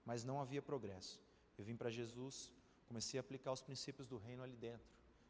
mas 0.06 0.24
não 0.24 0.40
havia 0.40 0.62
progresso. 0.62 1.20
Eu 1.58 1.66
vim 1.66 1.76
para 1.76 1.90
Jesus, 1.90 2.54
comecei 2.88 3.20
a 3.20 3.22
aplicar 3.22 3.52
os 3.54 3.64
princípios 3.70 4.08
do 4.08 4.20
reino 4.20 4.44
ali 4.44 4.56
dentro 4.56 4.88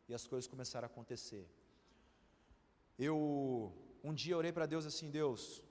e 0.09 0.13
as 0.13 0.27
coisas 0.27 0.49
começaram 0.49 0.85
a 0.87 0.91
acontecer. 0.91 1.49
Eu 2.99 3.73
um 4.03 4.13
dia 4.13 4.37
orei 4.37 4.51
para 4.51 4.65
Deus 4.65 4.85
assim, 4.85 5.09
Deus, 5.09 5.63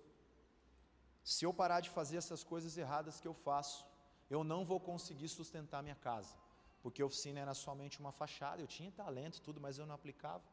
se 1.22 1.44
eu 1.44 1.52
parar 1.52 1.80
de 1.80 1.90
fazer 1.90 2.16
essas 2.16 2.42
coisas 2.42 2.78
erradas 2.78 3.20
que 3.20 3.28
eu 3.28 3.34
faço, 3.34 3.84
eu 4.30 4.42
não 4.42 4.64
vou 4.64 4.80
conseguir 4.80 5.28
sustentar 5.28 5.82
minha 5.82 5.94
casa, 5.94 6.34
porque 6.82 7.02
a 7.02 7.06
oficina 7.06 7.40
era 7.40 7.54
somente 7.54 8.00
uma 8.00 8.12
fachada, 8.12 8.62
eu 8.62 8.66
tinha 8.66 8.90
talento 8.90 9.40
tudo, 9.40 9.60
mas 9.60 9.78
eu 9.78 9.86
não 9.86 9.94
aplicava. 9.94 10.44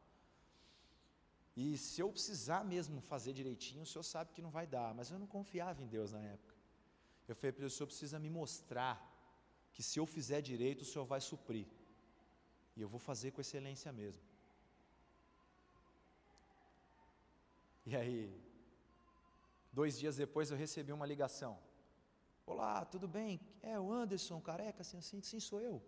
E 1.56 1.76
se 1.76 2.00
eu 2.00 2.10
precisar 2.10 2.64
mesmo 2.64 3.00
fazer 3.00 3.32
direitinho, 3.32 3.82
o 3.82 3.86
senhor 3.86 4.02
sabe 4.02 4.32
que 4.32 4.40
não 4.40 4.50
vai 4.50 4.66
dar, 4.66 4.94
mas 4.94 5.10
eu 5.10 5.18
não 5.18 5.26
confiava 5.26 5.82
em 5.82 5.86
Deus 5.86 6.12
na 6.12 6.20
época. 6.20 6.54
Eu 7.28 7.34
falei 7.34 7.52
para 7.52 7.66
o 7.66 7.70
senhor 7.70 7.86
precisa 7.86 8.18
me 8.18 8.30
mostrar 8.30 8.96
que 9.72 9.82
se 9.82 9.98
eu 9.98 10.06
fizer 10.06 10.40
direito, 10.40 10.82
o 10.82 10.84
senhor 10.84 11.04
vai 11.04 11.20
suprir. 11.20 11.66
E 12.76 12.80
eu 12.80 12.88
vou 12.88 12.98
fazer 12.98 13.30
com 13.32 13.40
excelência 13.40 13.92
mesmo. 13.92 14.22
E 17.84 17.96
aí, 17.96 18.32
dois 19.72 19.98
dias 19.98 20.16
depois 20.16 20.50
eu 20.50 20.56
recebi 20.56 20.92
uma 20.92 21.06
ligação. 21.06 21.58
Olá, 22.44 22.84
tudo 22.84 23.06
bem? 23.06 23.40
É 23.62 23.78
o 23.78 23.92
Anderson, 23.92 24.40
careca, 24.40 24.82
assim, 24.82 24.98
assim, 24.98 25.20
sim, 25.22 25.38
sou 25.38 25.60
eu. 25.60 25.80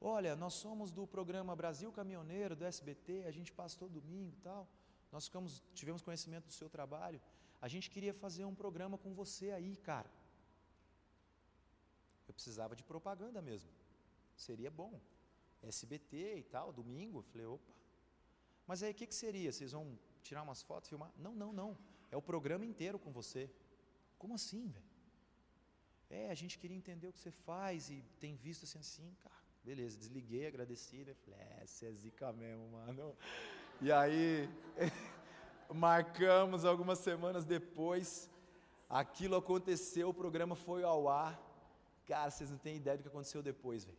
Olha, 0.00 0.36
nós 0.36 0.54
somos 0.54 0.92
do 0.92 1.06
programa 1.06 1.56
Brasil 1.56 1.90
Caminhoneiro, 1.90 2.54
do 2.54 2.64
SBT, 2.64 3.24
a 3.26 3.30
gente 3.32 3.50
passa 3.52 3.78
todo 3.78 4.00
domingo 4.00 4.32
e 4.36 4.40
tal. 4.40 4.68
Nós 5.10 5.26
ficamos, 5.26 5.62
tivemos 5.74 6.00
conhecimento 6.00 6.46
do 6.46 6.52
seu 6.52 6.68
trabalho. 6.68 7.20
A 7.60 7.66
gente 7.66 7.90
queria 7.90 8.14
fazer 8.14 8.44
um 8.44 8.54
programa 8.54 8.96
com 8.96 9.12
você 9.14 9.50
aí, 9.50 9.76
cara. 9.76 10.10
Eu 12.28 12.34
precisava 12.34 12.76
de 12.76 12.84
propaganda 12.84 13.42
mesmo. 13.42 13.70
Seria 14.36 14.70
bom. 14.70 15.00
SBT 15.62 16.38
e 16.38 16.42
tal, 16.44 16.72
domingo. 16.72 17.22
Falei, 17.22 17.46
opa. 17.46 17.72
Mas 18.66 18.82
aí 18.82 18.92
o 18.92 18.94
que, 18.94 19.06
que 19.06 19.14
seria? 19.14 19.50
Vocês 19.52 19.72
vão 19.72 19.98
tirar 20.22 20.42
umas 20.42 20.62
fotos, 20.62 20.88
filmar? 20.88 21.12
Não, 21.16 21.34
não, 21.34 21.52
não. 21.52 21.76
É 22.10 22.16
o 22.16 22.22
programa 22.22 22.64
inteiro 22.64 22.98
com 22.98 23.10
você. 23.10 23.50
Como 24.18 24.34
assim, 24.34 24.68
velho? 24.68 24.93
A 26.34 26.36
gente 26.36 26.58
queria 26.58 26.76
entender 26.76 27.06
o 27.06 27.12
que 27.12 27.20
você 27.20 27.30
faz 27.30 27.88
e 27.90 28.02
tem 28.18 28.34
visto 28.34 28.64
assim 28.64 28.80
assim, 28.80 29.16
cara. 29.22 29.36
Beleza, 29.62 29.96
desliguei, 29.96 30.48
agradeci, 30.48 31.04
né? 31.04 31.14
Falei, 31.14 31.38
é, 31.38 31.64
você 31.64 31.86
é 31.86 31.92
zica 31.92 32.32
mesmo, 32.32 32.72
mano. 32.72 33.16
E 33.80 33.92
aí, 33.92 34.48
marcamos 35.72 36.64
algumas 36.64 36.98
semanas 36.98 37.44
depois, 37.44 38.28
aquilo 38.90 39.36
aconteceu, 39.36 40.08
o 40.08 40.14
programa 40.22 40.56
foi 40.56 40.82
ao 40.82 41.08
ar. 41.08 41.40
Cara, 42.04 42.28
vocês 42.32 42.50
não 42.50 42.58
têm 42.58 42.78
ideia 42.78 42.96
do 42.96 43.04
que 43.04 43.08
aconteceu 43.08 43.40
depois, 43.40 43.84
velho. 43.84 43.98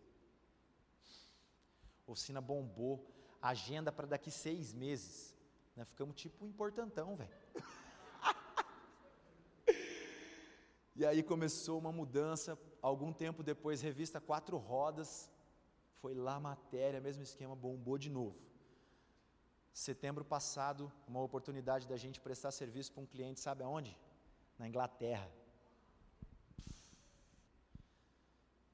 Oficina 2.06 2.42
bombou, 2.42 3.10
agenda 3.42 3.94
para 3.94 4.08
daqui 4.08 4.30
seis 4.30 4.74
meses. 4.74 5.34
Né? 5.74 5.86
Ficamos 5.86 6.18
tipo 6.18 6.46
importantão, 6.46 7.16
velho. 7.16 7.45
E 10.96 11.06
aí 11.06 11.22
começou 11.22 11.78
uma 11.78 11.92
mudança. 11.92 12.58
Algum 12.82 13.12
tempo 13.12 13.44
depois, 13.44 13.82
revista 13.82 14.22
Quatro 14.22 14.58
Rodas, 14.58 15.30
foi 16.02 16.14
lá 16.14 16.40
matéria, 16.40 17.02
mesmo 17.02 17.22
esquema, 17.24 17.56
bombou 17.56 17.98
de 17.98 18.10
novo. 18.10 18.40
Setembro 19.74 20.24
passado, 20.24 20.90
uma 21.06 21.22
oportunidade 21.22 21.86
da 21.86 21.98
gente 21.98 22.22
prestar 22.22 22.52
serviço 22.52 22.94
para 22.94 23.04
um 23.04 23.06
cliente, 23.06 23.42
sabe 23.42 23.64
aonde? 23.64 23.98
Na 24.58 24.68
Inglaterra. 24.68 25.30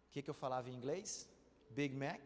O 0.07 0.11
que, 0.11 0.22
que 0.22 0.30
eu 0.30 0.34
falava 0.34 0.69
em 0.69 0.76
inglês? 0.76 1.28
Big 1.72 1.95
Mac, 1.95 2.22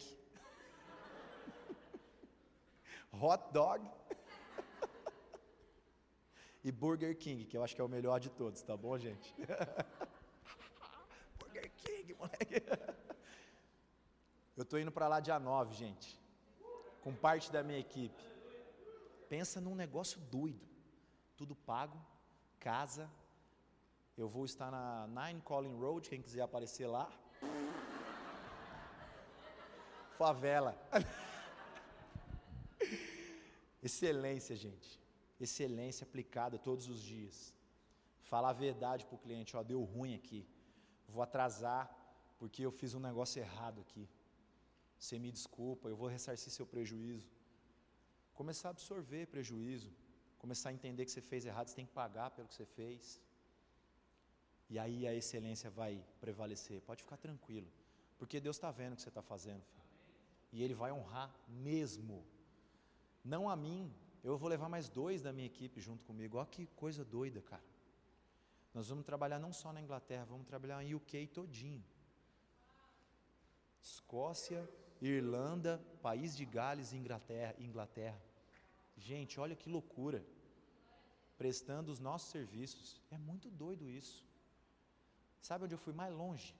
hot 3.13 3.53
dog 3.53 3.87
e 6.65 6.71
Burger 6.71 7.15
King, 7.15 7.45
que 7.45 7.55
eu 7.55 7.63
acho 7.63 7.75
que 7.75 7.79
é 7.79 7.83
o 7.83 7.87
melhor 7.87 8.19
de 8.19 8.27
todos, 8.27 8.63
tá 8.63 8.75
bom, 8.75 8.97
gente? 8.97 9.35
Burger 11.37 11.71
King, 11.75 12.15
moleque. 12.15 12.55
Eu 14.57 14.63
estou 14.63 14.79
indo 14.79 14.91
para 14.91 15.07
lá 15.07 15.19
dia 15.19 15.37
9, 15.37 15.75
gente, 15.75 16.19
com 17.03 17.13
parte 17.13 17.51
da 17.51 17.61
minha 17.61 17.77
equipe. 17.77 18.19
Pensa 19.29 19.61
num 19.61 19.75
negócio 19.75 20.19
doido. 20.21 20.67
Tudo 21.37 21.55
pago, 21.55 22.03
casa. 22.59 23.11
Eu 24.17 24.27
vou 24.27 24.43
estar 24.43 24.71
na 24.71 25.07
Nine 25.07 25.41
Collin 25.41 25.77
Road, 25.77 26.09
quem 26.09 26.19
quiser 26.19 26.41
aparecer 26.41 26.87
lá. 26.87 27.11
Favela. 30.17 30.75
Excelência, 33.83 34.55
gente. 34.55 35.04
Excelência 35.39 36.05
aplicada 36.05 36.57
todos 36.57 36.87
os 36.87 37.01
dias. 37.01 37.53
Falar 38.21 38.49
a 38.49 38.53
verdade 38.53 39.05
para 39.05 39.15
o 39.15 39.19
cliente, 39.19 39.55
ó, 39.55 39.63
deu 39.63 39.83
ruim 39.83 40.15
aqui. 40.15 40.47
Vou 41.07 41.21
atrasar 41.21 41.83
porque 42.37 42.65
eu 42.65 42.71
fiz 42.71 42.93
um 42.93 42.99
negócio 42.99 43.39
errado 43.39 43.81
aqui. 43.81 44.07
Você 44.97 45.19
me 45.19 45.31
desculpa, 45.31 45.89
eu 45.89 45.95
vou 45.95 46.07
ressarcir 46.07 46.51
seu 46.51 46.65
prejuízo. 46.65 47.29
Começar 48.33 48.69
a 48.69 48.71
absorver 48.71 49.27
prejuízo, 49.27 49.93
começar 50.37 50.69
a 50.69 50.73
entender 50.73 51.05
que 51.05 51.11
você 51.11 51.21
fez 51.21 51.45
errado, 51.45 51.67
você 51.67 51.75
tem 51.75 51.85
que 51.85 51.93
pagar 51.93 52.31
pelo 52.31 52.47
que 52.47 52.55
você 52.55 52.65
fez. 52.65 53.21
E 54.69 54.79
aí 54.79 55.07
a 55.07 55.13
excelência 55.13 55.69
vai 55.69 56.03
prevalecer. 56.19 56.81
Pode 56.81 57.03
ficar 57.03 57.17
tranquilo, 57.17 57.67
porque 58.17 58.39
Deus 58.39 58.55
está 58.57 58.71
vendo 58.71 58.93
o 58.93 58.95
que 58.95 59.01
você 59.01 59.09
está 59.09 59.21
fazendo, 59.21 59.63
filho. 59.63 59.85
e 60.51 60.63
Ele 60.63 60.73
vai 60.73 60.91
honrar 60.91 61.33
mesmo. 61.47 62.25
Não 63.23 63.49
a 63.49 63.55
mim, 63.55 63.93
eu 64.25 64.37
vou 64.37 64.49
levar 64.49 64.67
mais 64.67 64.89
dois 64.89 65.21
da 65.21 65.31
minha 65.31 65.45
equipe 65.45 65.79
junto 65.79 66.03
comigo. 66.03 66.37
Olha 66.37 66.47
que 66.47 66.65
coisa 66.67 67.05
doida, 67.05 67.41
cara. 67.41 67.63
Nós 68.73 68.89
vamos 68.89 69.05
trabalhar 69.05 69.39
não 69.39 69.53
só 69.53 69.71
na 69.71 69.79
Inglaterra, 69.79 70.25
vamos 70.25 70.47
trabalhar 70.47 70.83
em 70.83 70.95
UK 70.95 71.27
todinho. 71.27 71.83
Escócia, 73.81 74.67
Irlanda, 74.99 75.79
País 76.01 76.35
de 76.35 76.43
Gales 76.43 76.91
e 76.91 76.97
Inglaterra, 76.97 77.55
Inglaterra. 77.59 78.19
Gente, 78.97 79.39
olha 79.39 79.55
que 79.55 79.69
loucura. 79.69 80.25
Prestando 81.37 81.91
os 81.91 81.99
nossos 81.99 82.29
serviços. 82.29 82.99
É 83.11 83.17
muito 83.17 83.49
doido 83.49 83.87
isso. 83.87 84.25
Sabe 85.39 85.65
onde 85.65 85.75
eu 85.75 85.79
fui 85.79 85.93
mais 85.93 86.13
longe? 86.13 86.55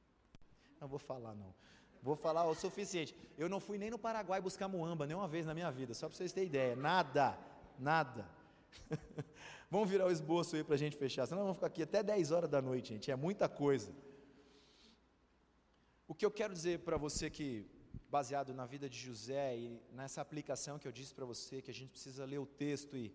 Não 0.78 0.86
vou 0.86 0.98
falar 0.98 1.34
não. 1.34 1.54
Vou 2.02 2.16
falar 2.16 2.44
o 2.46 2.54
suficiente. 2.54 3.14
Eu 3.38 3.48
não 3.48 3.60
fui 3.60 3.78
nem 3.78 3.88
no 3.88 3.98
Paraguai 3.98 4.40
buscar 4.40 4.66
muamba 4.66 5.06
nenhuma 5.06 5.28
vez 5.28 5.46
na 5.46 5.54
minha 5.54 5.70
vida, 5.70 5.94
só 5.94 6.08
para 6.08 6.16
vocês 6.16 6.32
terem 6.32 6.48
ideia. 6.48 6.74
Nada, 6.74 7.38
nada. 7.78 8.28
vamos 9.70 9.88
virar 9.88 10.06
o 10.06 10.10
esboço 10.10 10.56
aí 10.56 10.64
para 10.64 10.74
a 10.74 10.78
gente 10.78 10.96
fechar, 10.96 11.26
senão 11.26 11.42
vamos 11.42 11.58
ficar 11.58 11.68
aqui 11.68 11.84
até 11.84 12.02
10 12.02 12.32
horas 12.32 12.50
da 12.50 12.60
noite, 12.60 12.88
gente. 12.88 13.10
É 13.10 13.14
muita 13.14 13.48
coisa. 13.48 13.92
O 16.08 16.14
que 16.14 16.26
eu 16.26 16.30
quero 16.30 16.52
dizer 16.52 16.80
para 16.80 16.96
você 16.96 17.30
que, 17.30 17.70
baseado 18.10 18.52
na 18.52 18.66
vida 18.66 18.88
de 18.88 18.98
José 18.98 19.56
e 19.56 19.80
nessa 19.92 20.20
aplicação 20.20 20.80
que 20.80 20.88
eu 20.88 20.92
disse 20.92 21.14
para 21.14 21.24
você, 21.24 21.62
que 21.62 21.70
a 21.70 21.74
gente 21.74 21.90
precisa 21.90 22.24
ler 22.24 22.38
o 22.38 22.46
texto 22.46 22.96
e 22.96 23.14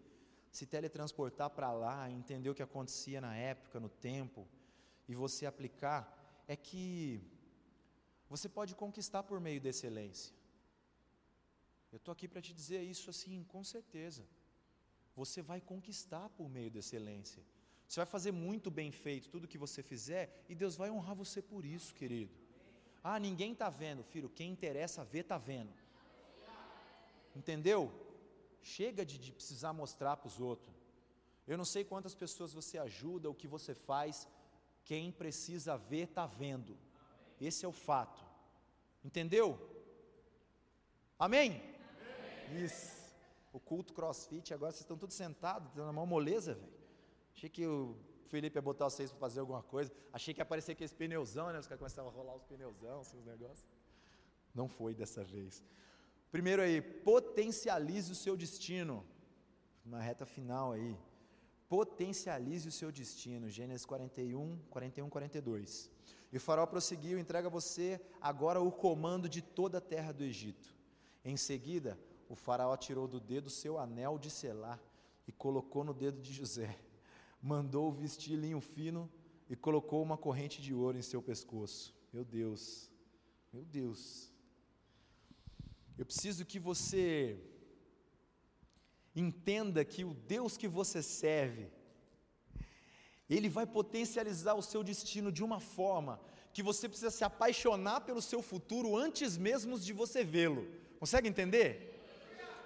se 0.50 0.66
teletransportar 0.66 1.50
para 1.50 1.74
lá, 1.74 2.10
entender 2.10 2.50
o 2.50 2.56
que 2.56 2.64
acontecia 2.64 3.20
na 3.20 3.36
época, 3.36 3.82
no 3.82 3.90
tempo, 3.90 4.48
e 5.10 5.14
você 5.14 5.46
aplicar, 5.46 6.44
é 6.48 6.56
que 6.56 7.22
você 8.30 8.50
pode 8.50 8.76
conquistar 8.76 9.24
por 9.24 9.40
meio 9.40 9.62
da 9.62 9.70
excelência. 9.70 10.34
Eu 11.92 11.98
estou 11.98 12.12
aqui 12.12 12.28
para 12.28 12.42
te 12.42 12.54
dizer 12.54 12.82
isso 12.84 13.10
assim, 13.10 13.44
com 13.46 13.64
certeza. 13.64 14.24
Você 15.16 15.42
vai 15.42 15.62
conquistar 15.62 16.30
por 16.30 16.50
meio 16.50 16.70
da 16.70 16.80
excelência. 16.80 17.42
Você 17.88 18.00
vai 18.00 18.06
fazer 18.06 18.32
muito 18.32 18.70
bem 18.70 18.92
feito 18.92 19.30
tudo 19.30 19.48
que 19.48 19.58
você 19.58 19.82
fizer 19.82 20.44
e 20.50 20.54
Deus 20.54 20.76
vai 20.76 20.92
honrar 20.92 21.16
você 21.16 21.42
por 21.42 21.66
isso, 21.66 21.94
querido. 21.94 22.36
Ah, 23.04 23.18
ninguém 23.18 23.54
está 23.54 23.70
vendo, 23.70 24.04
filho. 24.04 24.30
Quem 24.30 24.52
interessa 24.52 25.06
ver, 25.06 25.20
está 25.20 25.38
vendo. 25.38 25.72
Entendeu? 27.34 27.92
Chega 28.62 29.06
de, 29.06 29.18
de 29.18 29.32
precisar 29.32 29.72
mostrar 29.72 30.18
para 30.18 30.28
os 30.28 30.40
outros. 30.40 30.76
Eu 31.48 31.58
não 31.58 31.64
sei 31.64 31.86
quantas 31.86 32.14
pessoas 32.14 32.52
você 32.52 32.78
ajuda, 32.78 33.30
o 33.30 33.34
que 33.34 33.48
você 33.48 33.74
faz. 33.74 34.28
Quem 34.84 35.12
precisa 35.12 35.78
ver, 35.78 36.10
está 36.10 36.26
vendo. 36.26 36.78
Esse 37.40 37.66
é 37.66 37.68
o 37.68 37.72
fato. 37.72 38.26
Entendeu? 39.04 39.60
Amém? 41.18 41.62
Amém? 42.50 42.64
Isso. 42.64 42.98
O 43.54 43.60
culto 43.60 43.94
crossfit, 43.94 44.54
agora 44.54 44.72
vocês 44.72 44.82
estão 44.82 44.98
todos 44.98 45.16
sentados, 45.16 45.72
dando 45.74 45.90
a 45.90 45.94
mão 45.94 46.06
moleza, 46.06 46.54
velho. 46.56 46.74
Achei 47.36 47.50
que 47.50 47.66
o 47.66 47.96
Felipe 48.28 48.58
ia 48.58 48.62
botar 48.62 48.86
vocês 48.86 49.12
para 49.12 49.20
fazer 49.20 49.40
alguma 49.40 49.64
coisa. 49.64 49.92
Achei 50.12 50.34
que 50.34 50.40
ia 50.40 50.44
aparecer 50.44 50.74
aqueles 50.74 50.94
pneuzão, 50.94 51.52
né? 51.52 51.60
Os 51.60 51.68
caras 51.68 51.80
começavam 51.80 52.12
a 52.12 52.14
rolar 52.14 52.36
os 52.36 52.44
pneuzão, 52.44 53.04
seus 53.04 53.24
negócios. 53.26 53.66
Não 54.54 54.68
foi 54.68 54.94
dessa 54.94 55.24
vez. 55.24 55.64
Primeiro 56.32 56.62
aí, 56.62 56.82
potencialize 56.82 58.12
o 58.12 58.16
seu 58.16 58.36
destino. 58.36 59.06
Na 59.86 60.02
reta 60.02 60.26
final 60.26 60.74
aí. 60.74 60.98
Potencialize 61.70 62.68
o 62.68 62.72
seu 62.72 62.92
destino. 62.92 63.50
Gênesis 63.50 63.86
41, 63.86 64.60
41, 64.70 65.10
42. 65.10 65.90
E 66.32 66.38
o 66.38 66.40
faraó 66.40 66.66
prosseguiu, 66.66 67.18
entrega 67.18 67.48
a 67.48 67.52
você 67.52 68.02
agora 68.20 68.62
o 68.62 68.72
comando 68.72 69.30
de 69.30 69.42
toda 69.42 69.78
a 69.78 69.82
terra 69.82 70.12
do 70.12 70.24
Egito. 70.24 70.76
Em 71.24 71.38
seguida, 71.38 71.98
o 72.28 72.36
faraó 72.36 72.76
tirou 72.76 73.08
do 73.08 73.20
dedo 73.20 73.50
seu 73.50 73.80
anel 73.80 74.20
de 74.20 74.30
selar 74.30 74.80
e 75.28 75.32
colocou 75.32 75.84
no 75.84 75.94
dedo 75.94 76.22
de 76.22 76.34
José 76.34 76.78
mandou 77.42 77.92
vestir 77.92 78.36
linho 78.36 78.60
fino 78.60 79.10
e 79.50 79.56
colocou 79.56 80.02
uma 80.02 80.18
corrente 80.18 80.62
de 80.62 80.74
ouro 80.74 80.98
em 80.98 81.02
seu 81.02 81.22
pescoço. 81.22 81.96
Meu 82.12 82.26
Deus, 82.26 82.92
meu 83.54 83.64
Deus. 83.64 84.32
Eu 85.98 86.06
preciso 86.06 86.46
que 86.46 86.60
você 86.60 87.40
entenda 89.16 89.84
que 89.84 90.04
o 90.04 90.14
Deus 90.14 90.58
que 90.58 90.68
você 90.68 91.02
serve, 91.02 91.72
Ele 93.30 93.50
vai 93.50 93.66
potencializar 93.66 94.54
o 94.56 94.62
seu 94.62 94.84
destino 94.84 95.32
de 95.32 95.44
uma 95.44 95.60
forma 95.60 96.20
que 96.54 96.64
você 96.64 96.88
precisa 96.88 97.12
se 97.12 97.24
apaixonar 97.24 98.02
pelo 98.02 98.22
seu 98.22 98.42
futuro 98.42 98.96
antes 98.96 99.38
mesmo 99.38 99.80
de 99.80 99.94
você 99.94 100.24
vê-lo. 100.24 100.66
Consegue 101.00 101.28
entender? 101.28 101.94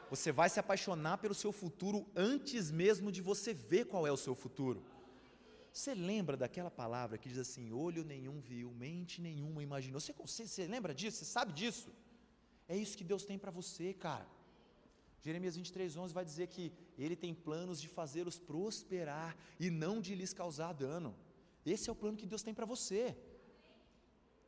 Você 0.09 0.32
vai 0.32 0.49
se 0.49 0.59
apaixonar 0.59 1.18
pelo 1.18 1.34
seu 1.34 1.51
futuro 1.51 2.05
antes 2.16 2.70
mesmo 2.70 3.12
de 3.12 3.22
você 3.22 3.53
ver 3.53 3.86
qual 3.86 4.05
é 4.05 4.12
o 4.12 4.18
seu 4.18 4.36
futuro. 4.36 4.84
Você 5.72 5.95
lembra 5.95 6.36
daquela 6.36 6.70
palavra 6.70 7.18
que 7.18 7.30
diz 7.30 7.38
assim: 7.38 7.72
olho 7.72 8.03
nenhum 8.03 8.39
viu, 8.41 8.72
mente 8.72 9.22
nenhuma 9.22 9.64
imaginou. 9.64 9.99
Você, 9.99 10.14
você, 10.14 10.45
você 10.45 10.68
lembra 10.68 10.93
disso? 10.93 11.20
Você 11.20 11.26
sabe 11.26 11.53
disso? 11.53 11.89
É 12.68 12.76
isso 12.76 12.97
que 12.97 13.03
Deus 13.03 13.24
tem 13.24 13.38
para 13.38 13.51
você, 13.51 13.93
cara. 13.93 14.28
Jeremias 15.22 15.55
23, 15.55 15.95
11 15.95 16.13
vai 16.13 16.26
dizer 16.26 16.47
que 16.47 16.74
Ele 16.97 17.15
tem 17.15 17.34
planos 17.34 17.80
de 17.80 17.88
fazê-los 17.88 18.39
prosperar 18.39 19.38
e 19.59 19.69
não 19.69 20.01
de 20.01 20.15
lhes 20.15 20.34
causar 20.34 20.74
dano. 20.74 21.15
Esse 21.65 21.89
é 21.89 21.93
o 21.93 21.95
plano 21.95 22.17
que 22.17 22.26
Deus 22.26 22.41
tem 22.41 22.53
para 22.53 22.65
você. 22.65 23.15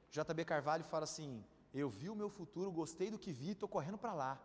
JB 0.09 0.45
Carvalho 0.45 0.83
fala 0.83 1.03
assim: 1.03 1.45
Eu 1.73 1.89
vi 1.89 2.09
o 2.09 2.15
meu 2.15 2.29
futuro, 2.29 2.71
gostei 2.71 3.11
do 3.11 3.19
que 3.19 3.31
vi, 3.31 3.51
estou 3.51 3.69
correndo 3.69 3.99
para 3.99 4.13
lá. 4.13 4.41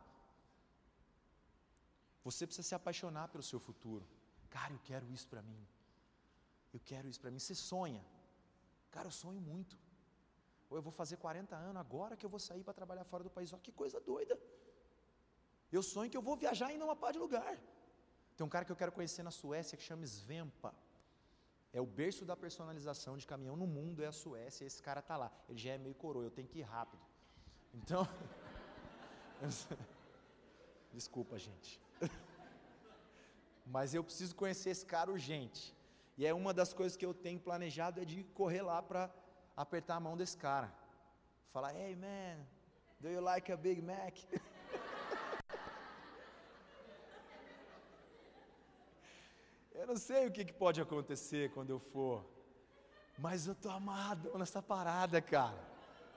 Você 2.23 2.47
precisa 2.47 2.69
se 2.69 2.75
apaixonar 2.75 3.29
pelo 3.29 3.43
seu 3.43 3.59
futuro. 3.59 4.07
Cara, 4.51 4.73
eu 4.73 4.81
quero 4.85 5.11
isso 5.11 5.27
para 5.27 5.41
mim. 5.41 5.67
Eu 6.75 6.81
quero 6.85 7.09
isso 7.09 7.21
para 7.21 7.31
mim. 7.31 7.39
Você 7.39 7.55
sonha. 7.55 8.05
Cara, 8.91 9.07
eu 9.07 9.11
sonho 9.11 9.41
muito. 9.41 9.79
Ou 10.69 10.77
eu 10.77 10.83
vou 10.83 10.93
fazer 10.93 11.17
40 11.17 11.57
anos 11.57 11.77
agora 11.77 12.17
que 12.17 12.27
eu 12.27 12.29
vou 12.29 12.39
sair 12.39 12.63
para 12.63 12.75
trabalhar 12.75 13.05
fora 13.05 13.25
do 13.25 13.31
país. 13.31 13.53
Olha 13.53 13.63
que 13.63 13.73
coisa 13.73 13.99
doida. 13.99 14.39
Eu 15.71 15.83
sonho 15.83 16.11
que 16.11 16.17
eu 16.17 16.23
vou 16.23 16.37
viajar 16.37 16.69
ainda 16.69 16.85
uma 16.85 16.97
par 16.97 17.13
de 17.13 17.19
lugar. 17.19 17.59
Tem 18.37 18.47
um 18.47 18.49
cara 18.49 18.65
que 18.65 18.73
eu 18.73 18.77
quero 18.77 18.93
conhecer 18.93 19.23
na 19.23 19.31
Suécia 19.31 19.77
que 19.77 19.83
chama 19.83 20.07
Svempa. 20.07 20.75
É 21.73 21.81
o 21.81 21.87
berço 21.87 22.25
da 22.25 22.37
personalização 22.37 23.17
de 23.19 23.27
caminhão 23.27 23.57
no 23.57 23.67
mundo, 23.67 24.03
é 24.03 24.07
a 24.07 24.13
Suécia, 24.13 24.65
esse 24.65 24.83
cara 24.83 25.03
tá 25.03 25.17
lá. 25.17 25.31
Ele 25.49 25.59
já 25.59 25.73
é 25.73 25.79
meio 25.79 25.95
coroa, 25.95 26.25
eu 26.25 26.31
tenho 26.31 26.49
que 26.49 26.61
ir 26.61 26.63
rápido. 26.63 27.03
Então, 27.75 28.09
desculpa, 30.93 31.39
gente. 31.39 31.81
Mas 33.67 33.93
eu 33.93 34.03
preciso 34.03 34.35
conhecer 34.35 34.71
esse 34.71 34.87
cara 34.87 35.11
urgente. 35.11 35.77
E 36.17 36.25
é 36.25 36.33
uma 36.33 36.55
das 36.55 36.73
coisas 36.73 36.97
que 36.97 37.05
eu 37.05 37.13
tenho 37.13 37.39
planejado 37.39 38.01
é 38.01 38.05
de 38.05 38.25
correr 38.25 38.63
lá 38.63 38.83
para 38.83 39.13
apertar 39.55 39.97
a 39.97 40.01
mão 40.01 40.17
desse 40.17 40.37
cara. 40.37 40.73
Falar, 41.53 41.75
hey 41.75 41.95
man, 41.95 42.45
do 42.99 43.09
you 43.09 43.21
like 43.21 43.53
a 43.53 43.57
Big 43.57 43.83
Mac? 43.83 44.17
não 49.89 49.97
sei 49.97 50.27
o 50.27 50.31
que, 50.31 50.45
que 50.45 50.53
pode 50.53 50.83
acontecer 50.83 51.51
quando 51.53 51.71
eu 51.71 51.79
for, 51.79 52.23
mas 53.19 53.47
eu 53.47 53.55
tô 53.55 53.71
amado 53.71 54.31
nessa 54.39 54.63
parada, 54.63 55.21
cara. 55.23 55.67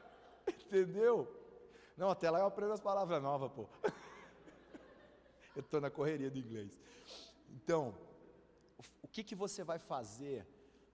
Entendeu? 0.45 1.33
Não, 1.95 2.09
até 2.09 2.29
lá 2.29 2.39
eu 2.39 2.47
aprendo 2.47 2.73
as 2.73 2.81
palavras 2.81 3.23
novas, 3.23 3.49
pô. 3.53 3.69
eu 5.55 5.61
estou 5.61 5.79
na 5.79 5.89
correria 5.89 6.29
do 6.29 6.37
inglês. 6.37 6.77
Então, 7.49 7.95
o 9.01 9.07
que, 9.07 9.23
que 9.23 9.35
você 9.35 9.63
vai 9.63 9.79
fazer 9.79 10.45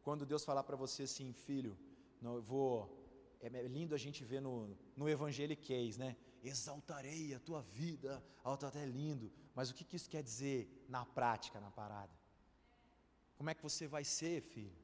quando 0.03 0.23
Deus 0.23 0.45
falar 0.45 0.63
para 0.63 0.75
você 0.75 1.03
assim, 1.03 1.33
filho, 1.33 1.75
não, 2.21 2.35
eu 2.35 2.41
vou. 2.41 2.95
É 3.41 3.49
lindo 3.63 3.93
a 3.93 3.97
gente 3.97 4.23
ver 4.23 4.39
no, 4.39 4.75
no 4.95 5.09
Evangeliquez, 5.09 5.97
né? 5.97 6.15
Exaltarei 6.43 7.33
a 7.33 7.39
tua 7.39 7.61
vida, 7.61 8.23
até 8.43 8.85
lindo. 8.85 9.31
Mas 9.53 9.69
o 9.69 9.73
que, 9.73 9.83
que 9.83 9.95
isso 9.95 10.09
quer 10.09 10.23
dizer 10.23 10.85
na 10.87 11.05
prática, 11.05 11.59
na 11.59 11.69
parada? 11.69 12.16
Como 13.37 13.49
é 13.49 13.53
que 13.53 13.61
você 13.61 13.87
vai 13.87 14.03
ser, 14.03 14.41
filho? 14.41 14.75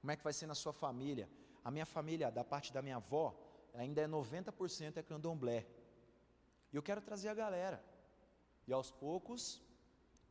Como 0.00 0.10
é 0.10 0.16
que 0.16 0.24
vai 0.24 0.32
ser 0.32 0.46
na 0.46 0.54
sua 0.54 0.72
família? 0.72 1.28
A 1.64 1.70
minha 1.70 1.86
família, 1.86 2.30
da 2.30 2.44
parte 2.44 2.72
da 2.72 2.80
minha 2.80 2.96
avó, 2.96 3.26
ainda 3.74 4.00
é 4.00 4.08
90% 4.08 4.96
é 4.96 5.02
candomblé. 5.02 5.66
E 6.72 6.76
eu 6.76 6.82
quero 6.82 7.00
trazer 7.00 7.28
a 7.28 7.34
galera. 7.34 7.84
E 8.66 8.72
aos 8.72 8.90
poucos, 8.90 9.62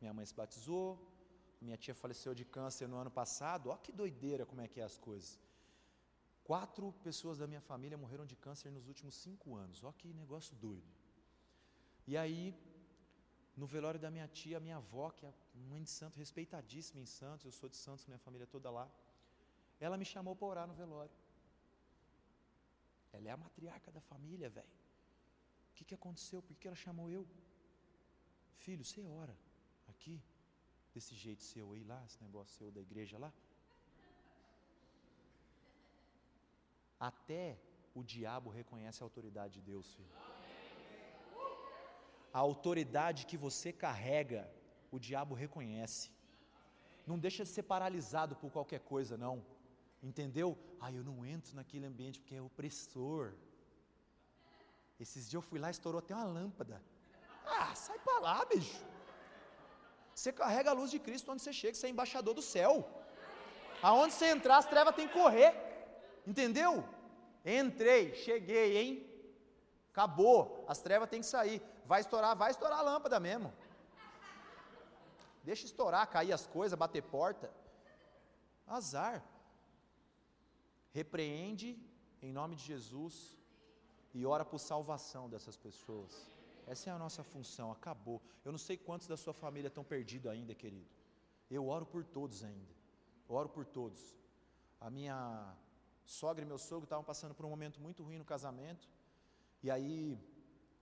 minha 0.00 0.12
mãe 0.12 0.26
se 0.26 0.34
batizou, 0.34 0.88
minha 1.60 1.76
tia 1.76 1.94
faleceu 1.94 2.34
de 2.34 2.44
câncer 2.44 2.86
no 2.88 2.96
ano 2.96 3.10
passado. 3.10 3.70
Olha 3.70 3.78
que 3.78 3.92
doideira 3.92 4.44
como 4.44 4.60
é 4.60 4.68
que 4.68 4.80
é 4.80 4.84
as 4.84 4.98
coisas. 4.98 5.38
Quatro 6.44 6.92
pessoas 7.02 7.38
da 7.38 7.46
minha 7.46 7.60
família 7.60 7.98
morreram 7.98 8.24
de 8.24 8.36
câncer 8.36 8.70
nos 8.70 8.86
últimos 8.86 9.14
cinco 9.14 9.56
anos. 9.56 9.82
Olha 9.82 9.92
que 9.92 10.12
negócio 10.12 10.54
doido. 10.56 10.86
E 12.06 12.16
aí, 12.16 12.54
no 13.56 13.66
velório 13.66 13.98
da 13.98 14.10
minha 14.10 14.28
tia, 14.28 14.60
minha 14.60 14.76
avó, 14.76 15.10
que 15.10 15.24
é 15.24 15.32
mãe 15.54 15.82
de 15.82 15.90
santo, 15.90 16.18
respeitadíssima 16.18 17.00
em 17.00 17.06
Santos, 17.06 17.46
eu 17.46 17.52
sou 17.52 17.68
de 17.68 17.76
Santos, 17.76 18.04
minha 18.06 18.18
família 18.18 18.46
toda 18.46 18.70
lá, 18.70 18.90
ela 19.80 19.96
me 19.96 20.04
chamou 20.04 20.36
para 20.36 20.46
orar 20.46 20.66
no 20.66 20.74
velório. 20.74 21.14
Ela 23.12 23.28
é 23.28 23.30
a 23.30 23.36
matriarca 23.36 23.90
da 23.90 24.00
família, 24.00 24.50
velho. 24.50 24.68
O 25.70 25.74
que, 25.74 25.84
que 25.84 25.94
aconteceu? 25.94 26.42
Por 26.42 26.54
que 26.56 26.66
ela 26.66 26.76
chamou 26.76 27.10
eu? 27.10 27.26
Filho, 28.56 28.84
você 28.84 29.02
ora 29.02 29.36
aqui, 29.88 30.22
desse 30.92 31.14
jeito 31.14 31.42
seu 31.42 31.72
aí 31.72 31.84
lá, 31.84 32.04
esse 32.04 32.22
negócio 32.22 32.54
seu 32.56 32.70
da 32.70 32.80
igreja 32.80 33.18
lá? 33.18 33.32
Até 36.98 37.58
o 37.94 38.02
diabo 38.02 38.50
reconhece 38.50 39.02
a 39.02 39.06
autoridade 39.06 39.54
de 39.54 39.60
Deus, 39.62 39.94
filho. 39.94 40.35
A 42.36 42.40
autoridade 42.40 43.24
que 43.24 43.38
você 43.44 43.72
carrega, 43.72 44.40
o 44.94 44.98
diabo 44.98 45.34
reconhece. 45.34 46.10
Não 47.06 47.18
deixa 47.18 47.44
de 47.44 47.48
ser 47.48 47.62
paralisado 47.62 48.36
por 48.36 48.50
qualquer 48.56 48.80
coisa, 48.80 49.16
não. 49.16 49.36
Entendeu? 50.02 50.48
Ah, 50.78 50.92
eu 50.92 51.02
não 51.02 51.24
entro 51.24 51.56
naquele 51.56 51.86
ambiente 51.86 52.20
porque 52.20 52.34
é 52.34 52.42
opressor. 52.42 53.32
Esses 55.00 55.22
dias 55.30 55.38
eu 55.40 55.40
fui 55.40 55.58
lá 55.58 55.68
e 55.68 55.70
estourou 55.70 55.98
até 55.98 56.14
uma 56.14 56.24
lâmpada. 56.24 56.82
Ah, 57.46 57.74
sai 57.74 57.98
para 58.00 58.18
lá, 58.18 58.44
bicho. 58.44 58.84
Você 60.14 60.30
carrega 60.30 60.68
a 60.72 60.74
luz 60.74 60.90
de 60.90 60.98
Cristo 60.98 61.32
onde 61.32 61.40
você 61.40 61.54
chega, 61.54 61.74
você 61.74 61.86
é 61.86 61.90
embaixador 61.90 62.34
do 62.34 62.42
céu. 62.42 62.86
Aonde 63.82 64.12
você 64.12 64.26
entrar, 64.26 64.58
as 64.58 64.66
trevas 64.66 64.94
têm 64.94 65.08
que 65.08 65.14
correr. 65.14 65.54
Entendeu? 66.26 66.86
Entrei, 67.46 68.14
cheguei, 68.14 68.76
hein? 68.76 69.15
Acabou. 69.96 70.62
As 70.68 70.82
trevas 70.82 71.08
têm 71.08 71.22
que 71.22 71.26
sair. 71.26 71.62
Vai 71.86 72.02
estourar, 72.02 72.36
vai 72.36 72.50
estourar 72.50 72.80
a 72.80 72.82
lâmpada 72.82 73.18
mesmo. 73.18 73.50
Deixa 75.42 75.64
estourar, 75.64 76.06
cair 76.10 76.32
as 76.34 76.46
coisas, 76.46 76.78
bater 76.78 77.02
porta. 77.02 77.50
Azar 78.66 79.24
repreende 80.92 81.80
em 82.20 82.30
nome 82.30 82.56
de 82.56 82.64
Jesus 82.64 83.38
e 84.12 84.26
ora 84.26 84.44
por 84.44 84.58
salvação 84.58 85.30
dessas 85.30 85.56
pessoas. 85.56 86.12
Essa 86.66 86.90
é 86.90 86.92
a 86.92 86.98
nossa 86.98 87.22
função, 87.24 87.72
acabou. 87.72 88.20
Eu 88.44 88.52
não 88.52 88.58
sei 88.58 88.76
quantos 88.76 89.06
da 89.06 89.16
sua 89.16 89.32
família 89.32 89.68
estão 89.68 89.84
perdidos 89.84 90.30
ainda, 90.30 90.54
querido. 90.54 90.90
Eu 91.50 91.68
oro 91.68 91.86
por 91.86 92.04
todos 92.04 92.44
ainda. 92.44 92.74
oro 93.28 93.48
por 93.48 93.64
todos. 93.64 94.14
A 94.78 94.90
minha 94.90 95.56
sogra 96.04 96.44
e 96.44 96.46
meu 96.46 96.58
sogro 96.58 96.84
estavam 96.84 97.04
passando 97.04 97.34
por 97.34 97.46
um 97.46 97.50
momento 97.50 97.80
muito 97.80 98.02
ruim 98.02 98.18
no 98.18 98.26
casamento. 98.26 98.86
E 99.66 99.70
aí, 99.76 100.16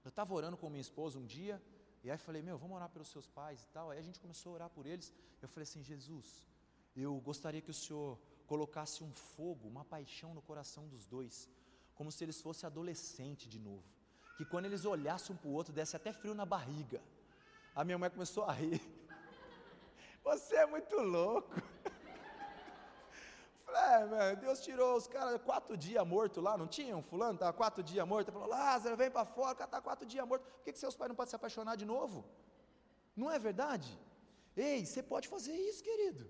eu 0.04 0.10
estava 0.10 0.34
orando 0.34 0.58
com 0.58 0.68
minha 0.68 0.82
esposa 0.88 1.18
um 1.18 1.24
dia, 1.24 1.54
e 2.02 2.10
aí 2.10 2.18
falei, 2.18 2.42
meu, 2.42 2.58
vamos 2.58 2.76
orar 2.76 2.90
pelos 2.90 3.08
seus 3.08 3.26
pais 3.26 3.62
e 3.62 3.68
tal. 3.68 3.90
Aí 3.90 3.98
a 3.98 4.02
gente 4.02 4.20
começou 4.20 4.52
a 4.52 4.54
orar 4.56 4.68
por 4.68 4.84
eles. 4.84 5.10
Eu 5.40 5.48
falei 5.48 5.62
assim, 5.62 5.82
Jesus, 5.82 6.46
eu 6.94 7.18
gostaria 7.22 7.62
que 7.62 7.70
o 7.70 7.78
Senhor 7.82 8.18
colocasse 8.46 9.02
um 9.02 9.10
fogo, 9.10 9.66
uma 9.66 9.86
paixão 9.86 10.34
no 10.34 10.42
coração 10.42 10.86
dos 10.86 11.06
dois, 11.06 11.48
como 11.94 12.12
se 12.12 12.22
eles 12.22 12.42
fossem 12.42 12.66
adolescentes 12.66 13.48
de 13.48 13.58
novo. 13.58 13.88
Que 14.36 14.44
quando 14.44 14.66
eles 14.66 14.84
olhassem 14.84 15.34
um 15.34 15.38
para 15.38 15.48
o 15.48 15.52
outro, 15.52 15.72
desse 15.72 15.96
até 15.96 16.12
frio 16.12 16.34
na 16.34 16.44
barriga. 16.44 17.00
A 17.74 17.84
minha 17.84 17.96
mãe 17.96 18.10
começou 18.10 18.44
a 18.44 18.52
rir. 18.52 18.82
Você 20.22 20.56
é 20.56 20.66
muito 20.66 20.94
louco. 20.96 21.54
É, 23.84 24.36
Deus 24.36 24.60
tirou 24.60 24.96
os 24.96 25.06
caras 25.06 25.40
quatro 25.42 25.76
dias 25.76 26.06
morto 26.06 26.40
lá, 26.40 26.56
não 26.56 26.66
tinha? 26.66 26.96
Um 26.96 27.02
fulano 27.02 27.34
estava 27.34 27.52
quatro 27.52 27.82
dias 27.82 28.06
morto. 28.06 28.32
Falou, 28.32 28.48
Lázaro, 28.48 28.96
vem 28.96 29.10
para 29.10 29.24
fora, 29.24 29.52
o 29.52 29.56
cara 29.56 29.68
está 29.68 29.80
quatro 29.80 30.06
dias 30.06 30.26
morto. 30.26 30.42
Por 30.42 30.64
que, 30.64 30.72
que 30.72 30.78
seus 30.78 30.96
pais 30.96 31.08
não 31.08 31.16
podem 31.16 31.30
se 31.30 31.36
apaixonar 31.36 31.76
de 31.76 31.84
novo? 31.84 32.24
Não 33.16 33.30
é 33.30 33.38
verdade? 33.38 33.90
Ei, 34.56 34.84
você 34.84 35.02
pode 35.02 35.28
fazer 35.28 35.52
isso, 35.52 35.82
querido. 35.82 36.24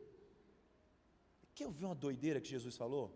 Quer 1.55 1.67
ouvir 1.67 1.85
uma 1.85 1.95
doideira 1.95 2.41
que 2.41 2.49
Jesus 2.49 2.77
falou? 2.77 3.07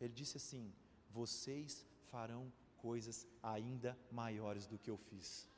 Ele 0.00 0.12
disse 0.12 0.36
assim: 0.36 0.72
Vocês 1.10 1.86
farão 2.10 2.52
coisas 2.76 3.26
ainda 3.42 3.98
maiores 4.10 4.66
do 4.66 4.78
que 4.78 4.90
eu 4.90 4.98
fiz. 5.08 5.48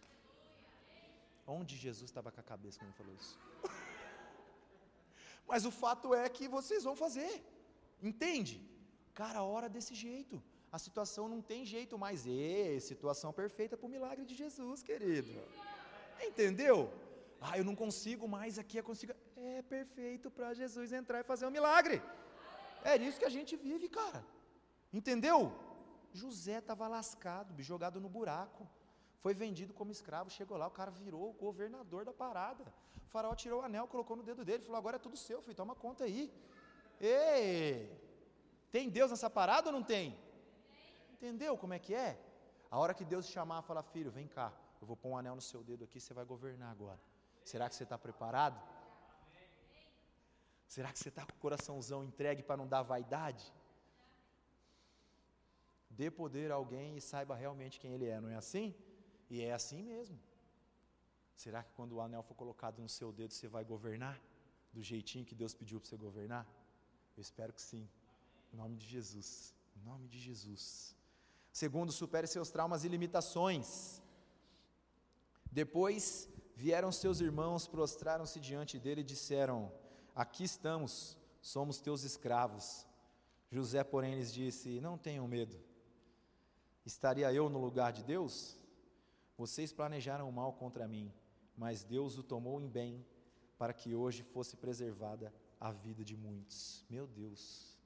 Onde 1.46 1.76
Jesus 1.76 2.10
estava 2.10 2.30
com 2.30 2.40
a 2.40 2.50
cabeça 2.52 2.78
quando 2.78 2.90
ele 2.90 2.98
falou 2.98 3.14
isso? 3.14 3.38
Mas 5.50 5.64
o 5.64 5.70
fato 5.70 6.14
é 6.14 6.28
que 6.28 6.46
vocês 6.46 6.84
vão 6.84 6.94
fazer, 7.04 7.32
entende? 8.02 8.62
Cara, 9.14 9.42
ora 9.42 9.68
desse 9.68 9.94
jeito. 9.94 10.42
A 10.70 10.78
situação 10.78 11.28
não 11.28 11.40
tem 11.40 11.64
jeito 11.64 11.98
mais. 11.98 12.26
E 12.26 12.78
situação 12.80 13.32
perfeita 13.32 13.76
para 13.76 13.86
o 13.86 13.90
milagre 13.90 14.24
de 14.24 14.34
Jesus, 14.34 14.82
querido. 14.82 15.30
Entendeu? 16.22 16.92
Ah, 17.40 17.56
eu 17.56 17.64
não 17.64 17.74
consigo 17.74 18.26
mais 18.28 18.58
aqui, 18.58 18.76
eu 18.78 18.84
consigo. 18.84 19.12
É 19.36 19.62
perfeito 19.62 20.30
para 20.30 20.52
Jesus 20.54 20.92
entrar 20.92 21.20
e 21.20 21.24
fazer 21.24 21.46
um 21.46 21.50
milagre. 21.50 22.02
É 22.84 22.96
isso 22.96 23.18
que 23.18 23.24
a 23.24 23.30
gente 23.30 23.56
vive, 23.56 23.88
cara. 23.88 24.24
Entendeu? 24.92 25.52
José 26.12 26.58
estava 26.58 26.88
lascado, 26.88 27.60
jogado 27.62 28.00
no 28.00 28.08
buraco. 28.08 28.68
Foi 29.20 29.34
vendido 29.34 29.74
como 29.74 29.90
escravo, 29.90 30.30
chegou 30.30 30.56
lá, 30.56 30.66
o 30.66 30.70
cara 30.70 30.90
virou 30.90 31.30
o 31.30 31.32
governador 31.32 32.04
da 32.04 32.12
parada. 32.12 32.64
O 33.06 33.10
faraó 33.10 33.34
tirou 33.34 33.60
o 33.60 33.64
anel, 33.64 33.88
colocou 33.88 34.16
no 34.16 34.22
dedo 34.22 34.44
dele, 34.44 34.62
falou: 34.62 34.78
agora 34.78 34.96
é 34.96 34.98
tudo 34.98 35.16
seu, 35.16 35.40
filho, 35.42 35.56
toma 35.56 35.74
conta 35.74 36.04
aí. 36.04 36.32
Ei! 37.00 37.96
Tem 38.70 38.88
Deus 38.88 39.10
nessa 39.10 39.30
parada 39.30 39.68
ou 39.68 39.72
não 39.72 39.82
tem? 39.82 40.18
Entendeu 41.12 41.56
como 41.56 41.74
é 41.74 41.78
que 41.78 41.94
é? 41.94 42.18
A 42.70 42.78
hora 42.78 42.94
que 42.94 43.04
Deus 43.04 43.26
te 43.26 43.32
chamar, 43.32 43.62
fala: 43.62 43.82
filho, 43.82 44.10
vem 44.10 44.26
cá, 44.26 44.52
eu 44.80 44.86
vou 44.86 44.96
pôr 44.96 45.10
um 45.10 45.16
anel 45.16 45.34
no 45.34 45.40
seu 45.40 45.62
dedo 45.62 45.84
aqui, 45.84 46.00
você 46.00 46.12
vai 46.12 46.24
governar 46.24 46.70
agora. 46.70 47.00
Será 47.44 47.68
que 47.68 47.74
você 47.74 47.84
está 47.84 47.96
preparado? 47.96 48.60
Será 50.66 50.92
que 50.92 50.98
você 50.98 51.08
está 51.08 51.24
com 51.24 51.32
o 51.32 51.38
coraçãozão 51.38 52.04
entregue 52.04 52.42
para 52.42 52.56
não 52.58 52.66
dar 52.66 52.82
vaidade? 52.82 53.52
dê 55.98 56.10
poder 56.12 56.52
a 56.52 56.54
alguém 56.54 56.96
e 56.96 57.00
saiba 57.00 57.34
realmente 57.34 57.80
quem 57.80 57.92
ele 57.92 58.06
é, 58.06 58.20
não 58.20 58.28
é 58.28 58.36
assim? 58.36 58.72
E 59.28 59.42
é 59.42 59.52
assim 59.52 59.82
mesmo. 59.82 60.16
Será 61.34 61.60
que 61.62 61.72
quando 61.72 61.92
o 61.94 62.00
anel 62.00 62.22
for 62.22 62.34
colocado 62.34 62.80
no 62.80 62.88
seu 62.88 63.10
dedo 63.12 63.34
você 63.34 63.48
vai 63.48 63.64
governar 63.64 64.16
do 64.72 64.80
jeitinho 64.80 65.24
que 65.24 65.34
Deus 65.34 65.54
pediu 65.54 65.80
para 65.80 65.88
você 65.88 65.96
governar? 65.96 66.46
Eu 67.18 67.22
espero 67.28 67.52
que 67.52 67.60
sim. 67.60 67.84
Em 68.52 68.56
nome 68.56 68.76
de 68.76 68.86
Jesus. 68.86 69.52
Em 69.76 69.82
nome 69.84 70.06
de 70.08 70.18
Jesus. 70.18 70.96
Segundo, 71.52 71.92
supere 71.92 72.26
seus 72.26 72.48
traumas 72.50 72.84
e 72.84 72.88
limitações. 72.88 74.00
Depois 75.52 76.28
vieram 76.54 76.90
seus 76.92 77.20
irmãos, 77.20 77.66
prostraram-se 77.66 78.40
diante 78.40 78.78
dele 78.78 79.02
e 79.02 79.10
disseram: 79.12 79.72
Aqui 80.14 80.44
estamos, 80.44 81.18
somos 81.42 81.80
teus 81.80 82.04
escravos. 82.04 82.86
José, 83.50 83.82
porém, 83.84 84.14
lhes 84.14 84.32
disse: 84.32 84.80
Não 84.80 84.96
tenham 84.96 85.28
medo. 85.28 85.60
Estaria 86.86 87.30
eu 87.32 87.50
no 87.50 87.58
lugar 87.58 87.92
de 87.92 88.02
Deus? 88.02 88.56
Vocês 89.36 89.72
planejaram 89.72 90.28
o 90.28 90.32
mal 90.32 90.52
contra 90.52 90.88
mim 90.88 91.12
mas 91.58 91.82
Deus 91.82 92.16
o 92.16 92.22
tomou 92.22 92.60
em 92.60 92.68
bem 92.68 93.04
para 93.58 93.74
que 93.74 93.92
hoje 93.92 94.22
fosse 94.22 94.56
preservada 94.56 95.34
a 95.60 95.72
vida 95.72 96.04
de 96.04 96.16
muitos. 96.16 96.84
Meu 96.88 97.06
Deus. 97.06 97.76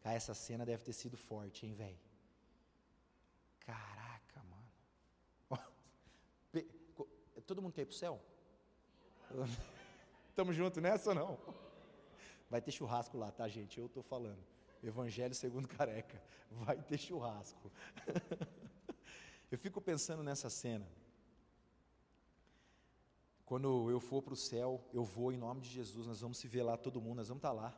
Cara, 0.00 0.16
essa 0.16 0.34
cena 0.34 0.64
deve 0.64 0.82
ter 0.84 0.92
sido 0.92 1.16
forte, 1.16 1.66
hein, 1.66 1.74
velho? 1.74 1.98
Caraca, 3.60 4.42
mano. 4.44 4.68
Todo 7.46 7.62
mundo 7.62 7.72
quer 7.72 7.82
ir 7.82 7.86
pro 7.86 7.94
céu? 7.94 8.20
Estamos 10.28 10.56
juntos 10.56 10.82
nessa 10.82 11.10
ou 11.10 11.14
não? 11.14 11.38
Vai 12.48 12.60
ter 12.60 12.72
churrasco 12.72 13.16
lá, 13.16 13.30
tá, 13.30 13.48
gente? 13.48 13.78
Eu 13.78 13.86
estou 13.86 14.02
falando. 14.02 14.42
Evangelho 14.82 15.34
segundo 15.34 15.68
careca. 15.68 16.22
Vai 16.50 16.80
ter 16.82 16.98
churrasco. 16.98 17.70
Eu 19.50 19.58
fico 19.58 19.80
pensando 19.80 20.22
nessa 20.22 20.50
cena. 20.50 20.86
Quando 23.52 23.90
eu 23.90 24.00
for 24.00 24.22
para 24.22 24.32
o 24.32 24.36
céu, 24.50 24.82
eu 24.94 25.04
vou 25.04 25.30
em 25.30 25.36
nome 25.36 25.60
de 25.60 25.68
Jesus, 25.68 26.06
nós 26.06 26.22
vamos 26.22 26.38
se 26.38 26.48
ver 26.48 26.62
lá, 26.62 26.74
todo 26.74 27.02
mundo, 27.02 27.16
nós 27.16 27.28
vamos 27.28 27.40
estar 27.40 27.50
tá 27.50 27.54
lá. 27.54 27.70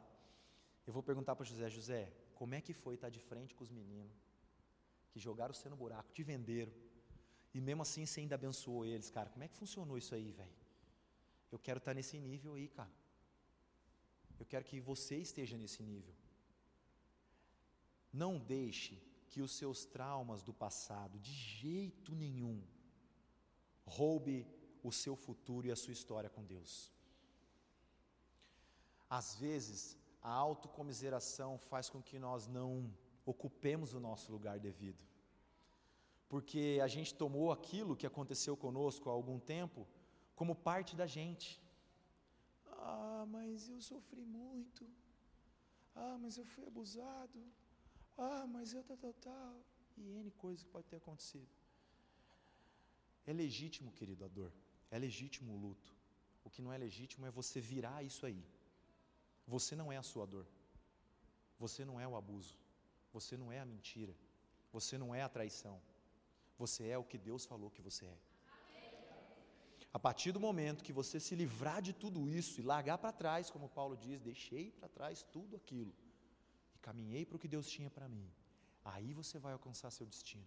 Eu 0.87 0.93
vou 0.93 1.03
perguntar 1.03 1.35
para 1.35 1.45
José: 1.45 1.69
José, 1.69 2.13
como 2.33 2.55
é 2.55 2.61
que 2.61 2.73
foi 2.73 2.95
estar 2.95 3.09
tá 3.09 3.11
de 3.11 3.19
frente 3.19 3.57
com 3.57 3.65
os 3.65 3.73
meninos 3.73 4.17
que 5.11 5.19
jogaram 5.19 5.53
você 5.53 5.69
no 5.69 5.75
buraco, 5.75 6.13
te 6.13 6.23
venderam, 6.23 6.73
e 7.53 7.61
mesmo 7.61 7.83
assim 7.83 8.07
você 8.07 8.21
ainda 8.21 8.37
abençoou 8.37 8.87
eles, 8.87 9.11
cara? 9.11 9.29
Como 9.31 9.43
é 9.43 9.49
que 9.49 9.57
funcionou 9.57 9.99
isso 9.99 10.15
aí, 10.15 10.31
velho? 10.31 10.57
Eu 11.51 11.59
quero 11.59 11.79
estar 11.79 11.91
tá 11.91 11.95
nesse 11.97 12.21
nível 12.21 12.55
aí, 12.55 12.69
cara. 12.69 12.95
Eu 14.39 14.47
quero 14.47 14.65
que 14.65 14.79
você 14.79 15.17
esteja 15.17 15.59
nesse 15.59 15.83
nível. 15.83 16.15
Não 18.13 18.39
deixe 18.39 19.03
que 19.29 19.43
os 19.43 19.51
seus 19.51 19.85
traumas 19.85 20.41
do 20.41 20.55
passado, 20.55 21.19
de 21.19 21.33
jeito 21.33 22.15
nenhum, 22.15 22.63
roube 23.85 24.47
o 24.89 24.93
seu 24.93 25.17
futuro 25.17 25.67
e 25.67 25.73
a 25.73 25.77
sua 25.77 25.95
história 25.99 26.31
com 26.31 26.45
Deus. 26.45 26.93
Às 29.19 29.35
vezes, 29.37 29.97
a 30.21 30.31
autocomiseração 30.31 31.59
faz 31.71 31.89
com 31.89 32.03
que 32.03 32.19
nós 32.19 32.47
não 32.47 32.71
ocupemos 33.25 33.95
o 33.95 34.01
nosso 34.01 34.31
lugar 34.31 34.59
devido. 34.61 35.03
Porque 36.29 36.81
a 36.83 36.89
gente 36.95 37.15
tomou 37.15 37.51
aquilo 37.51 37.97
que 37.97 38.07
aconteceu 38.07 38.57
conosco 38.57 39.09
há 39.09 39.13
algum 39.13 39.39
tempo 39.39 39.87
como 40.35 40.55
parte 40.55 40.95
da 40.97 41.07
gente. 41.07 41.63
Ah, 42.67 43.25
mas 43.29 43.69
eu 43.69 43.81
sofri 43.81 44.25
muito. 44.25 44.85
Ah, 45.95 46.19
mas 46.21 46.37
eu 46.37 46.45
fui 46.45 46.67
abusado. 46.67 47.41
Ah, 48.19 48.47
mas 48.47 48.73
eu 48.75 48.83
tal, 48.85 48.97
tal, 48.97 49.15
tal. 49.15 49.57
E 49.97 50.03
N 50.19 50.31
coisas 50.33 50.65
que 50.65 50.71
pode 50.71 50.89
ter 50.89 50.97
acontecido. 50.97 51.49
É 53.27 53.33
legítimo, 53.33 53.93
querido, 53.93 54.25
a 54.25 54.29
dor. 54.29 54.53
É 54.95 54.99
legítimo 55.07 55.53
o 55.53 55.61
luto. 55.65 55.93
O 56.45 56.51
que 56.55 56.63
não 56.63 56.73
é 56.73 56.79
legítimo 56.79 57.27
é 57.27 57.31
você 57.39 57.61
virar 57.61 58.05
isso 58.11 58.25
aí. 58.29 58.43
Você 59.55 59.75
não 59.81 59.89
é 59.95 59.97
a 59.97 60.05
sua 60.11 60.25
dor. 60.25 60.47
Você 61.59 61.85
não 61.89 61.97
é 62.01 62.07
o 62.07 62.15
abuso. 62.21 62.57
Você 63.13 63.37
não 63.37 63.51
é 63.51 63.59
a 63.59 63.67
mentira. 63.73 64.15
Você 64.73 64.97
não 64.97 65.13
é 65.13 65.23
a 65.23 65.29
traição. 65.29 65.77
Você 66.57 66.87
é 66.87 66.97
o 66.97 67.03
que 67.03 67.19
Deus 67.19 67.45
falou 67.45 67.73
que 67.73 67.83
você 67.83 68.05
é. 68.07 68.19
A 69.93 69.99
partir 69.99 70.31
do 70.31 70.39
momento 70.39 70.85
que 70.85 70.93
você 70.93 71.19
se 71.19 71.35
livrar 71.35 71.83
de 71.83 71.93
tudo 71.93 72.29
isso 72.29 72.61
e 72.61 72.69
largar 72.73 72.99
para 72.99 73.19
trás, 73.25 73.51
como 73.51 73.69
Paulo 73.69 73.97
diz, 73.97 74.21
deixei 74.21 74.71
para 74.71 74.89
trás 74.89 75.25
tudo 75.25 75.57
aquilo 75.57 75.93
e 76.73 76.79
caminhei 76.79 77.27
para 77.27 77.37
o 77.37 77.43
que 77.45 77.49
Deus 77.49 77.69
tinha 77.69 77.91
para 77.91 78.09
mim, 78.09 78.29
aí 78.85 79.13
você 79.13 79.41
vai 79.41 79.53
alcançar 79.55 79.91
seu 79.91 80.07
destino. 80.07 80.47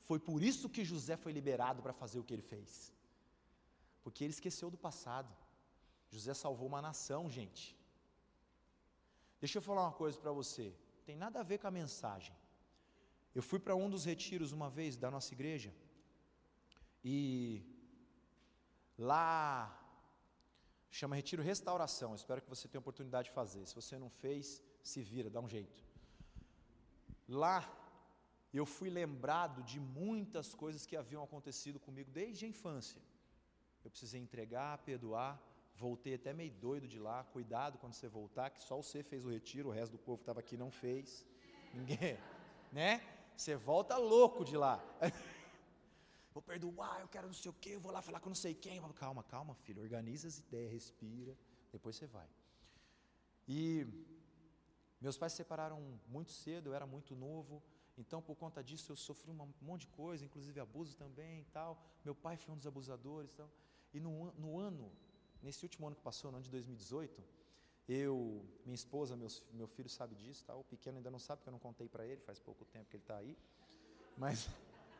Foi 0.00 0.18
por 0.18 0.42
isso 0.42 0.70
que 0.70 0.82
José 0.82 1.14
foi 1.16 1.32
liberado 1.32 1.82
para 1.82 1.92
fazer 1.92 2.18
o 2.18 2.24
que 2.24 2.34
ele 2.34 2.48
fez 2.54 2.95
porque 4.06 4.22
ele 4.22 4.36
esqueceu 4.38 4.68
do 4.70 4.78
passado. 4.78 5.30
José 6.08 6.32
salvou 6.32 6.68
uma 6.68 6.80
nação, 6.80 7.28
gente. 7.28 7.76
Deixa 9.40 9.58
eu 9.58 9.62
falar 9.68 9.82
uma 9.82 9.96
coisa 10.00 10.16
para 10.16 10.30
você, 10.30 10.72
tem 11.04 11.16
nada 11.16 11.40
a 11.40 11.42
ver 11.42 11.58
com 11.58 11.66
a 11.66 11.72
mensagem. 11.72 12.32
Eu 13.34 13.42
fui 13.42 13.58
para 13.58 13.74
um 13.74 13.90
dos 13.90 14.04
retiros 14.04 14.52
uma 14.52 14.70
vez 14.70 14.96
da 14.96 15.10
nossa 15.10 15.34
igreja, 15.34 15.74
e 17.02 17.64
lá 18.96 19.76
chama 20.88 21.16
Retiro 21.16 21.42
Restauração. 21.42 22.14
Espero 22.14 22.40
que 22.40 22.48
você 22.48 22.68
tenha 22.68 22.84
oportunidade 22.84 23.30
de 23.30 23.34
fazer. 23.34 23.66
Se 23.66 23.74
você 23.74 23.98
não 23.98 24.08
fez, 24.08 24.62
se 24.84 25.02
vira, 25.02 25.28
dá 25.28 25.40
um 25.40 25.48
jeito. 25.48 25.84
Lá 27.28 27.58
eu 28.54 28.64
fui 28.64 28.88
lembrado 28.88 29.64
de 29.64 29.80
muitas 29.80 30.54
coisas 30.54 30.86
que 30.86 30.96
haviam 30.96 31.24
acontecido 31.24 31.80
comigo 31.80 32.08
desde 32.12 32.44
a 32.44 32.48
infância. 32.48 33.02
Eu 33.86 33.90
precisei 33.90 34.20
entregar, 34.20 34.78
perdoar, 34.78 35.40
voltei 35.76 36.14
até 36.14 36.32
meio 36.32 36.50
doido 36.50 36.88
de 36.88 36.98
lá. 36.98 37.22
Cuidado 37.22 37.78
quando 37.78 37.92
você 37.92 38.08
voltar, 38.08 38.50
que 38.50 38.60
só 38.60 38.74
você 38.76 39.00
fez 39.00 39.24
o 39.24 39.30
retiro, 39.30 39.68
o 39.68 39.72
resto 39.72 39.92
do 39.92 39.98
povo 39.98 40.18
que 40.18 40.22
estava 40.22 40.40
aqui 40.40 40.56
não 40.56 40.72
fez. 40.72 41.24
Ninguém, 41.72 42.18
né? 42.72 43.00
Você 43.36 43.54
volta 43.54 43.96
louco 43.96 44.44
de 44.44 44.56
lá. 44.56 44.82
vou 46.34 46.42
perdoar, 46.42 47.00
eu 47.00 47.06
quero 47.06 47.28
não 47.28 47.32
sei 47.32 47.48
o 47.48 47.54
quê, 47.54 47.76
eu 47.76 47.80
vou 47.80 47.92
lá 47.92 48.02
falar 48.02 48.18
com 48.18 48.28
não 48.28 48.34
sei 48.34 48.54
quem. 48.54 48.82
Calma, 48.94 49.22
calma, 49.22 49.54
filho, 49.54 49.80
organiza 49.80 50.26
as 50.26 50.38
ideias, 50.38 50.72
respira, 50.72 51.38
depois 51.70 51.94
você 51.94 52.08
vai. 52.08 52.28
E 53.46 53.86
meus 55.00 55.16
pais 55.16 55.32
se 55.32 55.36
separaram 55.36 55.80
muito 56.08 56.32
cedo, 56.32 56.70
eu 56.70 56.74
era 56.74 56.88
muito 56.88 57.14
novo. 57.14 57.62
Então, 57.96 58.20
por 58.20 58.34
conta 58.34 58.64
disso, 58.64 58.90
eu 58.90 58.96
sofri 58.96 59.30
um 59.30 59.48
monte 59.60 59.82
de 59.82 59.86
coisa, 59.86 60.24
inclusive 60.24 60.58
abuso 60.58 60.96
também 60.96 61.42
e 61.42 61.44
tal. 61.44 61.80
Meu 62.04 62.16
pai 62.16 62.36
foi 62.36 62.52
um 62.52 62.56
dos 62.56 62.66
abusadores. 62.66 63.30
Então, 63.32 63.48
e 63.96 64.00
no, 64.00 64.30
no 64.32 64.58
ano, 64.58 64.92
nesse 65.42 65.64
último 65.64 65.86
ano 65.86 65.96
que 65.96 66.02
passou, 66.02 66.30
no 66.30 66.36
ano 66.36 66.44
de 66.44 66.50
2018, 66.50 67.24
eu, 67.88 68.44
minha 68.62 68.74
esposa, 68.74 69.16
meus, 69.16 69.42
meu 69.54 69.66
filho 69.66 69.88
sabe 69.88 70.14
disso, 70.14 70.44
tá? 70.44 70.54
o 70.54 70.62
pequeno 70.62 70.98
ainda 70.98 71.10
não 71.10 71.18
sabe, 71.18 71.38
porque 71.38 71.48
eu 71.48 71.52
não 71.52 71.58
contei 71.58 71.88
para 71.88 72.04
ele, 72.04 72.20
faz 72.20 72.38
pouco 72.38 72.62
tempo 72.66 72.90
que 72.90 72.96
ele 72.96 73.04
está 73.04 73.16
aí. 73.16 73.34
Mas, 74.18 74.50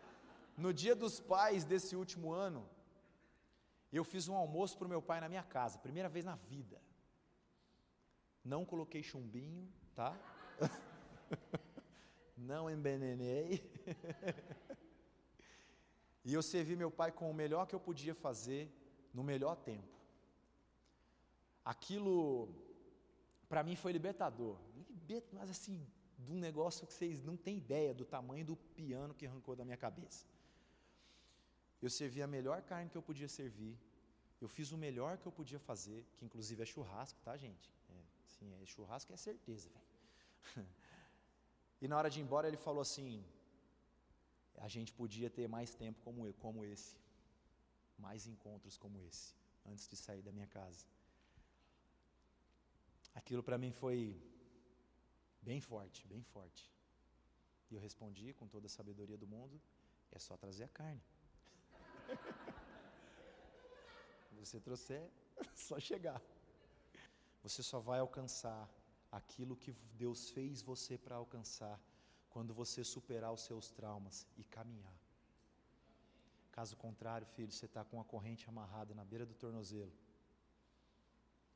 no 0.56 0.72
dia 0.72 0.96
dos 0.96 1.20
pais 1.20 1.62
desse 1.62 1.94
último 1.94 2.32
ano, 2.32 2.66
eu 3.92 4.02
fiz 4.02 4.28
um 4.28 4.34
almoço 4.34 4.78
para 4.78 4.86
o 4.86 4.88
meu 4.88 5.02
pai 5.02 5.20
na 5.20 5.28
minha 5.28 5.42
casa, 5.42 5.78
primeira 5.78 6.08
vez 6.08 6.24
na 6.24 6.36
vida. 6.36 6.80
Não 8.42 8.64
coloquei 8.64 9.02
chumbinho, 9.02 9.70
tá? 9.94 10.18
não 12.34 12.70
envenenei. 12.70 13.62
e 16.24 16.32
eu 16.32 16.42
servi 16.42 16.74
meu 16.74 16.90
pai 16.90 17.12
com 17.12 17.30
o 17.30 17.34
melhor 17.34 17.66
que 17.66 17.74
eu 17.74 17.80
podia 17.80 18.14
fazer 18.14 18.72
no 19.16 19.24
melhor 19.24 19.56
tempo. 19.56 19.96
Aquilo, 21.64 22.48
para 23.48 23.62
mim, 23.66 23.74
foi 23.74 23.90
libertador. 23.90 24.56
Mas 25.32 25.48
assim, 25.50 25.76
de 26.18 26.30
um 26.30 26.38
negócio 26.38 26.86
que 26.86 26.92
vocês 26.92 27.22
não 27.22 27.36
têm 27.36 27.56
ideia 27.56 27.94
do 27.94 28.04
tamanho 28.04 28.44
do 28.44 28.56
piano 28.78 29.14
que 29.14 29.26
arrancou 29.26 29.56
da 29.56 29.64
minha 29.64 29.76
cabeça. 29.76 30.26
Eu 31.80 31.88
servi 31.88 32.20
a 32.22 32.26
melhor 32.26 32.60
carne 32.62 32.90
que 32.90 32.98
eu 32.98 33.02
podia 33.02 33.28
servir. 33.28 33.74
Eu 34.38 34.48
fiz 34.48 34.70
o 34.70 34.76
melhor 34.76 35.16
que 35.16 35.26
eu 35.26 35.32
podia 35.32 35.58
fazer, 35.58 36.04
que 36.16 36.24
inclusive 36.26 36.62
é 36.62 36.66
churrasco, 36.66 37.18
tá, 37.24 37.34
gente? 37.38 37.72
É, 37.88 38.62
é 38.62 38.66
churrasco 38.66 39.12
é 39.14 39.16
certeza, 39.16 39.70
velho. 39.70 40.68
e 41.80 41.88
na 41.88 41.96
hora 41.96 42.10
de 42.10 42.20
ir 42.20 42.22
embora 42.22 42.46
ele 42.46 42.58
falou 42.58 42.82
assim: 42.82 43.24
a 44.58 44.68
gente 44.68 44.92
podia 44.92 45.30
ter 45.30 45.48
mais 45.48 45.74
tempo 45.74 45.98
como, 46.02 46.30
como 46.34 46.64
esse 46.64 46.96
mais 47.98 48.26
encontros 48.26 48.76
como 48.76 49.00
esse, 49.00 49.34
antes 49.64 49.88
de 49.88 49.96
sair 49.96 50.22
da 50.22 50.32
minha 50.32 50.46
casa. 50.46 50.86
Aquilo 53.14 53.42
para 53.42 53.58
mim 53.58 53.72
foi 53.72 54.20
bem 55.40 55.60
forte, 55.60 56.06
bem 56.06 56.22
forte. 56.22 56.70
E 57.70 57.74
eu 57.74 57.80
respondi 57.80 58.32
com 58.34 58.46
toda 58.46 58.66
a 58.66 58.70
sabedoria 58.70 59.16
do 59.16 59.26
mundo: 59.26 59.60
é 60.12 60.18
só 60.18 60.36
trazer 60.36 60.64
a 60.64 60.68
carne. 60.68 61.02
Você 64.38 64.60
trouxer, 64.60 65.10
só 65.54 65.80
chegar. 65.80 66.20
Você 67.42 67.62
só 67.62 67.80
vai 67.80 68.00
alcançar 68.00 68.68
aquilo 69.10 69.56
que 69.56 69.72
Deus 69.94 70.30
fez 70.30 70.62
você 70.62 70.98
para 70.98 71.16
alcançar 71.16 71.80
quando 72.28 72.52
você 72.52 72.84
superar 72.84 73.32
os 73.32 73.42
seus 73.42 73.70
traumas 73.70 74.26
e 74.36 74.44
caminhar. 74.44 74.95
Caso 76.56 76.74
contrário, 76.74 77.26
filho, 77.26 77.52
você 77.52 77.66
está 77.66 77.84
com 77.84 78.00
a 78.00 78.04
corrente 78.04 78.48
amarrada 78.48 78.94
na 78.94 79.04
beira 79.04 79.26
do 79.26 79.34
tornozelo 79.34 79.92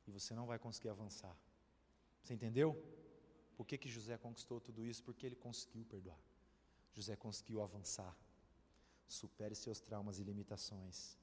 e 0.05 0.11
você 0.11 0.35
não 0.35 0.45
vai 0.45 0.59
conseguir 0.59 0.89
avançar. 0.89 1.35
Você 2.21 2.35
entendeu? 2.35 2.69
Por 3.57 3.65
que, 3.65 3.79
que 3.79 3.89
José 3.89 4.15
conquistou 4.17 4.59
tudo 4.61 4.85
isso? 4.85 5.03
Porque 5.03 5.25
ele 5.25 5.35
conseguiu 5.35 5.85
perdoar. 5.85 6.19
José 6.93 7.15
conseguiu 7.15 7.63
avançar. 7.63 8.15
Supere 9.07 9.55
seus 9.55 9.79
traumas 9.79 10.19
e 10.19 10.23
limitações. 10.23 11.17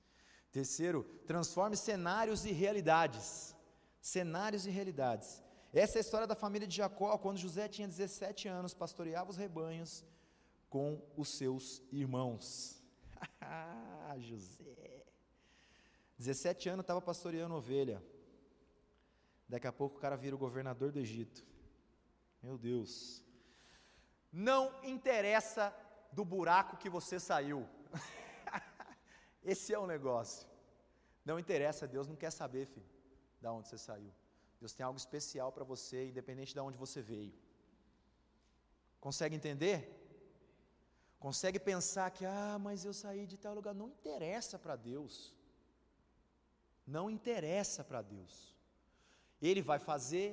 Terceiro, 0.50 1.04
transforme 1.24 1.76
cenários 1.76 2.44
e 2.44 2.50
realidades. 2.50 3.54
Cenários 4.00 4.66
e 4.66 4.70
realidades. 4.70 5.40
Essa 5.72 5.98
é 5.98 6.00
a 6.00 6.06
história 6.06 6.26
da 6.26 6.34
família 6.34 6.66
de 6.66 6.74
Jacó, 6.74 7.16
quando 7.16 7.38
José 7.38 7.68
tinha 7.68 7.86
17 7.86 8.48
anos, 8.48 8.74
pastoreava 8.74 9.30
os 9.30 9.36
rebanhos 9.36 10.04
com 10.68 11.00
os 11.16 11.36
seus 11.36 11.80
irmãos. 11.92 12.77
José. 14.20 15.04
17 16.18 16.68
anos 16.68 16.82
estava 16.82 17.00
pastoreando 17.00 17.54
ovelha. 17.54 18.02
Daqui 19.48 19.66
a 19.66 19.72
pouco 19.72 19.96
o 19.96 20.00
cara 20.00 20.16
vira 20.16 20.34
o 20.34 20.38
governador 20.38 20.92
do 20.92 20.98
Egito. 20.98 21.46
Meu 22.42 22.58
Deus. 22.58 23.24
Não 24.32 24.84
interessa 24.84 25.74
do 26.12 26.24
buraco 26.24 26.76
que 26.76 26.90
você 26.90 27.18
saiu. 27.18 27.66
Esse 29.42 29.72
é 29.72 29.78
o 29.78 29.86
negócio. 29.86 30.46
Não 31.24 31.38
interessa, 31.38 31.86
Deus 31.86 32.06
não 32.08 32.16
quer 32.16 32.30
saber, 32.30 32.66
filho, 32.66 32.86
da 33.40 33.52
onde 33.52 33.68
você 33.68 33.78
saiu. 33.78 34.12
Deus 34.60 34.72
tem 34.72 34.84
algo 34.84 34.98
especial 34.98 35.52
para 35.52 35.64
você, 35.64 36.08
independente 36.08 36.52
de 36.52 36.60
onde 36.60 36.76
você 36.76 37.00
veio. 37.00 37.32
Consegue 39.00 39.36
entender? 39.36 39.97
Consegue 41.18 41.58
pensar 41.58 42.10
que, 42.10 42.24
ah, 42.24 42.58
mas 42.60 42.84
eu 42.84 42.92
saí 42.92 43.26
de 43.26 43.36
tal 43.36 43.54
lugar. 43.54 43.74
Não 43.74 43.88
interessa 43.88 44.58
para 44.58 44.76
Deus. 44.76 45.34
Não 46.86 47.10
interessa 47.10 47.82
para 47.82 48.00
Deus. 48.00 48.56
Ele 49.42 49.60
vai 49.60 49.78
fazer 49.78 50.28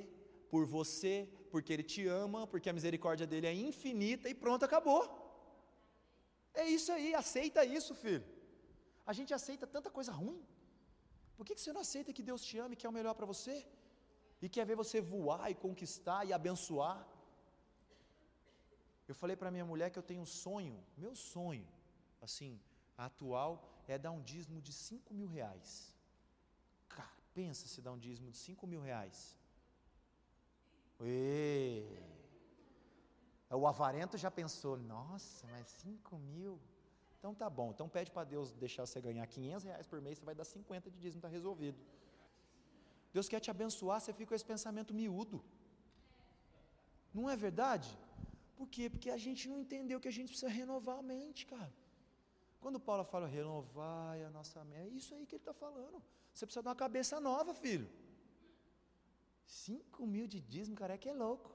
por 0.49 0.65
você, 0.65 1.27
porque 1.51 1.73
Ele 1.73 1.83
te 1.83 2.07
ama, 2.07 2.47
porque 2.47 2.69
a 2.69 2.73
misericórdia 2.73 3.27
dele 3.27 3.47
é 3.47 3.53
infinita 3.53 4.29
e 4.29 4.36
pronto, 4.43 4.63
acabou. 4.63 5.03
É 6.53 6.65
isso 6.77 6.91
aí, 6.91 7.13
aceita 7.13 7.65
isso, 7.65 7.93
filho. 7.93 8.25
A 9.05 9.13
gente 9.13 9.33
aceita 9.33 9.67
tanta 9.67 9.89
coisa 9.89 10.11
ruim. 10.11 10.41
Por 11.36 11.45
que, 11.45 11.55
que 11.55 11.61
você 11.61 11.73
não 11.73 11.81
aceita 11.81 12.13
que 12.13 12.23
Deus 12.23 12.43
te 12.43 12.57
ama 12.57 12.73
e 12.73 12.77
que 12.77 12.86
é 12.86 12.89
o 12.89 12.97
melhor 12.99 13.13
para 13.13 13.25
você? 13.25 13.65
E 14.41 14.47
quer 14.47 14.65
ver 14.65 14.75
você 14.75 15.01
voar 15.01 15.51
e 15.51 15.55
conquistar 15.55 16.25
e 16.25 16.31
abençoar? 16.31 17.05
Eu 19.07 19.15
falei 19.15 19.35
para 19.35 19.51
minha 19.51 19.65
mulher 19.65 19.89
que 19.91 19.99
eu 19.99 20.03
tenho 20.03 20.21
um 20.21 20.25
sonho, 20.25 20.77
meu 20.97 21.15
sonho, 21.15 21.67
assim, 22.21 22.59
atual, 22.97 23.51
é 23.87 23.97
dar 23.97 24.11
um 24.11 24.21
dízimo 24.21 24.59
de 24.61 24.73
5 24.73 25.13
mil 25.13 25.27
reais. 25.27 25.93
Cara, 26.89 27.17
pensa 27.33 27.67
se 27.67 27.81
dar 27.81 27.91
um 27.91 27.99
dízimo 27.99 28.31
de 28.31 28.37
5 28.37 28.65
mil 28.65 28.81
reais. 28.81 29.37
E... 31.01 31.85
O 33.49 33.67
avarento 33.67 34.17
já 34.17 34.29
pensou, 34.29 34.75
nossa, 34.77 35.47
mas 35.47 35.67
5 35.67 36.17
mil? 36.17 36.59
Então 37.17 37.33
tá 37.33 37.49
bom, 37.49 37.71
então 37.71 37.87
pede 37.87 38.11
para 38.11 38.23
Deus 38.23 38.51
deixar 38.51 38.85
você 38.85 38.99
ganhar 38.99 39.25
500 39.25 39.63
reais 39.63 39.87
por 39.87 40.01
mês, 40.01 40.17
você 40.17 40.25
vai 40.25 40.35
dar 40.35 40.43
50 40.43 40.91
de 40.91 40.97
dízimo, 40.99 41.19
está 41.19 41.27
resolvido. 41.27 41.79
Deus 43.13 43.29
quer 43.29 43.39
te 43.39 43.49
abençoar, 43.49 44.01
você 44.01 44.11
fica 44.11 44.29
com 44.29 44.35
esse 44.35 44.45
pensamento 44.45 44.93
miúdo. 44.93 45.43
Não 47.13 47.29
é 47.29 47.35
verdade? 47.35 47.97
Por 48.55 48.67
quê? 48.67 48.89
Porque 48.89 49.09
a 49.09 49.17
gente 49.17 49.49
não 49.49 49.59
entendeu 49.59 49.99
que 49.99 50.07
a 50.07 50.11
gente 50.11 50.29
precisa 50.29 50.49
renovar 50.49 50.99
a 50.99 51.01
mente, 51.01 51.45
cara. 51.45 51.73
Quando 52.61 52.79
Paulo 52.79 53.03
fala 53.03 53.27
renovar 53.27 54.17
a 54.25 54.29
nossa 54.29 54.63
mente, 54.63 54.93
é 54.93 54.97
isso 54.97 55.13
aí 55.13 55.25
que 55.25 55.35
ele 55.35 55.41
está 55.41 55.53
falando. 55.53 56.01
Você 56.33 56.45
precisa 56.45 56.63
dar 56.63 56.71
uma 56.71 56.75
cabeça 56.75 57.19
nova, 57.19 57.53
filho. 57.53 57.87
5 59.45 60.07
mil 60.07 60.27
de 60.27 60.39
dízimo, 60.39 60.75
cara, 60.75 60.95
é 60.95 60.97
que 60.97 61.07
é 61.07 61.13
louco. 61.13 61.51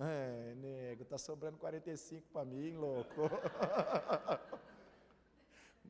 É, 0.00 0.54
nego, 0.56 1.04
tá 1.04 1.18
sobrando 1.18 1.58
45 1.58 2.28
para 2.32 2.44
mim, 2.44 2.72
louco. 2.72 3.22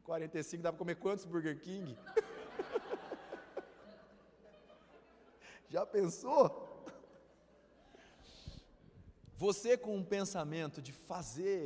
45 0.05 0.63
dá 0.63 0.71
para 0.71 0.79
comer 0.79 0.97
quantos 0.97 1.25
Burger 1.25 1.59
King? 1.61 1.97
Já 5.71 5.87
pensou? 5.87 6.64
Você 9.47 9.77
com 9.77 9.95
um 9.95 10.05
pensamento 10.17 10.81
de 10.81 10.93
fazer 10.93 11.63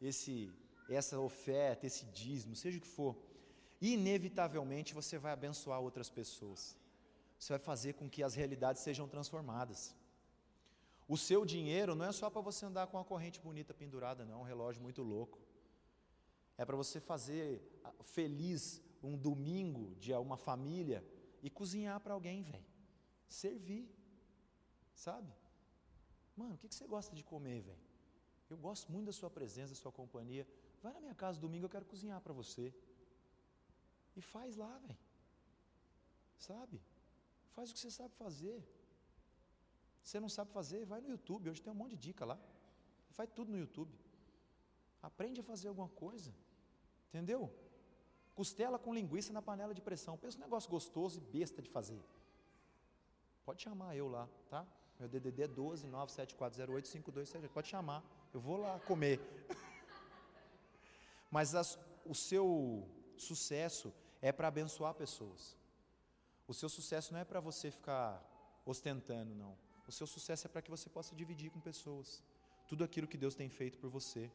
esse 0.00 0.52
essa 0.98 1.18
oferta, 1.18 1.86
esse 1.86 2.04
dízimo, 2.06 2.54
seja 2.54 2.78
o 2.78 2.80
que 2.80 2.86
for, 2.86 3.16
inevitavelmente 3.80 4.94
você 5.00 5.18
vai 5.18 5.32
abençoar 5.32 5.80
outras 5.80 6.08
pessoas. 6.08 6.76
Você 7.38 7.52
vai 7.52 7.58
fazer 7.58 7.92
com 7.94 8.08
que 8.08 8.22
as 8.22 8.34
realidades 8.34 8.82
sejam 8.82 9.08
transformadas. 9.08 9.94
O 11.08 11.16
seu 11.16 11.44
dinheiro 11.44 11.96
não 11.96 12.06
é 12.06 12.12
só 12.12 12.30
para 12.30 12.40
você 12.40 12.66
andar 12.66 12.86
com 12.86 12.96
uma 12.96 13.04
corrente 13.04 13.40
bonita 13.40 13.72
pendurada, 13.74 14.24
não, 14.24 14.40
um 14.42 14.48
relógio 14.52 14.82
muito 14.82 15.02
louco. 15.02 15.38
É 16.56 16.64
para 16.64 16.76
você 16.76 17.00
fazer 17.00 17.60
ah, 17.82 17.92
feliz 18.02 18.80
um 19.02 19.16
domingo 19.16 19.96
de 19.96 20.12
uma 20.12 20.36
família 20.36 21.04
e 21.42 21.50
cozinhar 21.50 21.98
para 21.98 22.14
alguém, 22.14 22.44
velho. 22.44 22.64
Servir. 23.28 23.88
Sabe? 24.94 25.39
Mano, 26.40 26.54
o 26.54 26.58
que, 26.60 26.68
que 26.70 26.74
você 26.74 26.86
gosta 26.86 27.14
de 27.14 27.22
comer, 27.32 27.60
velho? 27.68 27.84
Eu 28.52 28.56
gosto 28.66 28.90
muito 28.92 29.06
da 29.10 29.12
sua 29.20 29.30
presença, 29.38 29.74
da 29.74 29.80
sua 29.84 29.92
companhia. 30.00 30.44
Vai 30.82 30.92
na 30.94 31.00
minha 31.04 31.14
casa 31.22 31.38
domingo, 31.38 31.66
eu 31.66 31.74
quero 31.74 31.84
cozinhar 31.92 32.20
para 32.26 32.32
você. 32.32 32.66
E 34.16 34.22
faz 34.22 34.56
lá, 34.56 34.72
velho. 34.78 34.98
Sabe? 36.38 36.80
Faz 37.54 37.70
o 37.70 37.74
que 37.74 37.80
você 37.80 37.90
sabe 37.90 38.14
fazer. 38.14 38.58
Você 40.02 40.18
não 40.18 40.30
sabe 40.36 40.50
fazer, 40.50 40.80
vai 40.92 41.00
no 41.02 41.10
YouTube. 41.10 41.50
Hoje 41.50 41.60
tem 41.60 41.72
um 41.72 41.80
monte 41.82 41.94
de 41.96 42.02
dica 42.08 42.24
lá. 42.24 42.38
Faz 43.10 43.28
tudo 43.38 43.52
no 43.52 43.58
YouTube. 43.58 43.94
Aprende 45.02 45.40
a 45.40 45.44
fazer 45.52 45.68
alguma 45.68 45.90
coisa. 45.90 46.32
Entendeu? 47.08 47.52
Costela 48.34 48.78
com 48.78 48.94
linguiça 48.94 49.30
na 49.30 49.42
panela 49.42 49.74
de 49.74 49.82
pressão. 49.82 50.16
Pensa 50.16 50.38
um 50.38 50.40
negócio 50.40 50.70
gostoso 50.70 51.18
e 51.18 51.20
besta 51.20 51.60
de 51.60 51.68
fazer. 51.68 52.02
Pode 53.44 53.62
chamar 53.62 53.94
eu 53.94 54.08
lá, 54.08 54.26
tá? 54.48 54.66
Meu 55.00 55.08
DDD 55.08 55.42
é 55.44 55.48
12 55.48 55.86
97408 55.86 56.88
5278. 56.88 57.52
Pode 57.52 57.68
chamar. 57.68 58.04
Eu 58.34 58.38
vou 58.38 58.58
lá 58.58 58.78
comer. 58.80 59.18
Mas 61.30 61.54
as, 61.54 61.78
o 62.04 62.14
seu 62.14 62.86
sucesso 63.16 63.94
é 64.20 64.30
para 64.30 64.48
abençoar 64.48 64.92
pessoas. 64.92 65.56
O 66.46 66.52
seu 66.52 66.68
sucesso 66.68 67.14
não 67.14 67.20
é 67.20 67.24
para 67.24 67.40
você 67.40 67.70
ficar 67.70 68.22
ostentando, 68.66 69.34
não. 69.34 69.56
O 69.88 69.92
seu 69.92 70.06
sucesso 70.06 70.46
é 70.46 70.50
para 70.50 70.60
que 70.60 70.70
você 70.70 70.90
possa 70.90 71.14
dividir 71.14 71.50
com 71.50 71.60
pessoas 71.60 72.22
tudo 72.68 72.84
aquilo 72.84 73.08
que 73.08 73.16
Deus 73.16 73.34
tem 73.34 73.48
feito 73.48 73.78
por 73.78 73.88
você. 73.88 74.30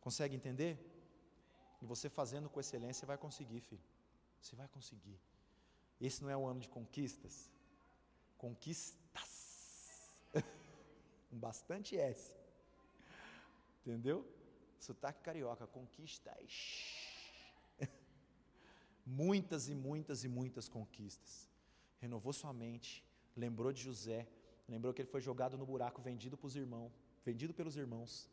Consegue 0.00 0.34
entender? 0.34 0.76
E 1.80 1.86
você 1.86 2.08
fazendo 2.08 2.50
com 2.50 2.58
excelência 2.58 3.06
vai 3.06 3.16
conseguir, 3.16 3.60
filho. 3.60 3.82
Você 4.40 4.56
vai 4.56 4.66
conseguir. 4.66 5.18
Esse 6.00 6.20
não 6.22 6.30
é 6.30 6.36
um 6.36 6.48
ano 6.48 6.58
de 6.58 6.68
conquistas? 6.68 7.48
Conquistas. 8.36 9.37
bastante 11.30 11.96
S. 11.96 12.34
Entendeu? 13.80 14.26
Sotaque 14.78 15.22
carioca, 15.22 15.66
conquistas. 15.66 17.14
muitas 19.04 19.68
e 19.68 19.74
muitas 19.74 20.24
e 20.24 20.28
muitas 20.28 20.68
conquistas. 20.68 21.48
Renovou 22.00 22.32
sua 22.32 22.52
mente, 22.52 23.04
lembrou 23.36 23.72
de 23.72 23.82
José, 23.82 24.28
lembrou 24.68 24.92
que 24.94 25.02
ele 25.02 25.08
foi 25.08 25.20
jogado 25.20 25.58
no 25.58 25.66
buraco, 25.66 26.00
vendido 26.00 26.36
para 26.36 26.46
os 26.46 26.54
irmãos, 26.54 26.92
vendido 27.24 27.52
pelos 27.52 27.76
irmãos 27.76 28.28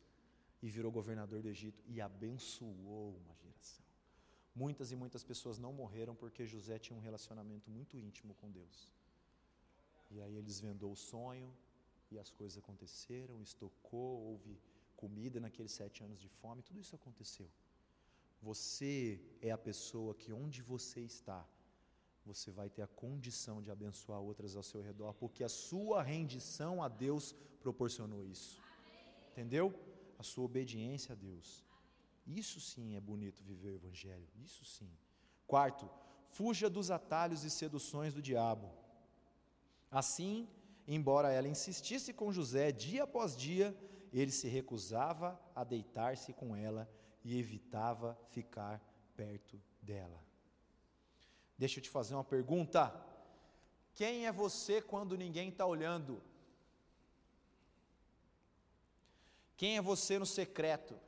e 0.62 0.70
virou 0.70 0.92
governador 0.92 1.42
do 1.42 1.50
Egito 1.50 1.84
e 1.88 2.00
abençoou 2.02 3.16
uma 3.24 3.36
geração. 3.36 3.86
Muitas 4.54 4.92
e 4.92 4.96
muitas 4.96 5.24
pessoas 5.24 5.58
não 5.58 5.74
morreram 5.74 6.16
porque 6.16 6.46
José 6.46 6.80
tinha 6.80 6.98
um 6.98 7.02
relacionamento 7.02 7.70
muito 7.70 7.98
íntimo 7.98 8.34
com 8.36 8.50
Deus. 8.50 8.92
E 10.12 10.22
aí 10.22 10.34
ele 10.36 10.46
desvendou 10.46 10.92
o 10.92 10.96
sonho 10.96 11.52
e 12.12 12.20
as 12.20 12.30
coisas 12.30 12.58
aconteceram, 12.58 13.42
estocou, 13.42 14.22
houve 14.30 14.60
comida 14.96 15.40
naqueles 15.40 15.72
sete 15.72 16.04
anos 16.04 16.20
de 16.20 16.30
fome, 16.30 16.62
tudo 16.62 16.80
isso 16.80 16.96
aconteceu. 16.96 17.50
Você 18.42 19.20
é 19.42 19.52
a 19.52 19.58
pessoa 19.58 20.14
que 20.14 20.32
onde 20.32 20.62
você 20.62 21.02
está, 21.02 21.48
você 22.26 22.52
vai 22.52 22.70
ter 22.70 22.82
a 22.82 22.88
condição 22.88 23.62
de 23.62 23.72
abençoar 23.72 24.20
outras 24.20 24.56
ao 24.56 24.64
seu 24.64 24.82
redor, 24.82 25.14
porque 25.14 25.44
a 25.44 25.50
sua 25.50 26.02
rendição 26.02 26.82
a 26.82 26.88
Deus 26.88 27.34
proporcionou 27.60 28.26
isso. 28.26 28.60
Entendeu? 29.32 29.74
a 30.18 30.24
sua 30.24 30.46
obediência 30.46 31.14
a 31.14 31.16
Deus. 31.16 31.66
Isso 32.26 32.60
sim 32.60 32.96
é 32.96 33.00
bonito 33.00 33.44
viver 33.44 33.70
o 33.70 33.76
Evangelho, 33.76 34.28
isso 34.44 34.66
sim. 34.66 34.90
Quarto, 35.46 35.90
fuja 36.30 36.70
dos 36.70 36.90
atalhos 36.90 37.44
e 37.44 37.50
seduções 37.50 38.14
do 38.14 38.22
diabo. 38.22 38.72
Assim, 39.92 40.48
embora 40.88 41.32
ela 41.32 41.48
insistisse 41.48 42.14
com 42.14 42.32
José 42.32 42.72
dia 42.72 43.04
após 43.04 43.36
dia, 43.36 43.76
ele 44.12 44.32
se 44.32 44.48
recusava 44.48 45.40
a 45.54 45.64
deitar-se 45.64 46.34
com 46.34 46.56
ela 46.56 46.90
e 47.24 47.38
evitava 47.38 48.18
ficar 48.30 48.82
perto 49.16 49.62
dela. 49.82 50.24
Deixa 51.58 51.80
eu 51.80 51.84
te 51.84 51.90
fazer 51.90 52.16
uma 52.16 52.24
pergunta. 52.24 52.94
Quem 53.94 54.26
é 54.28 54.32
você 54.32 54.82
quando 54.82 55.18
ninguém 55.18 55.50
está 55.50 55.66
olhando? 55.66 56.22
Quem 59.58 59.78
é 59.78 59.82
você 59.82 60.20
no 60.20 60.26
secreto? 60.26 61.00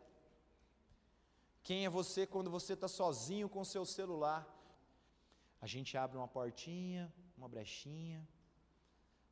Quem 1.62 1.86
é 1.86 1.90
você 1.90 2.26
quando 2.26 2.50
você 2.50 2.74
está 2.74 2.88
sozinho 2.88 3.50
com 3.50 3.64
seu 3.66 3.86
celular? 3.86 4.48
A 5.60 5.68
gente 5.68 5.98
abre 5.98 6.18
uma 6.18 6.28
portinha, 6.28 7.14
uma 7.38 7.50
brechinha, 7.50 8.26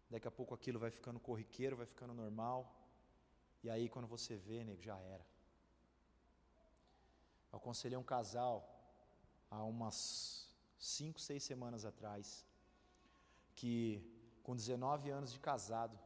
daqui 0.10 0.28
a 0.28 0.32
pouco 0.32 0.54
aquilo 0.54 0.80
vai 0.80 0.92
ficando 0.92 1.20
corriqueiro, 1.20 1.76
vai 1.76 1.86
ficando 1.86 2.14
normal, 2.14 2.60
e 3.64 3.70
aí 3.70 3.90
quando 3.90 4.08
você 4.08 4.36
vê, 4.38 4.64
nego, 4.64 4.82
já 4.82 4.98
era. 5.00 5.26
Eu 7.52 7.58
aconselhei 7.58 7.98
um 7.98 8.04
casal 8.04 8.56
há 9.50 9.64
umas 9.64 10.50
cinco, 10.78 11.20
seis 11.20 11.44
semanas 11.44 11.86
atrás, 11.86 12.46
que 13.56 14.04
com 14.44 14.56
19 14.56 15.10
anos 15.10 15.32
de 15.34 15.40
casado, 15.40 15.98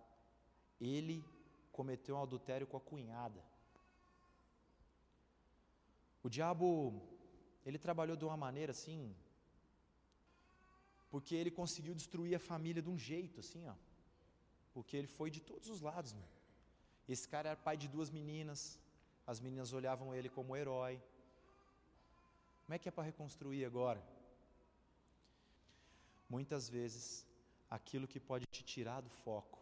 ele 0.80 1.26
cometeu 1.72 2.16
um 2.16 2.22
adultério 2.22 2.68
com 2.68 2.78
a 2.78 2.82
cunhada. 2.82 3.44
O 6.24 6.30
diabo, 6.30 7.02
ele 7.66 7.78
trabalhou 7.78 8.16
de 8.16 8.26
uma 8.26 8.38
maneira 8.38 8.72
assim, 8.72 9.16
porque 11.10 11.36
ele 11.36 11.52
conseguiu 11.52 11.94
destruir 11.96 12.36
a 12.36 12.40
família 12.40 12.82
de 12.82 12.90
um 12.90 12.98
jeito, 12.98 13.40
assim, 13.40 13.68
ó. 13.68 13.76
Porque 14.80 14.96
ele 14.96 15.08
foi 15.08 15.30
de 15.30 15.42
todos 15.42 15.68
os 15.68 15.82
lados, 15.82 16.14
mano. 16.14 16.34
Esse 17.14 17.28
cara 17.28 17.50
era 17.50 17.58
pai 17.68 17.76
de 17.76 17.88
duas 17.96 18.10
meninas, 18.10 18.80
as 19.28 19.42
meninas 19.46 19.74
olhavam 19.74 20.16
ele 20.16 20.30
como 20.30 20.56
herói. 20.56 20.96
Como 22.64 22.74
é 22.76 22.80
que 22.80 22.88
é 22.88 22.92
para 22.98 23.04
reconstruir 23.04 23.66
agora? 23.66 24.02
Muitas 26.30 26.70
vezes, 26.70 27.26
aquilo 27.70 28.08
que 28.08 28.22
pode 28.22 28.46
te 28.46 28.64
tirar 28.64 29.02
do 29.02 29.10
foco, 29.10 29.60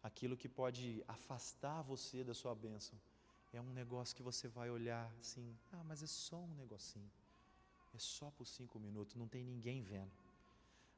aquilo 0.00 0.36
que 0.36 0.48
pode 0.48 1.02
afastar 1.08 1.82
você 1.82 2.22
da 2.22 2.34
sua 2.34 2.54
bênção, 2.54 2.96
é 3.52 3.60
um 3.60 3.72
negócio 3.72 4.14
que 4.14 4.22
você 4.22 4.46
vai 4.46 4.70
olhar 4.70 5.12
assim, 5.18 5.58
ah, 5.72 5.82
mas 5.82 6.04
é 6.04 6.06
só 6.06 6.36
um 6.36 6.54
negocinho, 6.54 7.10
é 7.92 7.98
só 7.98 8.30
por 8.30 8.46
cinco 8.46 8.78
minutos, 8.78 9.16
não 9.16 9.26
tem 9.26 9.42
ninguém 9.42 9.82
vendo. 9.82 10.12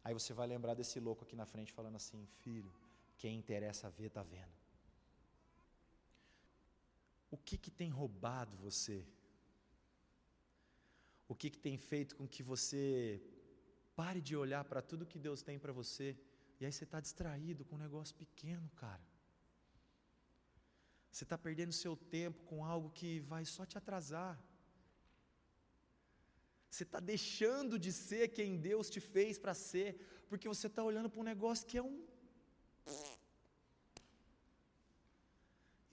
Aí 0.05 0.13
você 0.13 0.35
vai 0.35 0.47
lembrar 0.47 0.75
desse 0.75 1.01
louco 1.01 1.25
aqui 1.25 1.35
na 1.35 1.47
frente 1.47 1.73
falando 1.73 1.97
assim, 1.97 2.27
filho, 2.43 2.71
quem 3.17 3.39
interessa 3.39 3.91
ver 3.91 4.07
está 4.07 4.23
vendo. 4.23 4.55
O 7.31 7.37
que 7.37 7.57
que 7.59 7.71
tem 7.71 7.91
roubado 7.91 8.57
você? 8.57 9.07
O 11.29 11.35
que 11.35 11.51
que 11.51 11.59
tem 11.59 11.77
feito 11.77 12.15
com 12.17 12.27
que 12.27 12.43
você 12.43 13.21
Pare 13.97 14.21
de 14.21 14.37
olhar 14.37 14.63
para 14.63 14.83
tudo 14.83 15.07
que 15.13 15.19
Deus 15.19 15.41
tem 15.41 15.59
para 15.59 15.73
você. 15.73 16.15
E 16.61 16.67
aí 16.67 16.73
você 16.73 16.85
está 16.85 17.01
distraído 17.01 17.65
com 17.65 17.77
um 17.77 17.85
negócio 17.87 18.15
pequeno, 18.15 18.69
cara. 18.77 19.03
Você 21.11 21.25
está 21.25 21.39
perdendo 21.39 21.73
seu 21.73 21.97
tempo 21.97 22.43
com 22.45 22.63
algo 22.63 22.91
que 22.91 23.21
vai 23.21 23.47
só 23.47 23.65
te 23.65 23.79
atrasar. 23.79 24.39
Você 26.71 26.83
está 26.83 27.01
deixando 27.01 27.79
de 27.79 27.91
ser 27.91 28.29
quem 28.29 28.59
Deus 28.59 28.91
te 28.91 29.01
fez 29.01 29.39
para 29.39 29.55
ser, 29.55 29.89
porque 30.29 30.47
você 30.47 30.67
está 30.67 30.85
olhando 30.85 31.09
para 31.09 31.21
um 31.21 31.31
negócio 31.33 31.67
que 31.67 31.79
é 31.79 31.83
um. 31.83 32.07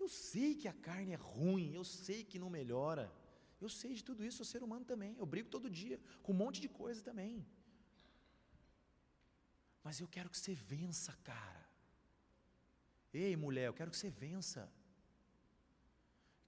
Eu 0.04 0.10
sei 0.10 0.54
que 0.62 0.68
a 0.68 0.74
carne 0.88 1.14
é 1.14 1.16
ruim, 1.16 1.74
eu 1.74 1.86
sei 1.86 2.26
que 2.30 2.38
não 2.44 2.50
melhora. 2.60 3.06
Eu 3.64 3.70
sei 3.70 3.94
de 3.98 4.04
tudo 4.04 4.26
isso, 4.28 4.38
sou 4.40 4.46
ser 4.46 4.62
humano 4.62 4.84
também. 4.84 5.16
Eu 5.18 5.26
brigo 5.34 5.50
todo 5.56 5.70
dia 5.70 5.98
com 6.22 6.34
um 6.34 6.40
monte 6.44 6.60
de 6.60 6.68
coisa 6.68 7.02
também. 7.02 7.48
Mas 9.86 10.02
eu 10.02 10.08
quero 10.16 10.30
que 10.30 10.38
você 10.38 10.54
vença, 10.54 11.14
cara. 11.24 11.66
Ei, 13.14 13.34
mulher, 13.46 13.68
eu 13.68 13.74
quero 13.80 13.92
que 13.92 13.98
você 13.98 14.10
vença. 14.10 14.70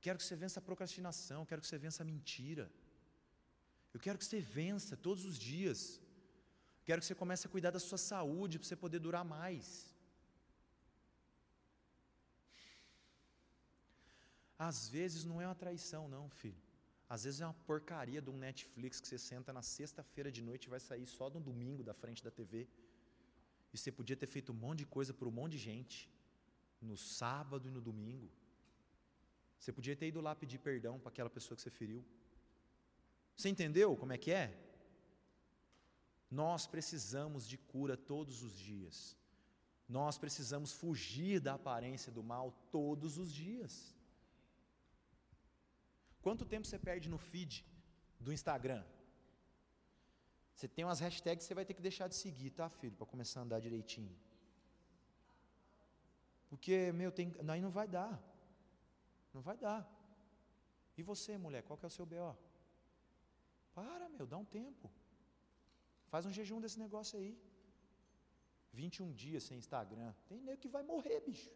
Quero 0.02 0.18
que 0.20 0.26
você 0.26 0.36
vença 0.36 0.60
a 0.60 0.68
procrastinação, 0.70 1.46
quero 1.46 1.62
que 1.62 1.68
você 1.68 1.78
vença 1.78 2.04
a 2.04 2.10
mentira. 2.14 2.70
Eu 3.94 4.02
quero 4.02 4.18
que 4.20 4.26
você 4.26 4.42
vença 4.42 4.98
todos 4.98 5.24
os 5.24 5.40
dias. 5.40 6.02
Quero 6.84 7.00
que 7.00 7.08
você 7.08 7.16
comece 7.16 7.48
a 7.48 7.50
cuidar 7.50 7.72
da 7.72 7.80
sua 7.80 7.98
saúde 7.98 8.60
para 8.60 8.68
você 8.68 8.76
poder 8.76 9.00
durar 9.00 9.24
mais. 9.24 9.95
Às 14.58 14.88
vezes 14.90 15.26
não 15.26 15.42
é 15.42 15.48
uma 15.48 15.56
traição, 15.56 16.08
não, 16.08 16.30
filho. 16.30 16.62
Às 17.08 17.24
vezes 17.26 17.42
é 17.42 17.46
uma 17.46 17.54
porcaria 17.54 18.22
de 18.22 18.30
um 18.30 18.38
Netflix 18.38 19.00
que 19.00 19.08
você 19.08 19.18
senta 19.18 19.54
na 19.54 19.62
sexta-feira 19.62 20.32
de 20.32 20.42
noite 20.42 20.66
e 20.66 20.70
vai 20.70 20.80
sair 20.80 21.06
só 21.06 21.30
no 21.30 21.40
domingo 21.40 21.84
da 21.84 21.94
frente 21.94 22.24
da 22.24 22.32
TV. 22.32 22.68
E 23.72 23.78
você 23.78 23.92
podia 23.92 24.16
ter 24.16 24.28
feito 24.28 24.52
um 24.52 24.56
monte 24.56 24.80
de 24.80 24.86
coisa 24.86 25.14
por 25.14 25.28
um 25.28 25.32
monte 25.32 25.54
de 25.54 25.58
gente, 25.60 26.10
no 26.82 26.98
sábado 26.98 27.68
e 27.68 27.72
no 27.72 27.82
domingo. 27.82 28.32
Você 29.60 29.72
podia 29.72 29.96
ter 29.96 30.08
ido 30.08 30.22
lá 30.22 30.36
pedir 30.36 30.60
perdão 30.60 31.00
para 31.00 31.10
aquela 31.10 31.30
pessoa 31.30 31.56
que 31.56 31.62
você 31.62 31.70
feriu. 31.70 32.04
Você 33.36 33.50
entendeu 33.50 33.96
como 33.96 34.14
é 34.14 34.18
que 34.18 34.32
é? 34.32 34.58
Nós 36.30 36.68
precisamos 36.68 37.48
de 37.48 37.58
cura 37.58 37.96
todos 37.96 38.44
os 38.44 38.58
dias. 38.58 39.16
Nós 39.88 40.18
precisamos 40.18 40.72
fugir 40.72 41.40
da 41.40 41.54
aparência 41.54 42.12
do 42.12 42.24
mal 42.24 42.52
todos 42.72 43.18
os 43.18 43.32
dias. 43.32 43.95
Quanto 46.26 46.44
tempo 46.44 46.66
você 46.66 46.80
perde 46.80 47.08
no 47.14 47.20
feed 47.20 47.52
do 48.20 48.34
Instagram? 48.38 48.84
Você 50.54 50.68
tem 50.68 50.84
umas 50.84 51.00
hashtags 51.00 51.44
que 51.44 51.48
você 51.48 51.54
vai 51.60 51.66
ter 51.68 51.76
que 51.76 51.84
deixar 51.90 52.08
de 52.08 52.16
seguir, 52.16 52.50
tá, 52.60 52.68
filho? 52.68 52.96
Para 53.00 53.06
começar 53.06 53.42
a 53.42 53.44
andar 53.44 53.60
direitinho. 53.60 54.16
Porque, 56.50 56.92
meu, 56.94 57.12
tem, 57.12 57.32
aí 57.48 57.62
não 57.62 57.70
vai 57.70 57.88
dar. 57.88 58.14
Não 59.36 59.42
vai 59.48 59.56
dar. 59.56 59.82
E 60.98 61.04
você, 61.04 61.38
mulher, 61.38 61.62
qual 61.62 61.78
que 61.78 61.86
é 61.86 61.92
o 61.92 61.98
seu 61.98 62.08
BO? 62.08 62.36
Para, 63.76 64.10
meu, 64.10 64.26
dá 64.26 64.38
um 64.44 64.50
tempo. 64.60 64.92
Faz 66.08 66.26
um 66.26 66.34
jejum 66.38 66.60
desse 66.60 66.80
negócio 66.80 67.20
aí. 67.20 67.38
21 68.74 69.14
dias 69.14 69.44
sem 69.44 69.60
Instagram. 69.60 70.12
Tem 70.28 70.42
nego 70.42 70.60
que 70.60 70.74
vai 70.76 70.82
morrer, 70.82 71.20
bicho. 71.22 71.52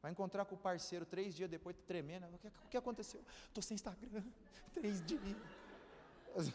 Vai 0.00 0.12
encontrar 0.12 0.44
com 0.44 0.54
o 0.54 0.58
parceiro 0.58 1.04
três 1.04 1.34
dias 1.34 1.50
depois, 1.50 1.76
tremendo. 1.86 2.26
O 2.26 2.38
que, 2.38 2.48
o 2.48 2.68
que 2.70 2.76
aconteceu? 2.76 3.20
Estou 3.46 3.62
sem 3.62 3.74
Instagram. 3.74 4.22
Três 4.72 5.04
dias. 5.04 5.20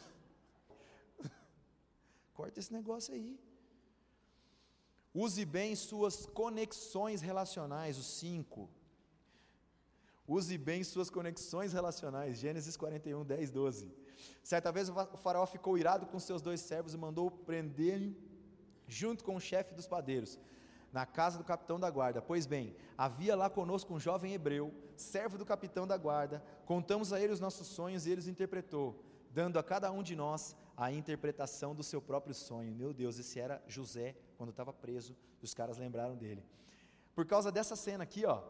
Corta 2.34 2.60
esse 2.60 2.72
negócio 2.72 3.14
aí. 3.14 3.38
Use 5.14 5.46
bem 5.46 5.76
suas 5.76 6.26
conexões 6.26 7.22
relacionais, 7.22 7.98
os 7.98 8.06
cinco. 8.06 8.70
Use 10.28 10.58
bem 10.58 10.84
suas 10.84 11.10
conexões 11.10 11.74
relacionais. 11.74 12.38
Gênesis 12.38 12.78
41, 12.78 13.24
10, 13.26 13.52
12. 13.52 13.94
Certa 14.41 14.72
vez 14.72 14.89
o 14.89 15.18
faraó 15.18 15.46
ficou 15.46 15.78
irado 15.78 16.06
com 16.06 16.20
seus 16.20 16.41
dois 16.41 16.62
servos 16.62 16.94
e 16.94 16.98
mandou 16.98 17.30
prender 17.30 18.16
junto 18.88 19.24
com 19.24 19.36
o 19.36 19.39
chefe 19.39 19.74
dos 19.74 19.88
padeiros, 19.88 20.39
na 20.94 21.08
casa 21.08 21.39
do 21.39 21.44
capitão 21.44 21.80
da 21.80 21.89
guarda. 21.89 22.22
Pois 22.22 22.46
bem, 22.46 22.76
havia 22.96 23.36
lá 23.36 23.50
conosco 23.50 23.94
um 23.94 24.00
jovem 24.00 24.34
hebreu, 24.34 24.72
servo 24.96 25.39
do 25.39 25.46
capitão 25.46 25.88
da 25.88 25.98
guarda. 25.98 26.44
Contamos 26.66 27.12
a 27.12 27.20
ele 27.20 27.34
os 27.34 27.39
nossos 27.39 27.68
sonhos 27.68 28.06
e 28.06 28.12
ele 28.12 28.22
os 28.22 28.28
interpretou, 28.28 29.04
dando 29.32 29.58
a 29.58 29.64
cada 29.64 29.91
um 29.91 30.04
de 30.04 30.16
nós 30.16 30.56
a 30.78 30.91
interpretação 30.91 31.74
do 31.74 31.84
seu 31.84 32.00
próprio 32.00 32.36
sonho. 32.36 32.76
Meu 32.76 32.94
Deus, 32.94 33.18
esse 33.18 33.39
era 33.39 33.62
José 33.68 34.16
quando 34.38 34.52
estava 34.52 34.72
preso, 34.72 35.18
e 35.41 35.46
os 35.46 35.54
caras 35.54 35.78
lembraram 35.78 36.16
dele. 36.16 36.46
Por 37.16 37.26
causa 37.26 37.52
dessa 37.52 37.76
cena 37.76 38.04
aqui, 38.04 38.26
ó, 38.26 38.44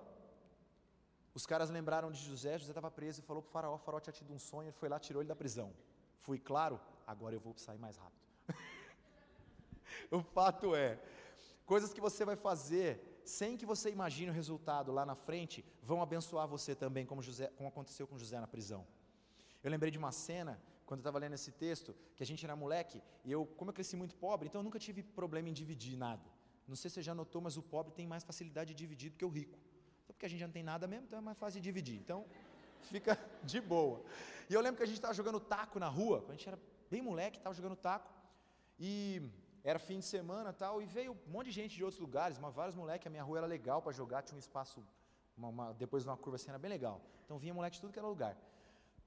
os 1.33 1.45
caras 1.45 1.69
lembraram 1.69 2.11
de 2.11 2.19
José, 2.19 2.57
José 2.57 2.71
estava 2.71 2.91
preso 2.91 3.21
e 3.21 3.23
falou 3.23 3.41
para 3.41 3.49
o 3.49 3.51
faraó, 3.51 3.75
o 3.75 3.79
faraó 3.79 3.99
tinha 3.99 4.13
tido 4.13 4.33
um 4.33 4.39
sonho, 4.39 4.67
ele 4.67 4.73
foi 4.73 4.89
lá, 4.89 4.99
tirou 4.99 5.21
ele 5.21 5.29
da 5.29 5.35
prisão. 5.35 5.73
Fui 6.19 6.39
claro, 6.39 6.79
agora 7.07 7.35
eu 7.35 7.39
vou 7.39 7.57
sair 7.57 7.79
mais 7.79 7.97
rápido. 7.97 8.21
o 10.11 10.21
fato 10.21 10.75
é, 10.75 10.99
coisas 11.65 11.93
que 11.93 12.01
você 12.01 12.25
vai 12.25 12.35
fazer 12.35 13.21
sem 13.25 13.55
que 13.55 13.65
você 13.65 13.89
imagine 13.89 14.29
o 14.31 14.33
resultado 14.33 14.91
lá 14.91 15.05
na 15.05 15.15
frente, 15.15 15.63
vão 15.81 16.01
abençoar 16.01 16.47
você 16.47 16.75
também, 16.75 17.05
como, 17.05 17.21
José, 17.21 17.47
como 17.55 17.69
aconteceu 17.69 18.05
com 18.05 18.17
José 18.17 18.39
na 18.39 18.47
prisão. 18.47 18.85
Eu 19.63 19.71
lembrei 19.71 19.89
de 19.89 19.97
uma 19.97 20.11
cena 20.11 20.61
quando 20.85 20.99
eu 20.99 21.03
estava 21.03 21.17
lendo 21.19 21.33
esse 21.33 21.51
texto, 21.51 21.95
que 22.15 22.23
a 22.23 22.25
gente 22.25 22.43
era 22.45 22.55
moleque, 22.55 23.01
e 23.23 23.31
eu, 23.31 23.45
como 23.45 23.71
eu 23.71 23.73
cresci 23.73 23.95
muito 23.95 24.15
pobre, 24.15 24.47
então 24.47 24.59
eu 24.59 24.63
nunca 24.63 24.77
tive 24.77 25.01
problema 25.01 25.49
em 25.49 25.53
dividir 25.53 25.97
nada. 25.97 26.29
Não 26.67 26.75
sei 26.75 26.89
se 26.89 26.95
você 26.95 27.01
já 27.01 27.15
notou, 27.15 27.41
mas 27.41 27.57
o 27.57 27.63
pobre 27.63 27.93
tem 27.93 28.05
mais 28.05 28.23
facilidade 28.23 28.73
de 28.73 28.77
dividir 28.77 29.09
do 29.09 29.17
que 29.17 29.25
o 29.25 29.29
rico. 29.29 29.57
Então, 30.03 30.13
porque 30.13 30.25
a 30.25 30.29
gente 30.29 30.39
já 30.39 30.47
não 30.47 30.53
tem 30.53 30.63
nada 30.63 30.85
mesmo, 30.87 31.05
então 31.05 31.19
é 31.19 31.21
mais 31.21 31.37
fácil 31.37 31.59
de 31.61 31.63
dividir. 31.63 31.95
Então, 31.95 32.25
fica 32.91 33.17
de 33.43 33.61
boa. 33.61 34.03
E 34.49 34.53
eu 34.53 34.61
lembro 34.61 34.77
que 34.77 34.83
a 34.83 34.85
gente 34.85 34.97
estava 34.97 35.13
jogando 35.13 35.39
taco 35.39 35.79
na 35.79 35.87
rua, 35.87 36.19
quando 36.19 36.31
a 36.31 36.35
gente 36.35 36.47
era 36.47 36.59
bem 36.89 37.01
moleque, 37.01 37.37
estava 37.37 37.55
jogando 37.55 37.75
taco, 37.75 38.11
e 38.79 39.21
era 39.63 39.79
fim 39.79 39.99
de 39.99 40.05
semana 40.05 40.51
tal, 40.51 40.81
e 40.81 40.85
veio 40.85 41.13
um 41.13 41.31
monte 41.31 41.45
de 41.45 41.51
gente 41.51 41.75
de 41.75 41.83
outros 41.83 42.01
lugares, 42.01 42.37
mas 42.37 42.53
vários 42.53 42.75
moleques, 42.75 43.07
a 43.07 43.09
minha 43.09 43.23
rua 43.23 43.37
era 43.39 43.47
legal 43.47 43.81
para 43.81 43.93
jogar, 43.93 44.21
tinha 44.21 44.35
um 44.35 44.39
espaço 44.39 44.85
uma, 45.37 45.47
uma, 45.47 45.73
depois 45.73 46.03
de 46.03 46.09
uma 46.09 46.17
curva 46.17 46.35
assim, 46.35 46.49
era 46.49 46.59
bem 46.59 46.69
legal. 46.69 47.01
Então 47.25 47.37
vinha 47.37 47.53
moleque 47.53 47.75
de 47.75 47.81
tudo 47.81 47.93
que 47.93 47.99
era 47.99 48.07
lugar. 48.07 48.37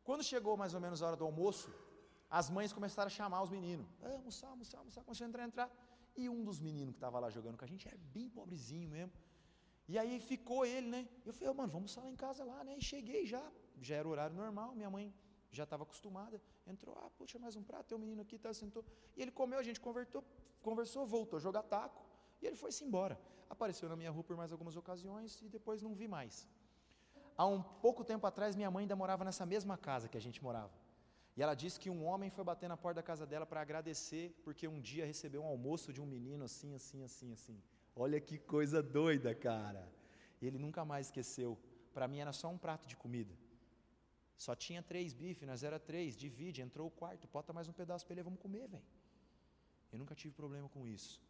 Quando 0.02 0.22
chegou 0.22 0.56
mais 0.56 0.74
ou 0.74 0.80
menos 0.80 1.02
a 1.02 1.08
hora 1.08 1.16
do 1.16 1.24
almoço, 1.24 1.72
as 2.30 2.48
mães 2.50 2.72
começaram 2.72 3.06
a 3.06 3.10
chamar 3.10 3.42
os 3.42 3.50
meninos. 3.50 3.86
Ah, 4.02 4.12
almoçar, 4.12 4.48
almoçar, 4.48 4.78
almoçar. 4.78 5.04
Começou 5.04 5.24
a 5.24 5.28
entrar, 5.28 5.44
entrar. 5.44 5.70
E 6.16 6.28
um 6.28 6.42
dos 6.42 6.60
meninos 6.60 6.92
que 6.94 6.96
estava 6.96 7.18
lá 7.18 7.28
jogando 7.30 7.56
com 7.56 7.64
a 7.64 7.68
gente 7.68 7.86
era 7.86 7.96
bem 7.98 8.28
pobrezinho 8.28 8.88
mesmo. 8.88 9.12
E 9.88 9.98
aí 9.98 10.18
ficou 10.18 10.64
ele, 10.64 10.88
né? 10.88 11.08
Eu 11.24 11.32
falei, 11.32 11.50
oh, 11.50 11.54
mano, 11.54 11.70
vamos 11.70 11.96
almoçar 11.96 12.02
lá 12.02 12.10
em 12.10 12.16
casa 12.16 12.44
lá, 12.44 12.64
né? 12.64 12.76
E 12.76 12.82
cheguei 12.82 13.26
já, 13.26 13.42
já 13.80 13.96
era 13.96 14.08
horário 14.08 14.34
normal, 14.34 14.74
minha 14.74 14.90
mãe 14.90 15.14
já 15.56 15.64
estava 15.64 15.82
acostumada. 15.82 16.40
Entrou, 16.66 16.94
ah, 16.98 17.10
puxa, 17.18 17.38
mais 17.38 17.56
um 17.56 17.62
prato, 17.62 17.86
tem 17.86 17.96
um 17.96 18.00
menino 18.00 18.22
aqui, 18.22 18.38
tá, 18.38 18.52
sentou. 18.52 18.84
E 19.16 19.22
ele 19.22 19.30
comeu, 19.30 19.58
a 19.58 19.62
gente 19.62 19.80
conversou, 19.80 20.22
conversou, 20.62 21.06
voltou 21.06 21.38
a 21.38 21.40
jogar 21.40 21.62
taco. 21.62 22.04
E 22.40 22.46
ele 22.46 22.56
foi-se 22.56 22.84
embora. 22.84 23.18
Apareceu 23.48 23.88
na 23.88 23.96
minha 23.96 24.10
rua 24.10 24.24
por 24.24 24.36
mais 24.36 24.52
algumas 24.52 24.76
ocasiões 24.76 25.40
e 25.42 25.48
depois 25.48 25.82
não 25.82 25.94
vi 25.94 26.08
mais. 26.08 26.46
Há 27.36 27.46
um 27.46 27.62
pouco 27.62 28.02
tempo 28.04 28.26
atrás, 28.26 28.56
minha 28.56 28.70
mãe 28.70 28.82
ainda 28.82 28.96
morava 28.96 29.24
nessa 29.24 29.44
mesma 29.44 29.76
casa 29.76 30.08
que 30.08 30.16
a 30.16 30.20
gente 30.20 30.42
morava. 30.42 30.72
E 31.36 31.42
ela 31.42 31.54
disse 31.54 31.78
que 31.78 31.90
um 31.90 32.02
homem 32.04 32.30
foi 32.30 32.42
bater 32.42 32.68
na 32.68 32.78
porta 32.78 32.96
da 32.96 33.02
casa 33.02 33.26
dela 33.26 33.44
para 33.44 33.60
agradecer, 33.60 34.34
porque 34.42 34.66
um 34.66 34.80
dia 34.80 35.04
recebeu 35.04 35.42
um 35.42 35.46
almoço 35.46 35.92
de 35.92 36.00
um 36.00 36.06
menino 36.06 36.44
assim, 36.44 36.74
assim, 36.74 37.02
assim, 37.02 37.30
assim. 37.32 37.62
Olha 37.94 38.18
que 38.20 38.38
coisa 38.38 38.82
doida, 38.82 39.34
cara. 39.34 39.86
Ele 40.40 40.58
nunca 40.58 40.84
mais 40.84 41.06
esqueceu. 41.08 41.58
Para 41.92 42.08
mim 42.08 42.20
era 42.20 42.32
só 42.32 42.48
um 42.48 42.56
prato 42.56 42.86
de 42.86 42.96
comida. 42.96 43.34
Só 44.36 44.54
tinha 44.54 44.82
três 44.82 45.12
bifes, 45.12 45.46
nós 45.48 45.62
era 45.62 45.78
três, 45.78 46.16
divide, 46.16 46.60
entrou 46.60 46.88
o 46.88 46.90
quarto, 46.90 47.26
bota 47.32 47.52
mais 47.52 47.68
um 47.68 47.72
pedaço 47.72 48.04
para 48.04 48.14
ele, 48.14 48.22
vamos 48.22 48.40
comer, 48.40 48.68
velho. 48.68 48.84
Eu 49.92 49.98
nunca 49.98 50.14
tive 50.14 50.34
problema 50.34 50.68
com 50.68 50.86
isso. 50.86 51.22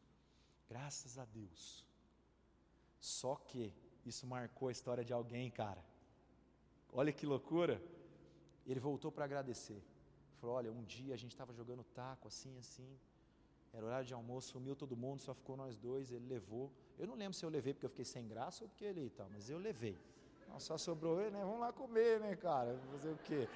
Graças 0.68 1.18
a 1.18 1.24
Deus. 1.24 1.86
Só 2.98 3.36
que 3.36 3.72
isso 4.04 4.26
marcou 4.26 4.68
a 4.68 4.72
história 4.72 5.04
de 5.04 5.12
alguém, 5.12 5.50
cara. 5.50 5.84
Olha 6.92 7.12
que 7.12 7.26
loucura. 7.26 7.80
Ele 8.66 8.80
voltou 8.80 9.12
para 9.12 9.24
agradecer. 9.24 9.80
Falou: 10.40 10.56
Olha, 10.56 10.72
um 10.72 10.82
dia 10.82 11.14
a 11.14 11.16
gente 11.16 11.32
estava 11.32 11.52
jogando 11.52 11.84
taco 11.84 12.26
assim, 12.26 12.58
assim. 12.58 12.98
Era 13.72 13.84
horário 13.84 14.06
de 14.06 14.14
almoço, 14.14 14.52
sumiu 14.52 14.74
todo 14.74 14.96
mundo, 14.96 15.20
só 15.20 15.34
ficou 15.34 15.56
nós 15.56 15.76
dois. 15.76 16.10
Ele 16.10 16.26
levou. 16.26 16.72
Eu 16.98 17.06
não 17.06 17.14
lembro 17.14 17.34
se 17.34 17.44
eu 17.44 17.50
levei 17.50 17.72
porque 17.72 17.86
eu 17.86 17.90
fiquei 17.90 18.04
sem 18.04 18.26
graça 18.26 18.64
ou 18.64 18.68
porque 18.68 18.84
ele 18.84 19.04
e 19.04 19.10
tal, 19.10 19.28
mas 19.30 19.50
eu 19.50 19.58
levei. 19.58 19.98
Só 20.58 20.78
sobrou 20.78 21.20
ele, 21.20 21.30
né? 21.30 21.40
Vamos 21.40 21.60
lá 21.60 21.72
comer, 21.72 22.20
né, 22.20 22.34
cara? 22.34 22.78
Fazer 22.92 23.10
o 23.10 23.18
quê? 23.18 23.48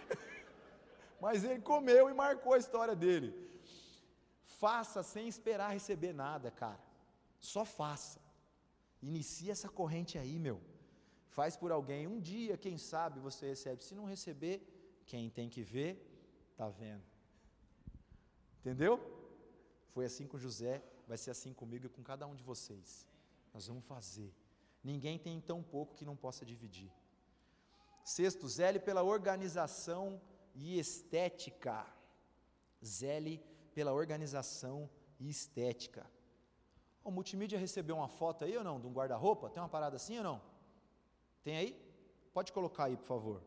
mas 1.20 1.44
ele 1.44 1.60
comeu 1.60 2.10
e 2.10 2.14
marcou 2.14 2.52
a 2.54 2.58
história 2.58 2.94
dele. 2.94 3.34
Faça 4.44 5.02
sem 5.02 5.26
esperar 5.26 5.72
receber 5.72 6.12
nada, 6.12 6.50
cara. 6.50 6.80
Só 7.38 7.64
faça. 7.64 8.20
Inicie 9.02 9.50
essa 9.50 9.68
corrente 9.68 10.18
aí, 10.18 10.38
meu. 10.38 10.60
Faz 11.28 11.56
por 11.56 11.72
alguém. 11.72 12.06
Um 12.06 12.20
dia, 12.20 12.58
quem 12.58 12.76
sabe, 12.76 13.18
você 13.18 13.46
recebe. 13.46 13.82
Se 13.82 13.94
não 13.94 14.04
receber, 14.04 15.02
quem 15.06 15.30
tem 15.30 15.48
que 15.48 15.62
ver, 15.62 15.92
está 16.52 16.68
vendo. 16.68 17.02
Entendeu? 18.60 19.00
Foi 19.92 20.04
assim 20.04 20.26
com 20.26 20.38
José, 20.38 20.82
vai 21.08 21.16
ser 21.16 21.30
assim 21.30 21.52
comigo 21.52 21.86
e 21.86 21.88
com 21.88 22.02
cada 22.02 22.26
um 22.26 22.34
de 22.34 22.42
vocês. 22.42 23.06
Nós 23.54 23.66
vamos 23.66 23.84
fazer. 23.84 24.32
Ninguém 24.82 25.18
tem 25.18 25.40
tão 25.40 25.62
pouco 25.62 25.94
que 25.94 26.04
não 26.04 26.16
possa 26.16 26.44
dividir. 26.44 26.90
Sexto, 28.04 28.48
zele 28.48 28.80
pela 28.80 29.02
organização 29.02 30.20
e 30.54 30.78
estética. 30.78 31.86
Zele 32.84 33.44
pela 33.74 33.92
organização 33.92 34.88
e 35.18 35.28
estética. 35.28 36.10
O 37.04 37.10
multimídia 37.10 37.58
recebeu 37.58 37.96
uma 37.96 38.08
foto 38.08 38.44
aí 38.44 38.56
ou 38.56 38.64
não? 38.64 38.80
De 38.80 38.86
um 38.86 38.92
guarda-roupa? 38.92 39.50
Tem 39.50 39.62
uma 39.62 39.68
parada 39.68 39.96
assim 39.96 40.18
ou 40.18 40.24
não? 40.24 40.42
Tem 41.42 41.56
aí? 41.56 41.90
Pode 42.32 42.52
colocar 42.52 42.84
aí, 42.84 42.96
por 42.96 43.06
favor. 43.06 43.42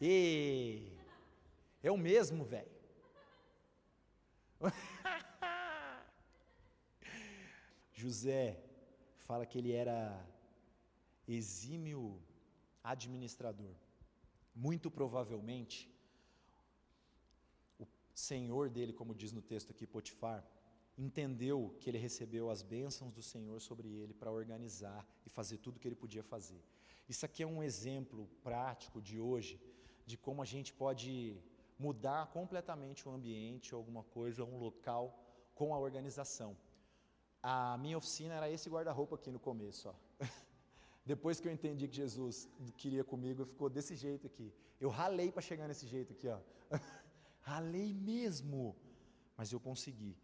E 0.00 0.96
é 1.82 1.90
o 1.90 1.96
mesmo, 1.96 2.44
velho. 2.44 2.70
José 8.00 8.44
fala 9.26 9.44
que 9.44 9.58
ele 9.58 9.72
era 9.72 9.98
exímio 11.26 12.02
administrador. 12.82 13.74
Muito 14.54 14.88
provavelmente, 14.98 15.76
senhor 18.14 18.68
dele, 18.68 18.92
como 18.92 19.14
diz 19.14 19.32
no 19.32 19.42
texto 19.42 19.70
aqui, 19.70 19.86
Potifar, 19.86 20.44
entendeu 20.96 21.76
que 21.80 21.88
ele 21.90 21.98
recebeu 21.98 22.50
as 22.50 22.62
bênçãos 22.62 23.12
do 23.12 23.22
Senhor 23.22 23.60
sobre 23.60 23.88
ele 23.88 24.12
para 24.12 24.30
organizar 24.30 25.06
e 25.26 25.30
fazer 25.30 25.58
tudo 25.58 25.76
o 25.76 25.80
que 25.80 25.86
ele 25.86 26.02
podia 26.04 26.22
fazer. 26.22 26.62
Isso 27.08 27.24
aqui 27.24 27.42
é 27.42 27.46
um 27.46 27.62
exemplo 27.62 28.28
prático 28.42 29.00
de 29.00 29.18
hoje 29.20 29.60
de 30.04 30.16
como 30.16 30.42
a 30.42 30.44
gente 30.44 30.72
pode 30.72 31.36
mudar 31.78 32.26
completamente 32.38 33.08
o 33.08 33.12
ambiente, 33.12 33.72
alguma 33.72 34.02
coisa, 34.02 34.44
um 34.44 34.58
local 34.58 35.04
com 35.54 35.72
a 35.72 35.78
organização. 35.78 36.56
A 37.42 37.78
minha 37.78 37.96
oficina 37.96 38.34
era 38.34 38.50
esse 38.50 38.68
guarda-roupa 38.68 39.16
aqui 39.16 39.30
no 39.30 39.38
começo, 39.38 39.88
ó. 39.88 39.94
Depois 41.04 41.40
que 41.40 41.48
eu 41.48 41.52
entendi 41.52 41.88
que 41.88 41.96
Jesus 41.96 42.48
queria 42.76 43.02
comigo, 43.02 43.46
ficou 43.46 43.70
desse 43.70 43.94
jeito 43.94 44.26
aqui. 44.26 44.52
Eu 44.80 44.90
ralei 44.90 45.30
para 45.32 45.40
chegar 45.40 45.66
nesse 45.66 45.86
jeito 45.86 46.12
aqui, 46.12 46.28
ó. 46.28 46.38
Ralei 47.40 47.94
mesmo, 47.94 48.76
mas 49.36 49.52
eu 49.52 49.58
consegui. 49.58 50.16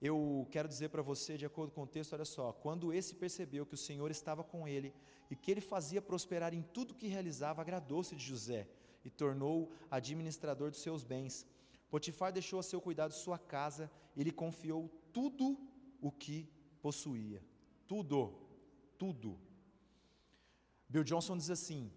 Eu 0.00 0.46
quero 0.50 0.68
dizer 0.68 0.90
para 0.90 1.02
você, 1.02 1.36
de 1.36 1.46
acordo 1.46 1.72
com 1.72 1.82
o 1.82 1.86
texto, 1.86 2.12
olha 2.12 2.24
só: 2.24 2.52
quando 2.52 2.92
esse 2.92 3.14
percebeu 3.14 3.64
que 3.64 3.74
o 3.74 3.78
Senhor 3.78 4.10
estava 4.10 4.44
com 4.44 4.68
ele 4.68 4.92
e 5.30 5.34
que 5.34 5.50
ele 5.50 5.60
fazia 5.60 6.02
prosperar 6.02 6.52
em 6.54 6.62
tudo 6.62 6.94
que 6.94 7.08
realizava, 7.08 7.62
agradou-se 7.62 8.14
de 8.14 8.24
José 8.24 8.68
e 9.04 9.10
tornou 9.10 9.72
administrador 9.90 10.70
dos 10.70 10.80
seus 10.80 11.02
bens. 11.02 11.46
Potifar 11.90 12.32
deixou 12.32 12.60
a 12.60 12.62
seu 12.62 12.80
cuidado 12.80 13.12
sua 13.12 13.38
casa 13.38 13.90
e 14.14 14.22
lhe 14.22 14.30
confiou 14.30 14.88
tudo 15.12 15.58
o 16.00 16.10
que 16.10 16.48
possuía. 16.80 17.42
Tudo, 17.86 18.34
tudo. 18.96 19.38
Bill 20.88 21.04
Johnson 21.04 21.36
diz 21.36 21.50
assim: 21.50 21.92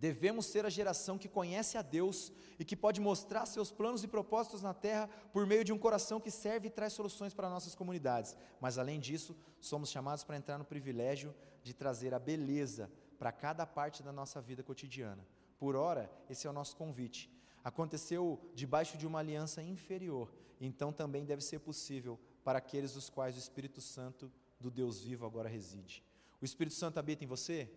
Devemos 0.00 0.46
ser 0.46 0.64
a 0.64 0.70
geração 0.70 1.18
que 1.18 1.28
conhece 1.28 1.76
a 1.76 1.82
Deus 1.82 2.32
e 2.58 2.64
que 2.64 2.74
pode 2.74 3.00
mostrar 3.00 3.44
seus 3.44 3.70
planos 3.70 4.02
e 4.02 4.08
propósitos 4.08 4.62
na 4.62 4.72
terra 4.72 5.08
por 5.30 5.46
meio 5.46 5.62
de 5.62 5.72
um 5.74 5.78
coração 5.78 6.18
que 6.18 6.30
serve 6.30 6.68
e 6.68 6.70
traz 6.70 6.94
soluções 6.94 7.34
para 7.34 7.50
nossas 7.50 7.74
comunidades. 7.74 8.34
Mas 8.60 8.78
além 8.78 8.98
disso, 8.98 9.36
somos 9.60 9.90
chamados 9.90 10.24
para 10.24 10.38
entrar 10.38 10.56
no 10.56 10.64
privilégio 10.64 11.34
de 11.62 11.74
trazer 11.74 12.14
a 12.14 12.18
beleza 12.18 12.90
para 13.18 13.30
cada 13.30 13.66
parte 13.66 14.02
da 14.02 14.10
nossa 14.10 14.40
vida 14.40 14.62
cotidiana. 14.62 15.26
Por 15.58 15.76
ora, 15.76 16.10
esse 16.30 16.46
é 16.46 16.50
o 16.50 16.54
nosso 16.54 16.74
convite. 16.76 17.30
Aconteceu 17.62 18.40
debaixo 18.54 18.96
de 18.96 19.06
uma 19.06 19.18
aliança 19.18 19.62
inferior, 19.62 20.32
então 20.58 20.90
também 20.90 21.26
deve 21.26 21.42
ser 21.42 21.58
possível 21.58 22.18
para 22.44 22.58
aqueles 22.58 22.94
dos 22.94 23.08
quais 23.10 23.36
o 23.36 23.38
Espírito 23.38 23.80
Santo 23.80 24.30
do 24.58 24.70
Deus 24.70 25.00
vivo 25.00 25.26
agora 25.26 25.48
reside. 25.48 26.04
O 26.40 26.44
Espírito 26.44 26.74
Santo 26.76 26.98
habita 26.98 27.24
em 27.24 27.26
você? 27.26 27.70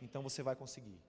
Então 0.00 0.22
você 0.22 0.42
vai 0.42 0.56
conseguir. 0.56 1.00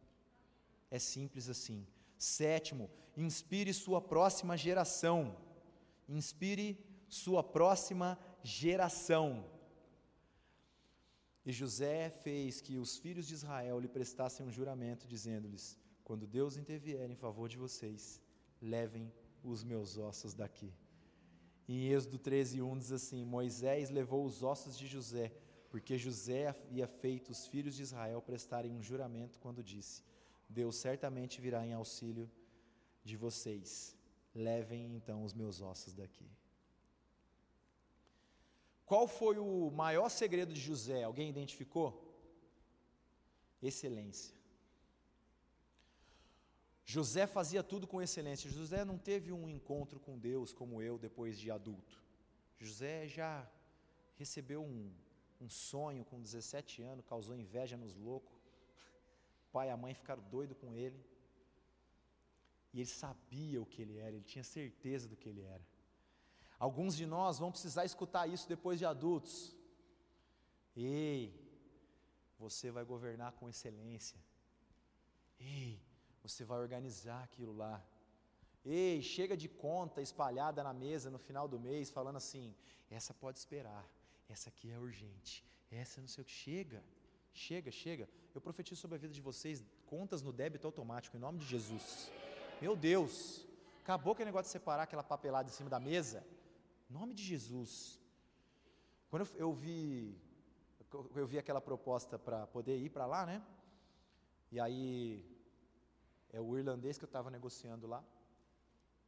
É 0.90 1.00
simples 1.00 1.50
assim. 1.50 1.86
Sétimo, 2.18 2.90
inspire 3.18 3.74
sua 3.74 4.02
próxima 4.02 4.56
geração. 4.58 5.36
Inspire 6.08 6.78
sua 7.08 7.44
próxima 7.44 8.18
geração. 8.44 9.46
E 11.46 11.52
José 11.52 12.10
fez 12.10 12.62
que 12.62 12.78
os 12.78 12.98
filhos 12.98 13.28
de 13.28 13.34
Israel 13.34 13.80
lhe 13.80 13.88
prestassem 13.88 14.46
um 14.46 14.52
juramento, 14.52 15.08
dizendo-lhes: 15.08 15.78
Quando 16.04 16.26
Deus 16.26 16.56
intervier 16.56 17.10
em 17.10 17.16
favor 17.16 17.50
de 17.50 17.58
vocês, 17.58 18.22
levem 18.62 19.12
os 19.44 19.64
meus 19.64 19.98
ossos 19.98 20.34
daqui. 20.34 20.74
Em 21.68 21.88
Êxodo 21.88 22.18
13, 22.18 22.62
1 22.62 22.78
diz 22.78 22.92
assim: 22.92 23.24
Moisés 23.26 23.90
levou 23.90 24.26
os 24.26 24.44
ossos 24.44 24.78
de 24.78 24.86
José, 24.86 25.32
porque 25.70 25.98
José 25.98 26.48
havia 26.48 26.88
feito 26.88 27.32
os 27.32 27.48
filhos 27.48 27.76
de 27.76 27.84
Israel 27.84 28.22
prestarem 28.22 28.72
um 28.72 28.84
juramento 28.84 29.40
quando 29.40 29.64
disse: 29.64 30.04
Deus 30.50 30.76
certamente 30.76 31.40
virá 31.40 31.66
em 31.66 31.74
auxílio 31.74 32.30
de 33.04 33.16
vocês. 33.16 33.96
Levem 34.36 34.96
então 34.96 35.24
os 35.24 35.34
meus 35.34 35.62
ossos 35.62 35.94
daqui. 35.94 36.30
Qual 38.86 39.08
foi 39.08 39.38
o 39.38 39.72
maior 39.72 40.10
segredo 40.10 40.54
de 40.54 40.60
José? 40.60 41.04
Alguém 41.04 41.30
identificou? 41.30 42.14
Excelência. 43.62 44.43
José 46.86 47.26
fazia 47.26 47.64
tudo 47.64 47.88
com 47.88 48.02
excelência. 48.02 48.50
José 48.50 48.84
não 48.84 48.98
teve 48.98 49.32
um 49.32 49.50
encontro 49.50 50.00
com 50.00 50.18
Deus 50.18 50.54
como 50.54 50.82
eu 50.82 50.98
depois 50.98 51.40
de 51.40 51.50
adulto. 51.50 52.02
José 52.58 53.08
já 53.08 53.50
recebeu 54.16 54.64
um, 54.64 54.92
um 55.40 55.50
sonho 55.50 56.04
com 56.06 56.22
17 56.22 56.82
anos, 56.82 57.06
causou 57.06 57.36
inveja 57.36 57.78
nos 57.78 57.96
loucos 57.96 58.34
pai 59.52 59.68
e 59.68 59.72
a 59.72 59.78
mãe 59.78 59.94
ficaram 59.94 60.24
doidos 60.24 60.58
com 60.58 60.74
ele. 60.74 61.00
E 62.74 62.80
ele 62.80 62.90
sabia 62.90 63.62
o 63.62 63.66
que 63.66 63.84
ele 63.84 63.98
era, 64.00 64.16
ele 64.16 64.24
tinha 64.24 64.44
certeza 64.44 65.08
do 65.08 65.16
que 65.16 65.30
ele 65.30 65.42
era. 65.42 65.62
Alguns 66.58 66.96
de 66.96 67.06
nós 67.06 67.38
vão 67.38 67.52
precisar 67.52 67.86
escutar 67.86 68.28
isso 68.28 68.48
depois 68.48 68.80
de 68.80 68.86
adultos. 68.86 69.56
Ei, 70.76 71.40
você 72.40 72.72
vai 72.72 72.84
governar 72.84 73.34
com 73.34 73.48
excelência. 73.48 74.18
Ei, 75.40 75.80
você 76.24 76.44
vai 76.46 76.60
organizar 76.60 77.22
aquilo 77.24 77.54
lá. 77.56 77.84
Ei, 78.66 79.02
chega 79.02 79.36
de 79.36 79.50
conta 79.50 80.02
espalhada 80.02 80.64
na 80.64 80.74
mesa 80.74 81.10
no 81.10 81.20
final 81.20 81.48
do 81.48 81.60
mês, 81.60 81.92
falando 81.92 82.16
assim: 82.16 82.56
essa 82.90 83.14
pode 83.14 83.38
esperar, 83.38 83.86
essa 84.30 84.50
aqui 84.50 84.72
é 84.72 84.80
urgente, 84.80 85.44
essa 85.70 86.00
não 86.00 86.08
sei 86.08 86.22
o 86.22 86.26
que. 86.26 86.32
Chega, 86.32 86.82
chega, 87.34 87.72
chega. 87.72 88.10
Eu 88.34 88.40
profetizo 88.40 88.80
sobre 88.80 88.96
a 88.96 89.00
vida 89.00 89.14
de 89.14 89.22
vocês, 89.22 89.64
contas 89.86 90.22
no 90.22 90.32
débito 90.32 90.66
automático, 90.66 91.18
em 91.18 91.20
nome 91.20 91.40
de 91.40 91.46
Jesus. 91.46 92.10
Meu 92.62 92.76
Deus, 92.76 93.46
acabou 93.82 94.14
aquele 94.14 94.30
negócio 94.30 94.46
de 94.46 94.52
separar 94.54 94.84
aquela 94.84 95.04
papelada 95.04 95.50
em 95.50 95.52
cima 95.52 95.70
da 95.70 95.80
mesa. 95.80 96.26
Em 96.90 96.94
nome 96.94 97.14
de 97.14 97.24
Jesus. 97.24 98.00
Quando 99.10 99.24
eu, 99.26 99.36
eu 99.36 99.54
vi, 99.54 100.18
eu 101.16 101.28
vi 101.28 101.38
aquela 101.38 101.60
proposta 101.60 102.18
para 102.18 102.48
poder 102.48 102.78
ir 102.80 102.90
para 102.90 103.06
lá, 103.06 103.26
né? 103.26 103.44
E 104.52 104.60
aí, 104.60 105.33
é 106.34 106.42
o 106.42 106.58
irlandês 106.58 106.98
que 106.98 107.06
eu 107.06 107.08
estava 107.08 107.32
negociando 107.32 107.88
lá 107.88 108.04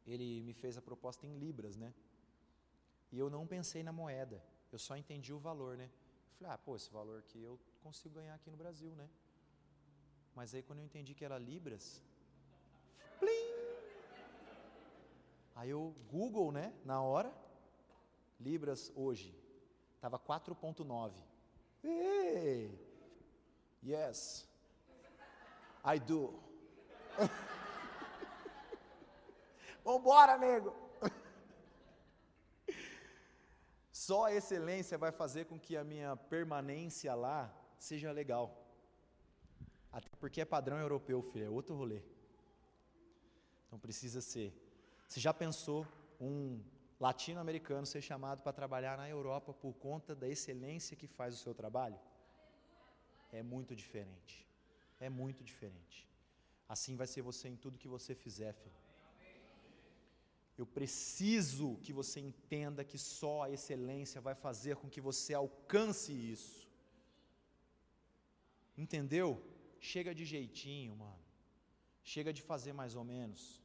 ele 0.05 0.41
me 0.43 0.53
fez 0.53 0.78
a 0.78 0.82
proposta 0.82 1.26
em 1.26 1.38
libras, 1.38 1.76
né? 1.76 1.93
E 3.11 3.17
eu 3.17 3.30
não 3.30 3.47
pensei 3.47 3.82
na 3.84 3.91
moeda, 3.91 4.43
eu 4.71 4.78
só 4.78 4.95
entendi 4.95 5.34
o 5.34 5.39
valor, 5.39 5.78
né? 5.78 5.86
Eu 5.86 6.38
falei, 6.38 6.53
ah, 6.53 6.57
pô, 6.57 6.76
esse 6.76 6.89
valor 6.91 7.19
aqui 7.19 7.41
eu 7.41 7.59
consigo 7.82 8.15
ganhar 8.15 8.36
aqui 8.36 8.49
no 8.51 8.57
Brasil, 8.57 8.91
né? 8.95 9.09
Mas 10.36 10.53
aí 10.53 10.61
quando 10.61 10.80
eu 10.80 10.86
entendi 10.86 11.13
que 11.13 11.26
era 11.26 11.38
libras, 11.38 12.03
plim! 13.19 13.55
Aí 15.55 15.69
eu 15.69 15.95
Google, 16.11 16.51
né, 16.51 16.73
na 16.84 17.01
hora, 17.01 17.34
libras 18.39 18.91
hoje, 18.95 19.34
estava 19.95 20.19
4.9. 20.19 21.13
Hey! 21.84 22.78
Yes. 23.82 24.47
I 25.84 25.99
do. 25.99 26.38
Vambora, 29.84 30.38
nego! 30.38 30.74
Só 33.91 34.26
a 34.26 34.34
excelência 34.34 34.97
vai 34.97 35.11
fazer 35.11 35.45
com 35.45 35.59
que 35.59 35.76
a 35.76 35.84
minha 35.84 36.16
permanência 36.16 37.13
lá 37.16 37.51
seja 37.80 38.11
legal. 38.11 38.61
Até 39.91 40.09
porque 40.20 40.41
é 40.41 40.45
padrão 40.45 40.78
europeu, 40.78 41.22
filho, 41.22 41.45
é 41.45 41.49
outro 41.49 41.76
rolê. 41.76 42.01
Então 43.66 43.80
precisa 43.80 44.22
ser. 44.22 44.53
Você 45.07 45.20
já 45.20 45.34
pensou 45.34 45.88
um 46.20 46.61
latino-americano 46.99 47.86
ser 47.86 48.01
chamado 48.01 48.41
para 48.41 48.53
trabalhar 48.53 48.97
na 48.97 49.09
Europa 49.09 49.53
por 49.53 49.74
conta 49.74 50.13
da 50.13 50.28
excelência 50.28 50.97
que 50.97 51.07
faz 51.07 51.34
o 51.34 51.38
seu 51.38 51.53
trabalho? 51.53 51.99
É 53.32 53.41
muito 53.41 53.76
diferente. 53.76 54.45
É 54.99 55.09
muito 55.09 55.43
diferente. 55.43 56.07
Assim 56.68 56.95
vai 56.95 57.07
ser 57.07 57.22
você 57.22 57.47
em 57.47 57.55
tudo 57.55 57.78
que 57.78 57.88
você 57.88 58.16
fizer, 58.16 58.53
filho. 58.53 58.76
Eu 60.57 60.66
preciso 60.66 61.78
que 61.84 61.91
você 61.91 62.20
entenda 62.20 62.84
que 62.84 62.97
só 62.97 63.43
a 63.43 63.51
excelência 63.51 64.22
vai 64.22 64.34
fazer 64.34 64.78
com 64.78 64.89
que 64.89 65.01
você 65.01 65.34
alcance 65.34 66.13
isso. 66.13 66.68
Entendeu? 68.78 69.43
Chega 69.80 70.16
de 70.16 70.26
jeitinho, 70.26 70.95
mano. 70.95 71.20
Chega 72.03 72.32
de 72.32 72.41
fazer 72.41 72.74
mais 72.74 72.95
ou 72.95 73.03
menos. 73.03 73.61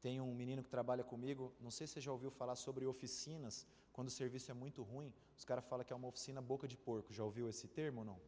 Tem 0.00 0.20
um 0.20 0.34
menino 0.34 0.62
que 0.62 0.68
trabalha 0.68 1.04
comigo, 1.04 1.54
não 1.60 1.70
sei 1.70 1.86
se 1.86 1.94
você 1.94 2.00
já 2.00 2.10
ouviu 2.10 2.30
falar 2.30 2.56
sobre 2.56 2.86
oficinas, 2.86 3.66
quando 3.92 4.08
o 4.08 4.10
serviço 4.10 4.50
é 4.50 4.54
muito 4.54 4.82
ruim, 4.82 5.12
os 5.36 5.44
caras 5.44 5.64
falam 5.64 5.84
que 5.84 5.92
é 5.92 5.96
uma 5.96 6.08
oficina 6.08 6.40
boca 6.40 6.66
de 6.66 6.76
porco. 6.76 7.12
Já 7.12 7.22
ouviu 7.22 7.48
esse 7.48 7.68
termo 7.68 8.00
ou 8.00 8.06
não? 8.06 8.20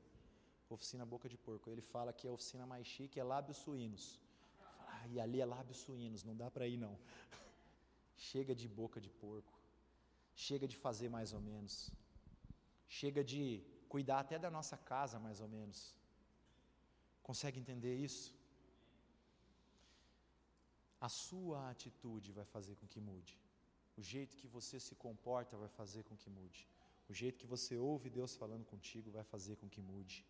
Oficina 0.77 1.05
boca 1.15 1.29
de 1.29 1.39
porco. 1.47 1.71
Ele 1.71 1.85
fala 1.95 2.13
que 2.19 2.27
a 2.27 2.33
oficina 2.33 2.65
mais 2.73 2.87
chique 2.87 3.21
é 3.21 3.25
lábios 3.25 3.59
suínos 3.65 4.05
e 5.11 5.21
ali 5.21 5.41
é 5.41 5.47
lábios 5.47 5.79
suínos, 5.79 6.23
não 6.29 6.37
dá 6.37 6.51
para 6.51 6.67
ir 6.67 6.77
não. 6.77 6.99
Chega 8.17 8.55
de 8.55 8.69
boca 8.69 9.01
de 9.01 9.11
porco. 9.11 9.53
Chega 10.35 10.67
de 10.73 10.77
fazer 10.77 11.09
mais 11.09 11.33
ou 11.33 11.41
menos. 11.41 11.91
Chega 12.89 13.23
de 13.33 13.63
cuidar 13.89 14.21
até 14.21 14.39
da 14.39 14.51
nossa 14.51 14.77
casa 14.77 15.19
mais 15.19 15.41
ou 15.41 15.49
menos. 15.49 15.95
Consegue 17.23 17.59
entender 17.61 17.97
isso? 17.97 18.35
A 21.01 21.09
sua 21.09 21.71
atitude 21.71 22.33
vai 22.33 22.45
fazer 22.45 22.75
com 22.77 22.87
que 22.87 23.01
mude. 23.01 23.39
O 23.97 24.03
jeito 24.03 24.37
que 24.37 24.47
você 24.47 24.79
se 24.81 24.95
comporta 24.95 25.57
vai 25.57 25.69
fazer 25.69 26.03
com 26.05 26.17
que 26.17 26.31
mude. 26.31 26.69
O 27.09 27.13
jeito 27.13 27.39
que 27.39 27.47
você 27.47 27.77
ouve 27.77 28.09
Deus 28.09 28.35
falando 28.35 28.65
contigo 28.65 29.11
vai 29.11 29.25
fazer 29.25 29.57
com 29.57 29.69
que 29.69 29.83
mude. 29.83 30.25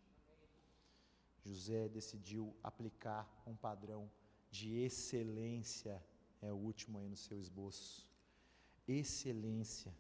José 1.45 1.89
decidiu 1.89 2.55
aplicar 2.63 3.43
um 3.47 3.57
padrão 3.57 4.11
de 4.51 4.79
excelência 4.79 6.03
é 6.43 6.53
o 6.53 6.57
último 6.57 6.99
aí 6.99 7.09
no 7.09 7.17
seu 7.17 7.39
esboço. 7.39 8.07
Excelência. 8.87 9.95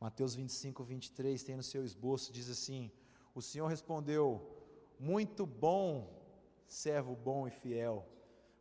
Mateus 0.00 0.34
25, 0.34 0.82
23 0.82 1.42
tem 1.42 1.54
no 1.54 1.62
seu 1.62 1.84
esboço, 1.84 2.32
diz 2.32 2.48
assim: 2.48 2.90
O 3.34 3.42
Senhor 3.42 3.68
respondeu: 3.68 4.26
Muito 4.98 5.46
bom, 5.46 6.10
servo 6.66 7.14
bom 7.14 7.46
e 7.46 7.50
fiel. 7.50 8.08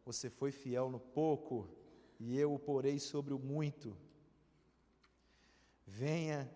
Você 0.05 0.30
foi 0.30 0.51
fiel 0.51 0.89
no 0.89 0.99
pouco, 0.99 1.70
e 2.20 2.38
eu 2.38 2.53
o 2.53 2.59
porei 2.59 2.99
sobre 2.99 3.34
o 3.34 3.39
muito. 3.39 3.97
Venha 5.88 6.51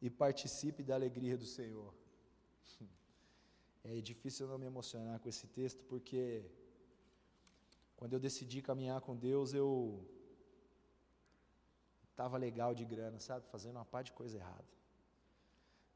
e 0.00 0.08
participe 0.08 0.82
da 0.82 0.94
alegria 0.94 1.36
do 1.36 1.44
Senhor. 1.44 1.94
É 3.84 4.00
difícil 4.00 4.48
não 4.48 4.58
me 4.58 4.66
emocionar 4.66 5.20
com 5.20 5.28
esse 5.28 5.46
texto, 5.46 5.84
porque 5.84 6.44
quando 7.96 8.14
eu 8.14 8.20
decidi 8.20 8.62
caminhar 8.62 9.00
com 9.00 9.14
Deus, 9.14 9.52
eu 9.52 10.04
estava 12.10 12.38
legal 12.38 12.74
de 12.74 12.84
grana, 12.84 13.18
sabe? 13.20 13.46
Fazendo 13.46 13.76
uma 13.76 13.84
par 13.84 14.02
de 14.02 14.12
coisa 14.12 14.38
errada. 14.38 14.64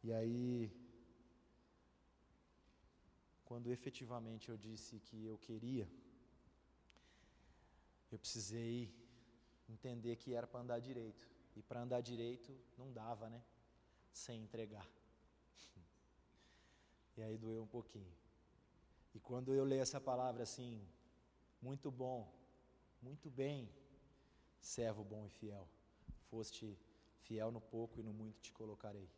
E 0.03 0.13
aí, 0.13 0.71
quando 3.45 3.71
efetivamente 3.71 4.51
eu 4.51 4.57
disse 4.57 5.01
que 5.01 5.25
eu 5.25 5.39
queria, 5.39 5.89
eu 8.13 8.19
precisei 8.19 8.93
entender 9.69 10.17
que 10.17 10.35
era 10.35 10.47
para 10.47 10.61
andar 10.61 10.79
direito. 10.79 11.27
E 11.57 11.63
para 11.63 11.83
andar 11.83 12.01
direito 12.01 12.55
não 12.77 12.93
dava, 12.93 13.29
né? 13.29 13.43
Sem 14.13 14.43
entregar. 14.43 14.87
E 17.19 17.23
aí 17.23 17.37
doeu 17.37 17.65
um 17.65 17.67
pouquinho. 17.67 18.13
E 19.13 19.19
quando 19.19 19.53
eu 19.53 19.65
leio 19.65 19.83
essa 19.83 20.01
palavra 20.01 20.45
assim, 20.45 20.81
muito 21.61 21.91
bom, 21.91 22.33
muito 23.03 23.29
bem, 23.29 23.69
servo 24.61 25.03
bom 25.03 25.27
e 25.27 25.31
fiel. 25.31 25.69
Foste 26.31 26.79
fiel 27.23 27.51
no 27.51 27.61
pouco 27.61 27.99
e 27.99 28.05
no 28.05 28.13
muito 28.13 28.41
te 28.41 28.53
colocarei. 28.53 29.11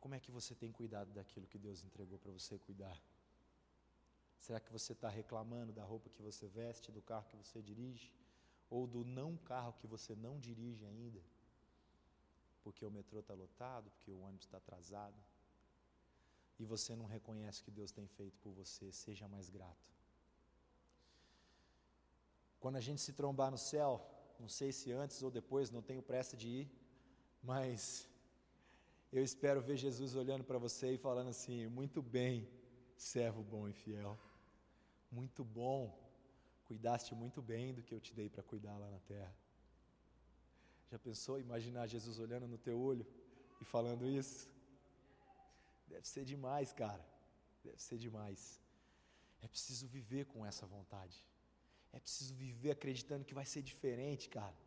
Como 0.00 0.14
é 0.14 0.20
que 0.20 0.30
você 0.30 0.54
tem 0.54 0.72
cuidado 0.72 1.12
daquilo 1.12 1.46
que 1.46 1.58
Deus 1.58 1.84
entregou 1.84 2.18
para 2.18 2.32
você 2.32 2.58
cuidar? 2.58 2.98
Será 4.38 4.58
que 4.58 4.72
você 4.72 4.94
está 4.94 5.10
reclamando 5.10 5.74
da 5.74 5.84
roupa 5.84 6.08
que 6.08 6.22
você 6.22 6.48
veste, 6.48 6.90
do 6.90 7.02
carro 7.02 7.26
que 7.28 7.36
você 7.36 7.60
dirige? 7.60 8.10
Ou 8.70 8.86
do 8.86 9.04
não 9.04 9.36
carro 9.36 9.74
que 9.74 9.86
você 9.86 10.14
não 10.14 10.40
dirige 10.40 10.86
ainda? 10.86 11.20
Porque 12.62 12.82
o 12.82 12.90
metrô 12.90 13.20
está 13.20 13.34
lotado, 13.34 13.90
porque 13.90 14.10
o 14.10 14.20
ônibus 14.20 14.46
está 14.46 14.56
atrasado? 14.56 15.33
E 16.58 16.64
você 16.64 16.94
não 16.94 17.06
reconhece 17.06 17.60
o 17.60 17.64
que 17.64 17.70
Deus 17.70 17.90
tem 17.90 18.06
feito 18.06 18.38
por 18.38 18.52
você, 18.52 18.92
seja 18.92 19.26
mais 19.28 19.48
grato. 19.48 19.94
Quando 22.60 22.76
a 22.76 22.80
gente 22.80 23.00
se 23.00 23.12
trombar 23.12 23.50
no 23.50 23.58
céu, 23.58 23.90
não 24.38 24.48
sei 24.48 24.72
se 24.72 24.92
antes 24.92 25.22
ou 25.22 25.30
depois, 25.30 25.70
não 25.70 25.82
tenho 25.82 26.02
pressa 26.02 26.36
de 26.36 26.48
ir, 26.48 26.70
mas 27.42 28.08
eu 29.12 29.22
espero 29.22 29.60
ver 29.60 29.76
Jesus 29.76 30.14
olhando 30.14 30.44
para 30.44 30.58
você 30.58 30.94
e 30.94 30.98
falando 30.98 31.28
assim: 31.28 31.66
muito 31.66 32.00
bem, 32.02 32.48
servo 32.96 33.42
bom 33.42 33.68
e 33.68 33.72
fiel, 33.72 34.18
muito 35.10 35.44
bom, 35.44 35.96
cuidaste 36.64 37.14
muito 37.14 37.42
bem 37.42 37.74
do 37.74 37.82
que 37.82 37.94
eu 37.94 38.00
te 38.00 38.14
dei 38.14 38.28
para 38.28 38.42
cuidar 38.42 38.76
lá 38.78 38.90
na 38.90 38.98
terra. 39.00 39.34
Já 40.90 40.98
pensou 40.98 41.38
imaginar 41.38 41.86
Jesus 41.86 42.18
olhando 42.18 42.46
no 42.46 42.56
teu 42.56 42.78
olho 42.78 43.06
e 43.60 43.64
falando 43.64 44.08
isso? 44.08 44.53
Deve 45.94 46.08
ser 46.08 46.24
demais, 46.24 46.72
cara. 46.72 47.04
Deve 47.62 47.80
ser 47.80 47.98
demais. 48.06 48.60
É 49.44 49.46
preciso 49.46 49.86
viver 49.86 50.24
com 50.32 50.44
essa 50.44 50.66
vontade. 50.66 51.16
É 51.92 52.00
preciso 52.00 52.34
viver 52.34 52.72
acreditando 52.72 53.24
que 53.24 53.38
vai 53.40 53.46
ser 53.46 53.62
diferente, 53.62 54.28
cara. 54.28 54.58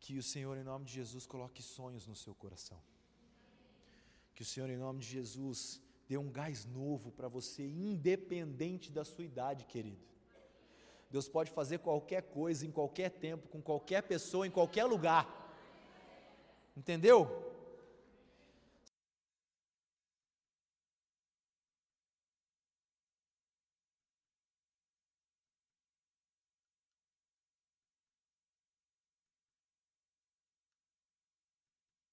Que 0.00 0.18
o 0.18 0.22
Senhor, 0.32 0.56
em 0.56 0.64
nome 0.64 0.86
de 0.86 0.92
Jesus, 1.00 1.24
coloque 1.24 1.62
sonhos 1.62 2.04
no 2.10 2.16
seu 2.16 2.34
coração. 2.34 2.80
Que 4.34 4.42
o 4.42 4.48
Senhor, 4.52 4.68
em 4.68 4.76
nome 4.76 5.00
de 5.04 5.08
Jesus, 5.18 5.80
dê 6.08 6.16
um 6.18 6.30
gás 6.38 6.64
novo 6.64 7.12
para 7.12 7.28
você, 7.28 7.64
independente 7.64 8.90
da 8.90 9.04
sua 9.04 9.24
idade, 9.24 9.66
querido. 9.66 10.04
Deus 11.10 11.28
pode 11.28 11.52
fazer 11.52 11.78
qualquer 11.78 12.22
coisa, 12.22 12.66
em 12.66 12.72
qualquer 12.72 13.10
tempo, 13.10 13.46
com 13.48 13.62
qualquer 13.62 14.02
pessoa, 14.02 14.46
em 14.48 14.50
qualquer 14.50 14.84
lugar. 14.84 15.24
Entendeu? 16.76 17.48